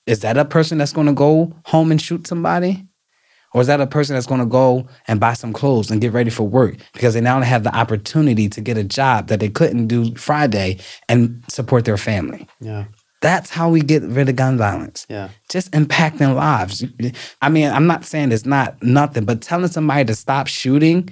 Is 0.07 0.21
that 0.21 0.37
a 0.37 0.45
person 0.45 0.79
that's 0.79 0.93
going 0.93 1.07
to 1.07 1.13
go 1.13 1.55
home 1.67 1.91
and 1.91 2.01
shoot 2.01 2.27
somebody? 2.27 2.87
Or 3.55 3.61
is 3.61 3.67
that 3.67 3.81
a 3.81 3.87
person 3.87 4.15
that's 4.15 4.27
going 4.27 4.41
to 4.41 4.47
go 4.47 4.89
and 5.07 5.21
buy 5.21 5.35
some 5.35 5.53
clothes 5.53 5.91
and 5.91 6.01
get 6.01 6.13
ready 6.13 6.31
for 6.31 6.45
work 6.45 6.77
because 6.95 7.15
they 7.15 7.21
now 7.21 7.41
have 7.43 7.65
the 7.65 7.77
opportunity 7.77 8.49
to 8.49 8.61
get 8.61 8.79
a 8.79 8.85
job 8.85 9.29
that 9.29 9.41
they 9.41 9.51
couldn't 9.51 9.89
do 9.89 10.15
Friday 10.15 10.79
and 11.09 11.45
support 11.49 11.85
their 11.85 11.99
family? 11.99 12.49
Yeah. 12.61 12.87
That's 13.23 13.51
how 13.51 13.71
we 13.71 13.81
get 13.81 14.03
rid 14.03 14.29
of 14.29 14.37
gun 14.37 14.59
violence. 14.59 15.07
Yeah. 15.09 15.29
Just 15.49 15.71
impacting 15.71 16.35
lives. 16.35 16.85
I 17.41 17.49
mean, 17.49 17.71
I'm 17.71 17.87
not 17.87 18.05
saying 18.05 18.33
it's 18.33 18.45
not 18.45 18.83
nothing, 18.83 19.25
but 19.25 19.41
telling 19.41 19.69
somebody 19.69 20.05
to 20.07 20.15
stop 20.15 20.49
shooting, 20.49 21.09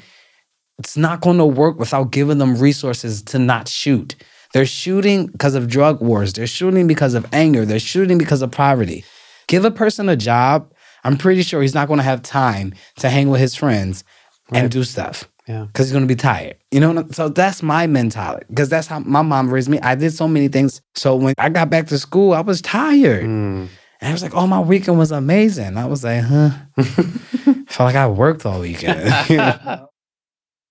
it's 0.78 0.96
not 0.96 1.20
going 1.20 1.38
to 1.38 1.46
work 1.46 1.78
without 1.78 2.10
giving 2.10 2.38
them 2.38 2.56
resources 2.58 3.22
to 3.22 3.38
not 3.38 3.68
shoot. 3.68 4.16
They're 4.52 4.66
shooting 4.66 5.28
because 5.28 5.54
of 5.54 5.68
drug 5.68 6.02
wars. 6.02 6.32
They're 6.32 6.48
shooting 6.48 6.88
because 6.88 7.14
of 7.14 7.26
anger. 7.32 7.64
They're 7.64 7.78
shooting 7.78 8.18
because 8.18 8.42
of 8.42 8.50
poverty. 8.50 9.04
Give 9.46 9.64
a 9.64 9.70
person 9.70 10.08
a 10.08 10.16
job. 10.16 10.72
I'm 11.04 11.16
pretty 11.16 11.42
sure 11.42 11.62
he's 11.62 11.74
not 11.74 11.86
going 11.86 11.98
to 11.98 12.04
have 12.04 12.22
time 12.22 12.74
to 12.96 13.08
hang 13.08 13.30
with 13.30 13.40
his 13.40 13.54
friends 13.54 14.02
and 14.52 14.68
do 14.68 14.82
stuff 14.82 15.29
Yeah. 15.46 15.64
because 15.64 15.86
he's 15.86 15.92
going 15.92 16.04
to 16.04 16.08
be 16.08 16.16
tired. 16.16 16.56
You 16.70 16.80
know, 16.80 17.06
so 17.10 17.28
that's 17.28 17.62
my 17.62 17.86
mentality 17.86 18.46
because 18.48 18.68
that's 18.68 18.86
how 18.86 19.00
my 19.00 19.22
mom 19.22 19.52
raised 19.52 19.68
me. 19.68 19.80
I 19.80 19.94
did 19.94 20.12
so 20.12 20.28
many 20.28 20.48
things. 20.48 20.80
So 20.94 21.16
when 21.16 21.34
I 21.38 21.48
got 21.48 21.70
back 21.70 21.86
to 21.88 21.98
school, 21.98 22.32
I 22.32 22.40
was 22.40 22.60
tired. 22.60 23.24
Mm. 23.24 23.68
And 24.02 24.08
I 24.08 24.12
was 24.12 24.22
like, 24.22 24.34
oh, 24.34 24.46
my 24.46 24.60
weekend 24.60 24.98
was 24.98 25.12
amazing. 25.12 25.76
I 25.76 25.86
was 25.86 26.04
like, 26.04 26.22
huh? 26.22 26.50
I 26.76 26.82
felt 26.82 27.80
like 27.80 27.96
I 27.96 28.06
worked 28.08 28.46
all 28.46 28.60
weekend. 28.60 29.12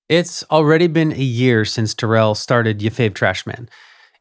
It's 0.09 0.43
already 0.49 0.87
been 0.87 1.13
a 1.13 1.17
year 1.17 1.65
since 1.65 1.93
Terrell 1.93 2.33
started 2.33 2.81
Ya 2.81 2.89
Fave 2.89 3.13
Trash 3.13 3.45
Man. 3.45 3.69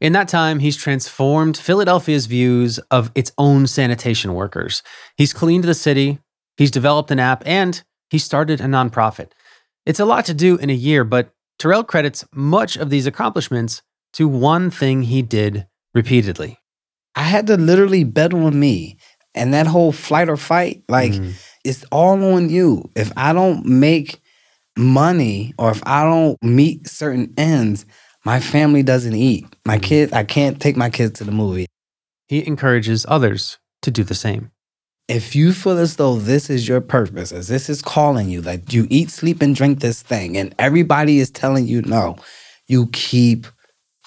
In 0.03 0.13
that 0.13 0.29
time, 0.29 0.59
he's 0.59 0.77
transformed 0.77 1.57
Philadelphia's 1.57 2.27
views 2.27 2.79
of 2.91 3.11
its 3.15 3.33
own 3.39 3.67
sanitation 3.67 4.35
workers. 4.35 4.83
He's 5.17 5.33
cleaned 5.33 5.65
the 5.65 5.73
city, 5.73 6.19
he's 6.59 6.71
developed 6.71 7.11
an 7.11 7.19
app, 7.19 7.43
and 7.47 7.83
he 8.11 8.19
started 8.19 8.61
a 8.61 8.65
nonprofit. 8.65 9.31
It's 9.89 10.01
a 10.01 10.05
lot 10.05 10.27
to 10.27 10.35
do 10.35 10.59
in 10.59 10.69
a 10.69 10.75
year, 10.75 11.03
but 11.03 11.31
Terrell 11.59 11.83
credits 11.83 12.23
much 12.35 12.77
of 12.77 12.91
these 12.91 13.07
accomplishments 13.07 13.81
to 14.13 14.29
one 14.29 14.71
thing 14.71 15.03
he 15.05 15.23
did 15.23 15.67
repeatedly. 15.95 16.59
I 17.15 17.23
had 17.23 17.47
to 17.47 17.57
literally 17.57 18.05
bet 18.05 18.35
on 18.35 18.61
me. 18.61 18.99
And 19.35 19.55
that 19.55 19.67
whole 19.67 19.93
flight 19.93 20.29
or 20.29 20.37
fight, 20.37 20.83
like, 20.91 21.13
Mm. 21.13 21.33
it's 21.65 21.85
all 21.91 22.23
on 22.35 22.51
you. 22.51 22.91
If 22.95 23.11
I 23.17 23.33
don't 23.33 23.65
make 23.65 24.21
money 24.77 25.55
or 25.59 25.71
if 25.71 25.81
I 25.87 26.05
don't 26.05 26.37
meet 26.43 26.87
certain 26.87 27.33
ends, 27.39 27.87
my 28.27 28.41
family 28.41 28.83
doesn't 28.83 29.15
eat. 29.15 29.47
My 29.65 29.79
kids, 29.79 30.13
I 30.13 30.25
can't 30.25 30.61
take 30.61 30.77
my 30.77 30.91
kids 30.91 31.19
to 31.19 31.25
the 31.25 31.33
movie. 31.33 31.67
He 32.27 32.47
encourages 32.47 33.07
others 33.09 33.59
to 33.83 33.91
do 33.91 34.05
the 34.05 34.15
same. 34.15 34.51
If 35.09 35.35
you 35.35 35.55
feel 35.55 35.79
as 35.79 35.97
though 35.97 36.17
this 36.17 36.51
is 36.51 36.69
your 36.69 36.83
purpose, 36.83 37.33
as 37.33 37.49
this 37.49 37.71
is 37.71 37.81
calling 37.81 38.29
you, 38.29 38.43
like 38.43 38.75
you 38.75 38.87
eat, 38.91 39.11
sleep, 39.11 39.41
and 39.41 39.57
drink 39.57 39.81
this 39.81 40.03
thing, 40.03 40.37
and 40.37 40.55
everybody 40.59 41.19
is 41.19 41.31
telling 41.31 41.67
you 41.67 41.81
no, 41.81 42.17
you 42.67 42.89
keep 42.89 43.47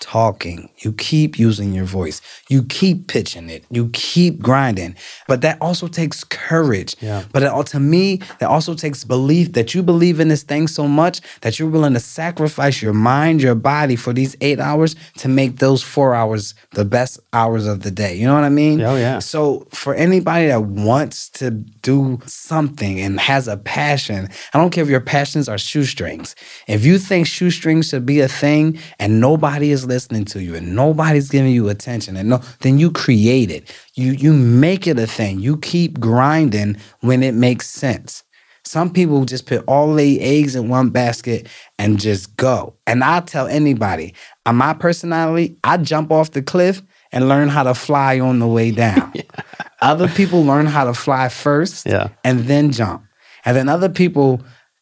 talking. 0.02 0.70
You 0.80 0.92
keep 0.92 1.40
using 1.40 1.72
your 1.72 1.86
voice. 1.86 2.22
You 2.50 2.64
keep 2.64 3.08
pitching 3.08 3.50
it. 3.50 3.64
You 3.70 3.90
keep 3.94 4.42
grinding. 4.42 4.96
But 5.28 5.42
that 5.42 5.58
also 5.62 5.88
takes 5.88 6.26
courage. 6.26 6.96
Yeah. 7.00 7.24
But 7.32 7.44
it, 7.44 7.66
to 7.68 7.80
me, 7.80 8.18
that 8.40 8.50
also 8.50 8.74
takes 8.74 9.06
belief 9.06 9.54
that 9.54 9.74
you 9.74 9.82
believe 9.84 10.20
in 10.20 10.28
this 10.28 10.44
thing 10.44 10.68
so 10.68 10.88
much 10.88 11.22
that 11.41 11.60
you're 11.60 11.70
willing 11.70 11.93
to 11.93 11.99
sacrifice 11.99 12.82
your 12.82 12.93
mind, 12.93 13.41
your 13.41 13.56
body 13.56 13.95
for 13.95 14.12
these 14.12 14.36
eight 14.41 14.60
hours 14.60 14.95
to 15.18 15.30
make 15.30 15.60
those 15.60 15.82
four 15.82 16.14
hours 16.14 16.56
the 16.72 16.84
best 16.84 17.20
hours 17.32 17.66
of 17.68 17.84
the 17.84 17.91
day. 17.91 18.16
You 18.16 18.28
know 18.28 18.34
what 18.34 18.43
I 18.43 18.49
mean? 18.49 18.82
Oh, 18.82 18.95
yeah. 18.95 19.20
So 19.20 19.68
for 19.72 19.93
anybody 19.93 20.47
that 20.47 20.64
wants 20.64 21.30
to 21.30 21.52
do 21.52 22.20
something 22.26 22.99
and 22.99 23.20
has 23.20 23.47
a 23.47 23.58
passion, 23.58 24.28
I 24.54 24.58
don't 24.58 24.72
care 24.72 24.84
if 24.84 24.89
your 24.89 24.99
passions 24.99 25.47
are 25.47 25.60
shoestrings. 25.60 26.36
If 26.68 26.84
you 26.84 26.97
think 26.97 27.28
shoestrings 27.28 27.89
should 27.89 28.06
be 28.06 28.20
a 28.20 28.28
thing 28.28 28.80
and 28.99 29.22
nobody 29.22 29.72
is 29.72 29.86
listening 29.92 30.26
to 30.26 30.42
you 30.42 30.56
and 30.56 30.76
nobody's 30.76 31.30
giving 31.30 31.52
you 31.52 31.70
attention 31.70 32.16
and 32.18 32.30
no, 32.30 32.42
then 32.62 32.80
you 32.80 32.89
create 32.92 33.50
it. 33.52 33.64
You 33.96 34.12
you 34.14 34.34
make 34.34 34.88
it 34.88 34.98
a 34.98 35.08
thing. 35.08 35.39
You 35.39 35.58
keep 35.58 36.00
grinding 36.00 36.78
when 37.02 37.22
it 37.24 37.34
makes 37.36 37.70
sense. 37.70 38.24
Some 38.64 38.94
people 38.94 39.26
just 39.26 39.48
put 39.48 39.64
all 39.68 39.94
their 39.96 40.18
eggs 40.20 40.56
in 40.56 40.70
one 40.70 40.89
basket 40.92 41.48
and 41.80 42.00
just 42.00 42.36
go. 42.38 42.76
And 42.88 43.04
I 43.04 43.20
tell 43.22 43.48
anybody, 43.48 44.14
on 44.46 44.56
my 44.56 44.74
personality, 44.74 45.58
I 45.64 45.78
jump 45.78 46.12
off 46.12 46.32
the 46.32 46.44
cliff 46.44 46.82
and 47.12 47.28
learn 47.28 47.50
how 47.50 47.64
to 47.64 47.74
fly 47.74 48.20
on 48.20 48.39
the 48.39 48.48
way 48.48 48.72
down. 48.72 49.12
Other 49.82 50.08
people 50.08 50.46
learn 50.46 50.68
how 50.68 50.86
to 50.86 50.94
fly 50.94 51.28
first 51.30 51.86
Yeah. 51.88 52.10
and 52.24 52.42
then 52.46 52.72
jump. 52.72 53.04
And 53.46 53.58
then 53.58 53.68
other 53.70 53.89
people 53.89 54.42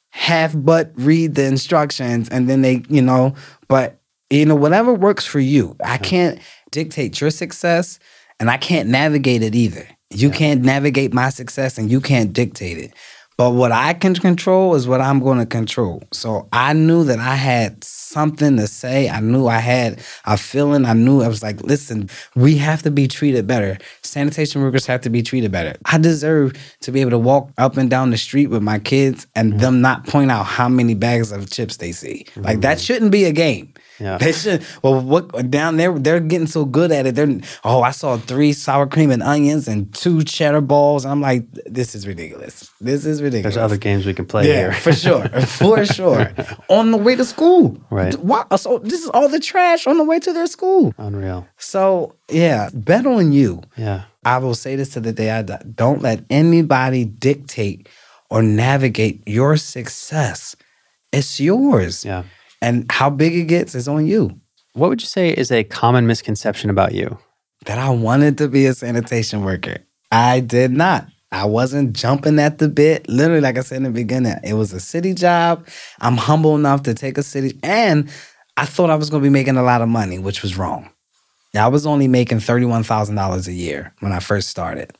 half 0.09 0.53
but 0.55 0.91
read 0.95 1.35
the 1.35 1.45
instructions 1.45 2.27
and 2.29 2.49
then 2.49 2.61
they, 2.61 2.83
you 2.89 3.01
know, 3.01 3.33
but 3.69 3.98
you 4.29 4.45
know, 4.45 4.55
whatever 4.55 4.93
works 4.93 5.25
for 5.25 5.39
you. 5.39 5.75
I 5.83 5.97
can't 5.97 6.39
dictate 6.71 7.19
your 7.19 7.31
success 7.31 7.99
and 8.39 8.49
I 8.49 8.57
can't 8.57 8.89
navigate 8.89 9.41
it 9.41 9.55
either. 9.55 9.87
You 10.11 10.29
can't 10.29 10.63
navigate 10.63 11.13
my 11.13 11.29
success 11.29 11.77
and 11.77 11.91
you 11.91 12.01
can't 12.01 12.33
dictate 12.33 12.77
it. 12.77 12.93
But 13.37 13.51
what 13.51 13.71
I 13.71 13.93
can 13.93 14.15
control 14.15 14.75
is 14.75 14.85
what 14.85 14.99
I'm 14.99 15.21
going 15.21 15.37
to 15.37 15.45
control. 15.45 16.03
So 16.11 16.49
I 16.51 16.73
knew 16.73 17.05
that 17.05 17.19
I 17.19 17.35
had 17.35 17.81
something 17.85 18.57
to 18.57 18.67
say. 18.67 19.07
I 19.07 19.21
knew 19.21 19.47
I 19.47 19.59
had 19.59 20.01
a 20.25 20.35
feeling. 20.35 20.83
I 20.83 20.91
knew 20.91 21.21
I 21.21 21.29
was 21.29 21.41
like, 21.41 21.61
listen, 21.61 22.09
we 22.35 22.57
have 22.57 22.83
to 22.83 22.91
be 22.91 23.07
treated 23.07 23.47
better. 23.47 23.77
Sanitation 24.03 24.61
workers 24.61 24.85
have 24.87 24.99
to 25.01 25.09
be 25.09 25.23
treated 25.23 25.53
better. 25.53 25.77
I 25.85 25.99
deserve 25.99 26.53
to 26.81 26.91
be 26.91 26.99
able 26.99 27.11
to 27.11 27.17
walk 27.17 27.49
up 27.57 27.77
and 27.77 27.89
down 27.89 28.09
the 28.09 28.17
street 28.17 28.47
with 28.47 28.61
my 28.61 28.77
kids 28.77 29.25
and 29.35 29.51
mm-hmm. 29.51 29.61
them 29.61 29.79
not 29.79 30.05
point 30.05 30.31
out 30.31 30.43
how 30.43 30.67
many 30.67 30.93
bags 30.93 31.31
of 31.31 31.49
chips 31.49 31.77
they 31.77 31.93
see. 31.93 32.25
Like 32.35 32.59
that 32.59 32.77
mm-hmm. 32.77 32.83
shouldn't 32.83 33.11
be 33.13 33.23
a 33.23 33.31
game. 33.31 33.73
Yeah. 33.99 34.17
They 34.17 34.31
should. 34.31 34.65
Well, 34.83 35.01
what 35.01 35.49
down 35.49 35.77
there? 35.77 35.97
They're 35.97 36.19
getting 36.19 36.47
so 36.47 36.65
good 36.65 36.91
at 36.91 37.05
it. 37.05 37.15
They're 37.15 37.39
oh, 37.63 37.81
I 37.81 37.91
saw 37.91 38.17
three 38.17 38.53
sour 38.53 38.87
cream 38.87 39.11
and 39.11 39.21
onions 39.21 39.67
and 39.67 39.93
two 39.93 40.23
cheddar 40.23 40.61
balls. 40.61 41.05
I'm 41.05 41.21
like, 41.21 41.43
this 41.65 41.95
is 41.95 42.07
ridiculous. 42.07 42.71
This 42.79 43.05
is 43.05 43.21
ridiculous. 43.21 43.55
There's 43.55 43.63
other 43.63 43.77
games 43.77 44.05
we 44.05 44.13
can 44.13 44.25
play 44.25 44.47
yeah, 44.47 44.53
here. 44.53 44.73
for 44.73 44.93
sure, 44.93 45.27
for 45.41 45.85
sure. 45.85 46.31
on 46.69 46.91
the 46.91 46.97
way 46.97 47.15
to 47.15 47.25
school, 47.25 47.77
Right. 47.89 48.15
Wow, 48.17 48.47
so 48.55 48.79
this 48.79 49.03
is 49.03 49.09
all 49.09 49.27
the 49.27 49.39
trash 49.39 49.87
on 49.87 49.97
the 49.97 50.03
way 50.03 50.19
to 50.19 50.33
their 50.33 50.47
school. 50.47 50.93
Unreal. 50.97 51.47
So 51.57 52.15
yeah, 52.29 52.69
bet 52.73 53.05
on 53.05 53.31
you. 53.31 53.61
Yeah. 53.77 54.03
I 54.25 54.37
will 54.37 54.55
say 54.55 54.75
this 54.75 54.89
to 54.91 54.99
the 54.99 55.13
day 55.13 55.31
I 55.31 55.41
die. 55.41 55.61
Don't 55.75 56.01
let 56.01 56.23
anybody 56.29 57.05
dictate 57.05 57.87
or 58.29 58.43
navigate 58.43 59.23
your 59.27 59.57
success. 59.57 60.55
It's 61.11 61.39
yours. 61.39 62.05
Yeah. 62.05 62.23
And 62.61 62.91
how 62.91 63.09
big 63.09 63.35
it 63.35 63.45
gets 63.45 63.75
is 63.75 63.87
on 63.87 64.05
you. 64.05 64.39
What 64.73 64.89
would 64.89 65.01
you 65.01 65.07
say 65.07 65.31
is 65.31 65.51
a 65.51 65.63
common 65.63 66.07
misconception 66.07 66.69
about 66.69 66.93
you? 66.93 67.17
That 67.65 67.77
I 67.77 67.89
wanted 67.89 68.37
to 68.39 68.47
be 68.47 68.65
a 68.65 68.73
sanitation 68.73 69.43
worker. 69.43 69.77
I 70.11 70.39
did 70.39 70.71
not. 70.71 71.07
I 71.31 71.45
wasn't 71.45 71.93
jumping 71.93 72.39
at 72.39 72.57
the 72.57 72.67
bit. 72.67 73.07
Literally, 73.07 73.41
like 73.41 73.57
I 73.57 73.61
said 73.61 73.77
in 73.77 73.83
the 73.83 73.91
beginning, 73.91 74.35
it 74.43 74.53
was 74.53 74.73
a 74.73 74.79
city 74.79 75.13
job. 75.13 75.67
I'm 75.99 76.17
humble 76.17 76.55
enough 76.55 76.83
to 76.83 76.93
take 76.93 77.17
a 77.17 77.23
city, 77.23 77.59
and 77.61 78.09
I 78.57 78.65
thought 78.65 78.89
I 78.89 78.95
was 78.95 79.09
going 79.09 79.21
to 79.21 79.25
be 79.25 79.31
making 79.31 79.57
a 79.57 79.63
lot 79.63 79.81
of 79.81 79.89
money, 79.89 80.17
which 80.17 80.41
was 80.41 80.57
wrong. 80.57 80.89
I 81.55 81.67
was 81.67 81.85
only 81.85 82.07
making 82.07 82.39
thirty-one 82.39 82.83
thousand 82.83 83.15
dollars 83.15 83.47
a 83.47 83.53
year 83.53 83.93
when 83.99 84.11
I 84.11 84.19
first 84.19 84.49
started. 84.49 84.91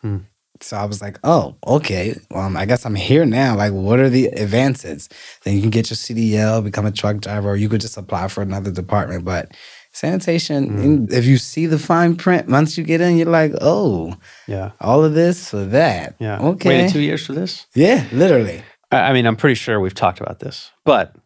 Hmm. 0.00 0.18
So 0.62 0.76
I 0.76 0.84
was 0.84 1.02
like, 1.02 1.18
"Oh, 1.24 1.56
okay. 1.66 2.14
Well, 2.30 2.56
I 2.56 2.64
guess 2.66 2.84
I'm 2.86 2.94
here 2.94 3.24
now. 3.26 3.56
Like, 3.56 3.72
what 3.72 3.98
are 3.98 4.08
the 4.08 4.26
advances? 4.26 5.08
Then 5.44 5.54
you 5.54 5.60
can 5.60 5.70
get 5.70 5.90
your 5.90 5.96
CDL, 5.96 6.62
become 6.62 6.86
a 6.86 6.92
truck 6.92 7.18
driver, 7.20 7.50
or 7.50 7.56
you 7.56 7.68
could 7.68 7.80
just 7.80 7.96
apply 7.96 8.28
for 8.28 8.42
another 8.42 8.70
department. 8.70 9.24
But 9.24 9.52
sanitation, 9.92 11.06
Hmm. 11.08 11.12
if 11.12 11.24
you 11.26 11.36
see 11.36 11.66
the 11.66 11.78
fine 11.78 12.16
print, 12.16 12.48
once 12.48 12.78
you 12.78 12.84
get 12.84 13.00
in, 13.00 13.16
you're 13.16 13.26
like, 13.26 13.52
"Oh, 13.60 14.14
Yeah. 14.46 14.70
all 14.80 15.04
of 15.04 15.14
this 15.14 15.50
for 15.50 15.64
that. 15.66 16.14
Yeah. 16.18 16.38
Okay. 16.40 16.68
Waited 16.68 16.92
two 16.92 17.00
years 17.00 17.26
for 17.26 17.32
this? 17.34 17.66
yeah, 17.74 18.04
literally. 18.12 18.62
I 18.90 19.12
mean, 19.12 19.26
I'm 19.26 19.36
pretty 19.36 19.54
sure 19.54 19.80
we've 19.80 19.94
talked 19.94 20.20
about 20.20 20.40
this, 20.40 20.70
but 20.84 21.16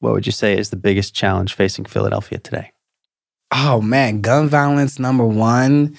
what 0.00 0.12
would 0.12 0.26
you 0.26 0.32
say 0.32 0.56
is 0.58 0.70
the 0.70 0.76
biggest 0.76 1.14
challenge 1.14 1.54
facing 1.54 1.84
Philadelphia 1.86 2.38
today? 2.38 2.72
Oh 3.52 3.80
man, 3.80 4.20
gun 4.20 4.48
violence 4.48 4.98
number 4.98 5.26
one, 5.26 5.96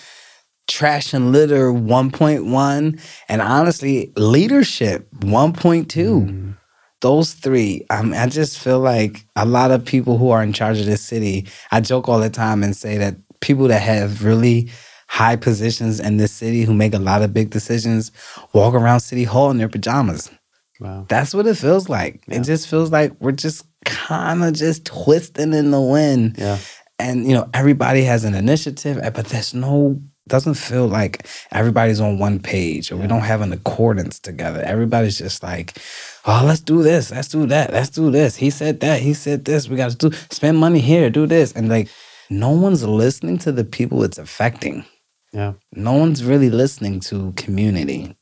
trash 0.72 1.13
and 1.13 1.32
litter 1.32 1.72
1.1, 1.72 3.01
and 3.28 3.41
honestly, 3.41 4.11
leadership 4.15 5.09
1.2. 5.19 6.57
Those 7.01 7.34
three, 7.34 7.86
I, 7.89 8.03
mean, 8.03 8.13
I 8.13 8.28
just 8.28 8.59
feel 8.59 8.80
like 8.80 9.26
a 9.36 9.45
lot 9.45 9.72
of 9.72 9.84
people 9.84 10.17
who 10.17 10.30
are 10.30 10.43
in 10.43 10.53
charge 10.53 10.80
of 10.80 10.86
this 10.86 11.01
city, 11.01 11.47
I 11.72 11.82
joke 11.82 12.07
all 12.07 12.19
the 12.19 12.30
time 12.30 12.63
and 12.63 12.76
say 12.76 12.97
that 12.99 13.15
people 13.39 13.67
that 13.69 13.82
have 13.82 14.24
really 14.24 14.69
high 15.07 15.36
positions 15.36 15.99
in 15.99 16.17
this 16.17 16.32
city 16.32 16.61
who 16.61 16.74
make 16.74 16.93
a 16.93 16.99
lot 16.99 17.22
of 17.22 17.34
big 17.34 17.49
decisions 17.49 18.11
walk 18.53 18.74
around 18.74 19.01
City 19.01 19.24
Hall 19.24 19.51
in 19.51 19.57
their 19.57 19.67
pajamas. 19.67 20.32
Wow. 20.80 21.05
That's 21.09 21.34
what 21.34 21.47
it 21.47 21.57
feels 21.57 21.89
like. 21.89 22.24
Yeah. 22.28 22.38
It 22.38 22.43
just 22.43 22.67
feels 22.69 22.91
like 22.91 23.11
we're 23.19 23.34
just 23.34 23.65
kind 23.84 24.43
of 24.43 24.53
just 24.53 24.86
twisting 24.86 25.53
in 25.53 25.72
the 25.72 25.82
wind. 25.82 26.36
Yeah. 26.38 26.59
And 26.97 27.28
you 27.28 27.34
know, 27.34 27.49
everybody 27.53 28.03
has 28.03 28.24
an 28.24 28.36
initiative, 28.36 28.99
eh, 28.99 29.09
but 29.09 29.26
there's 29.26 29.53
no 29.53 29.99
doesn't 30.32 30.55
feel 30.55 30.88
like 30.88 31.27
everybody's 31.51 31.99
on 32.01 32.17
one 32.17 32.39
page 32.39 32.91
or 32.91 32.95
we 32.97 33.05
don't 33.07 33.21
have 33.34 33.41
an 33.41 33.53
accordance 33.53 34.17
together. 34.19 34.61
Everybody's 34.73 35.17
just 35.17 35.43
like, 35.43 35.77
oh, 36.25 36.41
let's 36.45 36.61
do 36.61 36.82
this, 36.82 37.11
let's 37.11 37.27
do 37.27 37.45
that, 37.47 37.71
let's 37.73 37.89
do 37.89 38.09
this. 38.09 38.36
He 38.38 38.49
said 38.49 38.79
that, 38.79 39.01
he 39.01 39.13
said 39.13 39.45
this. 39.45 39.67
We 39.69 39.75
got 39.75 39.91
to 39.91 40.09
do 40.09 40.17
spend 40.32 40.57
money 40.57 40.79
here, 40.79 41.09
do 41.09 41.27
this, 41.27 41.51
and 41.53 41.69
like, 41.69 41.89
no 42.29 42.49
one's 42.51 42.84
listening 42.84 43.38
to 43.39 43.51
the 43.51 43.65
people 43.65 44.03
it's 44.03 44.17
affecting. 44.17 44.86
Yeah. 45.34 45.53
No 45.73 45.93
one's 45.93 46.23
really 46.23 46.49
listening 46.49 46.99
to 47.09 47.34
community. 47.34 48.15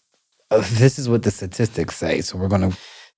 Uh, 0.51 0.63
This 0.81 0.97
is 0.99 1.07
what 1.07 1.21
the 1.23 1.31
statistics 1.31 1.95
say, 1.95 2.21
so 2.21 2.37
we're 2.37 2.47
gonna 2.55 2.71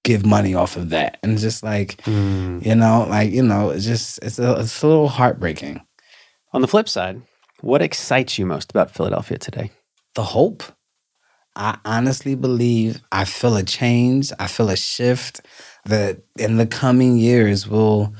give 0.03 0.25
money 0.25 0.53
off 0.55 0.75
of 0.77 0.89
that, 0.89 1.17
and 1.23 1.37
just 1.37 1.63
like 1.63 1.91
Mm. 2.05 2.65
you 2.65 2.75
know, 2.75 3.05
like 3.09 3.31
you 3.31 3.43
know, 3.43 3.69
it's 3.73 3.85
just 3.85 4.19
it's 4.21 4.39
a 4.39 4.59
it's 4.61 4.83
a 4.83 4.87
little 4.87 5.07
heartbreaking. 5.07 5.79
On 6.53 6.61
the 6.61 6.67
flip 6.67 6.89
side, 6.89 7.21
what 7.61 7.81
excites 7.81 8.37
you 8.37 8.45
most 8.45 8.71
about 8.71 8.91
Philadelphia 8.91 9.37
today? 9.37 9.71
The 10.15 10.23
hope. 10.23 10.63
I 11.55 11.77
honestly 11.83 12.35
believe 12.35 13.01
I 13.11 13.25
feel 13.25 13.55
a 13.57 13.63
change. 13.63 14.31
I 14.39 14.47
feel 14.47 14.69
a 14.69 14.77
shift 14.77 15.41
that 15.85 16.21
in 16.37 16.57
the 16.57 16.67
coming 16.67 17.17
years 17.17 17.67
will. 17.67 18.13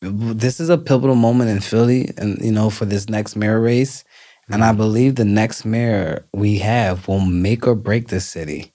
This 0.00 0.60
is 0.60 0.70
a 0.70 0.78
pivotal 0.78 1.14
moment 1.14 1.50
in 1.50 1.60
Philly, 1.60 2.10
and 2.16 2.38
you 2.42 2.52
know, 2.52 2.70
for 2.70 2.86
this 2.86 3.08
next 3.08 3.36
mayor 3.36 3.60
race. 3.60 4.02
And 4.50 4.64
I 4.64 4.72
believe 4.72 5.14
the 5.14 5.24
next 5.24 5.64
mayor 5.64 6.26
we 6.32 6.58
have 6.58 7.06
will 7.06 7.20
make 7.20 7.66
or 7.66 7.74
break 7.76 8.08
this 8.08 8.26
city. 8.26 8.72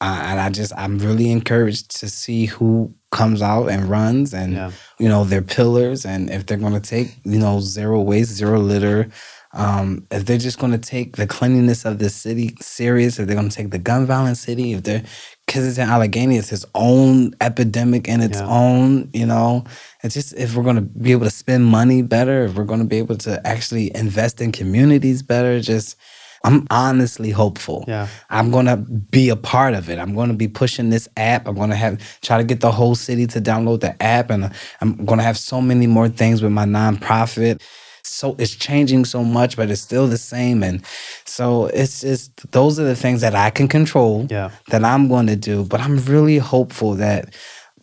Uh, 0.00 0.22
and 0.26 0.40
I 0.40 0.50
just, 0.50 0.72
I'm 0.76 0.98
really 0.98 1.30
encouraged 1.30 1.98
to 2.00 2.08
see 2.08 2.46
who 2.46 2.94
comes 3.10 3.40
out 3.42 3.68
and 3.68 3.88
runs 3.88 4.34
and, 4.34 4.52
Yeah. 4.52 4.70
you 4.98 5.08
know, 5.08 5.24
their 5.24 5.42
pillars 5.42 6.04
and 6.04 6.30
if 6.30 6.46
they're 6.46 6.58
going 6.58 6.74
to 6.74 6.80
take, 6.80 7.16
you 7.24 7.38
know, 7.38 7.60
zero 7.60 8.00
waste, 8.00 8.32
zero 8.32 8.58
litter, 8.60 9.08
um, 9.54 10.06
if 10.10 10.26
they're 10.26 10.36
just 10.36 10.58
going 10.58 10.72
to 10.72 10.78
take 10.78 11.16
the 11.16 11.26
cleanliness 11.26 11.86
of 11.86 11.98
this 11.98 12.14
city 12.14 12.54
serious, 12.60 13.18
if 13.18 13.26
they're 13.26 13.34
going 13.36 13.48
to 13.48 13.56
take 13.56 13.70
the 13.70 13.78
gun 13.78 14.04
violence 14.04 14.40
city, 14.40 14.72
if 14.74 14.82
they're, 14.82 15.02
Kensington 15.46 15.88
Allegheny 15.88 16.36
it's 16.36 16.52
its 16.52 16.66
own 16.74 17.32
epidemic 17.40 18.06
and 18.10 18.22
its 18.22 18.38
Yeah. 18.40 18.46
own, 18.46 19.08
you 19.14 19.24
know, 19.24 19.64
it's 20.02 20.12
just 20.14 20.34
if 20.34 20.54
we're 20.54 20.62
going 20.62 20.76
to 20.76 20.82
be 20.82 21.12
able 21.12 21.24
to 21.24 21.30
spend 21.30 21.64
money 21.64 22.02
better, 22.02 22.44
if 22.44 22.54
we're 22.56 22.64
going 22.64 22.80
to 22.80 22.86
be 22.86 22.98
able 22.98 23.16
to 23.16 23.40
actually 23.46 23.90
invest 23.96 24.42
in 24.42 24.52
communities 24.52 25.22
better, 25.22 25.58
just, 25.60 25.96
I'm 26.44 26.66
honestly 26.70 27.30
hopeful. 27.30 27.84
Yeah. 27.88 28.06
I'm 28.30 28.50
gonna 28.50 28.76
be 28.76 29.28
a 29.28 29.36
part 29.36 29.74
of 29.74 29.88
it. 29.90 29.98
I'm 29.98 30.14
gonna 30.14 30.34
be 30.34 30.48
pushing 30.48 30.90
this 30.90 31.08
app. 31.16 31.48
I'm 31.48 31.56
gonna 31.56 31.74
have 31.76 32.00
try 32.22 32.38
to 32.38 32.44
get 32.44 32.60
the 32.60 32.70
whole 32.72 32.94
city 32.94 33.26
to 33.28 33.40
download 33.40 33.80
the 33.80 34.00
app, 34.02 34.30
and 34.30 34.50
I'm 34.80 35.04
gonna 35.04 35.22
have 35.24 35.36
so 35.38 35.60
many 35.60 35.86
more 35.86 36.08
things 36.08 36.42
with 36.42 36.52
my 36.52 36.64
nonprofit. 36.64 37.60
So 38.04 38.36
it's 38.38 38.54
changing 38.54 39.04
so 39.04 39.22
much, 39.22 39.56
but 39.56 39.70
it's 39.70 39.82
still 39.82 40.06
the 40.06 40.16
same. 40.16 40.62
And 40.62 40.82
so 41.26 41.66
it's 41.66 42.00
just 42.00 42.50
those 42.52 42.80
are 42.80 42.84
the 42.84 42.96
things 42.96 43.20
that 43.20 43.34
I 43.34 43.50
can 43.50 43.68
control 43.68 44.26
Yeah. 44.30 44.50
that 44.68 44.82
I'm 44.84 45.08
going 45.08 45.26
to 45.26 45.36
do. 45.36 45.64
But 45.64 45.80
I'm 45.80 45.98
really 46.04 46.38
hopeful 46.38 46.94
that 46.94 47.34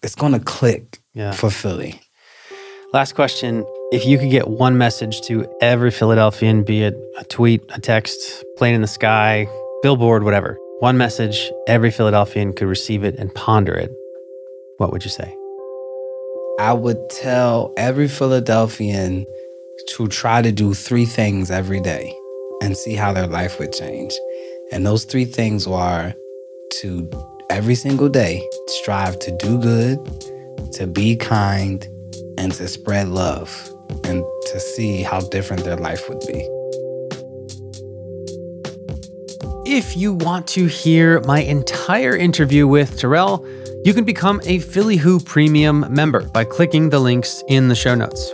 it's 0.01 0.15
gonna 0.15 0.39
click 0.39 0.99
Yeah. 1.13 1.31
for 1.31 1.51
Philly. 1.51 2.01
Last 2.93 3.13
question. 3.13 3.63
If 3.91 4.03
you 4.05 4.17
could 4.17 4.31
get 4.31 4.47
one 4.47 4.79
message 4.79 5.21
to 5.21 5.45
every 5.61 5.91
Philadelphian, 5.91 6.63
be 6.63 6.81
it 6.81 6.95
a 7.17 7.23
tweet, 7.23 7.61
a 7.69 7.79
text, 7.79 8.43
plane 8.57 8.73
in 8.73 8.81
the 8.81 8.87
sky, 8.87 9.47
billboard, 9.83 10.23
whatever, 10.23 10.57
one 10.79 10.97
message, 10.97 11.51
every 11.67 11.91
Philadelphian 11.91 12.53
could 12.53 12.67
receive 12.67 13.03
it 13.03 13.15
and 13.19 13.33
ponder 13.35 13.75
it, 13.75 13.91
what 14.77 14.91
would 14.91 15.03
you 15.03 15.11
say? 15.11 15.35
I 16.59 16.73
would 16.73 16.97
tell 17.11 17.73
every 17.77 18.07
Philadelphian 18.07 19.25
to 19.89 20.07
try 20.07 20.41
to 20.41 20.51
do 20.51 20.73
three 20.73 21.05
things 21.05 21.51
every 21.51 21.79
day 21.79 22.11
and 22.63 22.75
see 22.75 22.95
how 22.95 23.13
their 23.13 23.27
life 23.27 23.59
would 23.59 23.71
change. 23.71 24.15
And 24.71 24.83
those 24.83 25.03
three 25.03 25.25
things 25.25 25.67
were 25.67 26.13
to 26.81 27.09
every 27.51 27.75
single 27.75 28.09
day 28.09 28.47
strive 28.67 29.19
to 29.19 29.37
do 29.37 29.59
good, 29.59 29.99
to 30.73 30.87
be 30.87 31.15
kind, 31.15 31.87
and 32.37 32.51
to 32.53 32.67
spread 32.67 33.09
love, 33.09 33.71
and 34.03 34.23
to 34.51 34.59
see 34.59 35.03
how 35.03 35.19
different 35.21 35.63
their 35.63 35.77
life 35.77 36.07
would 36.09 36.19
be. 36.27 36.47
If 39.67 39.97
you 39.97 40.13
want 40.13 40.47
to 40.49 40.67
hear 40.67 41.21
my 41.21 41.39
entire 41.41 42.15
interview 42.15 42.67
with 42.67 42.99
Terrell, 42.99 43.45
you 43.83 43.93
can 43.93 44.03
become 44.03 44.39
a 44.45 44.59
Philly 44.59 44.95
Who 44.95 45.19
Premium 45.19 45.85
member 45.89 46.27
by 46.29 46.43
clicking 46.43 46.89
the 46.89 46.99
links 46.99 47.43
in 47.47 47.67
the 47.67 47.75
show 47.75 47.95
notes. 47.95 48.33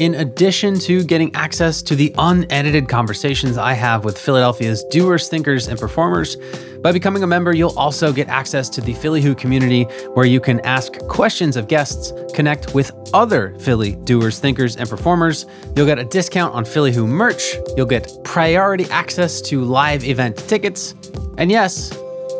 in 0.00 0.14
addition 0.14 0.78
to 0.78 1.04
getting 1.04 1.32
access 1.34 1.82
to 1.82 1.94
the 1.94 2.12
unedited 2.16 2.88
conversations 2.88 3.58
I 3.58 3.74
have 3.74 4.02
with 4.02 4.16
Philadelphia's 4.16 4.82
doers, 4.84 5.28
thinkers, 5.28 5.68
and 5.68 5.78
performers, 5.78 6.38
by 6.82 6.92
becoming 6.92 7.22
a 7.22 7.26
member, 7.26 7.54
you'll 7.54 7.78
also 7.78 8.10
get 8.12 8.28
access 8.28 8.68
to 8.70 8.80
the 8.80 8.94
Philly 8.94 9.20
Who 9.20 9.34
community 9.34 9.84
where 10.14 10.24
you 10.24 10.40
can 10.40 10.60
ask 10.60 10.98
questions 11.08 11.56
of 11.56 11.68
guests, 11.68 12.12
connect 12.34 12.74
with 12.74 12.90
other 13.12 13.54
Philly 13.58 13.96
doers, 13.96 14.38
thinkers, 14.38 14.76
and 14.76 14.88
performers. 14.88 15.44
You'll 15.76 15.86
get 15.86 15.98
a 15.98 16.04
discount 16.04 16.54
on 16.54 16.64
Philly 16.64 16.92
Who 16.92 17.06
merch. 17.06 17.54
You'll 17.76 17.86
get 17.86 18.10
priority 18.24 18.84
access 18.90 19.42
to 19.42 19.62
live 19.62 20.04
event 20.04 20.38
tickets. 20.48 20.94
And 21.36 21.50
yes, 21.50 21.94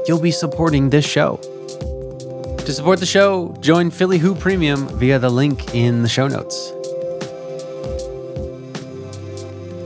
you'll 0.07 0.21
be 0.21 0.31
supporting 0.31 0.89
this 0.89 1.05
show. 1.05 1.37
To 2.57 2.73
support 2.73 2.99
the 3.01 3.07
show, 3.07 3.55
join 3.61 3.91
Philly 3.91 4.19
Who 4.19 4.35
Premium 4.35 4.89
via 4.99 5.19
the 5.19 5.31
link 5.31 5.75
in 5.75 6.03
the 6.03 6.09
show 6.09 6.29
notes. 6.29 6.71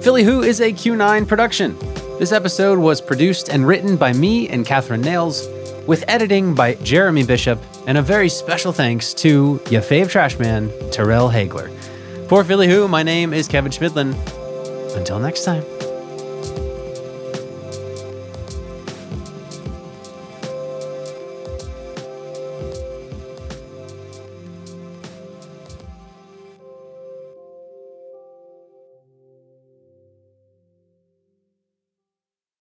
Philly 0.05 0.23
Who 0.23 0.43
is 0.43 0.61
a 0.61 0.73
Q9 0.73 1.27
production. 1.27 1.94
This 2.19 2.31
episode 2.31 2.79
was 2.79 3.01
produced 3.01 3.49
and 3.49 3.67
written 3.67 3.97
by 3.97 4.13
me 4.13 4.49
and 4.49 4.65
Catherine 4.65 5.01
Nails, 5.01 5.49
with 5.87 6.05
editing 6.07 6.55
by 6.55 6.75
Jeremy 6.77 7.25
Bishop, 7.25 7.59
and 7.89 7.99
a 7.99 8.03
very 8.03 8.29
special 8.29 8.73
thanks 8.73 9.13
to 9.15 9.61
your 9.69 9.83
fave 9.83 10.09
trash 10.09 10.39
man, 10.39 10.71
Terrell 10.91 11.29
Haigler. 11.29 11.69
For 12.29 12.45
Philly 12.45 12.69
Who, 12.69 12.87
my 12.87 13.03
name 13.03 13.35
is 13.35 13.49
Kevin 13.49 13.73
Schmidlin. 13.73 14.15
Until 14.97 15.19
next 15.19 15.45
time. 15.45 15.65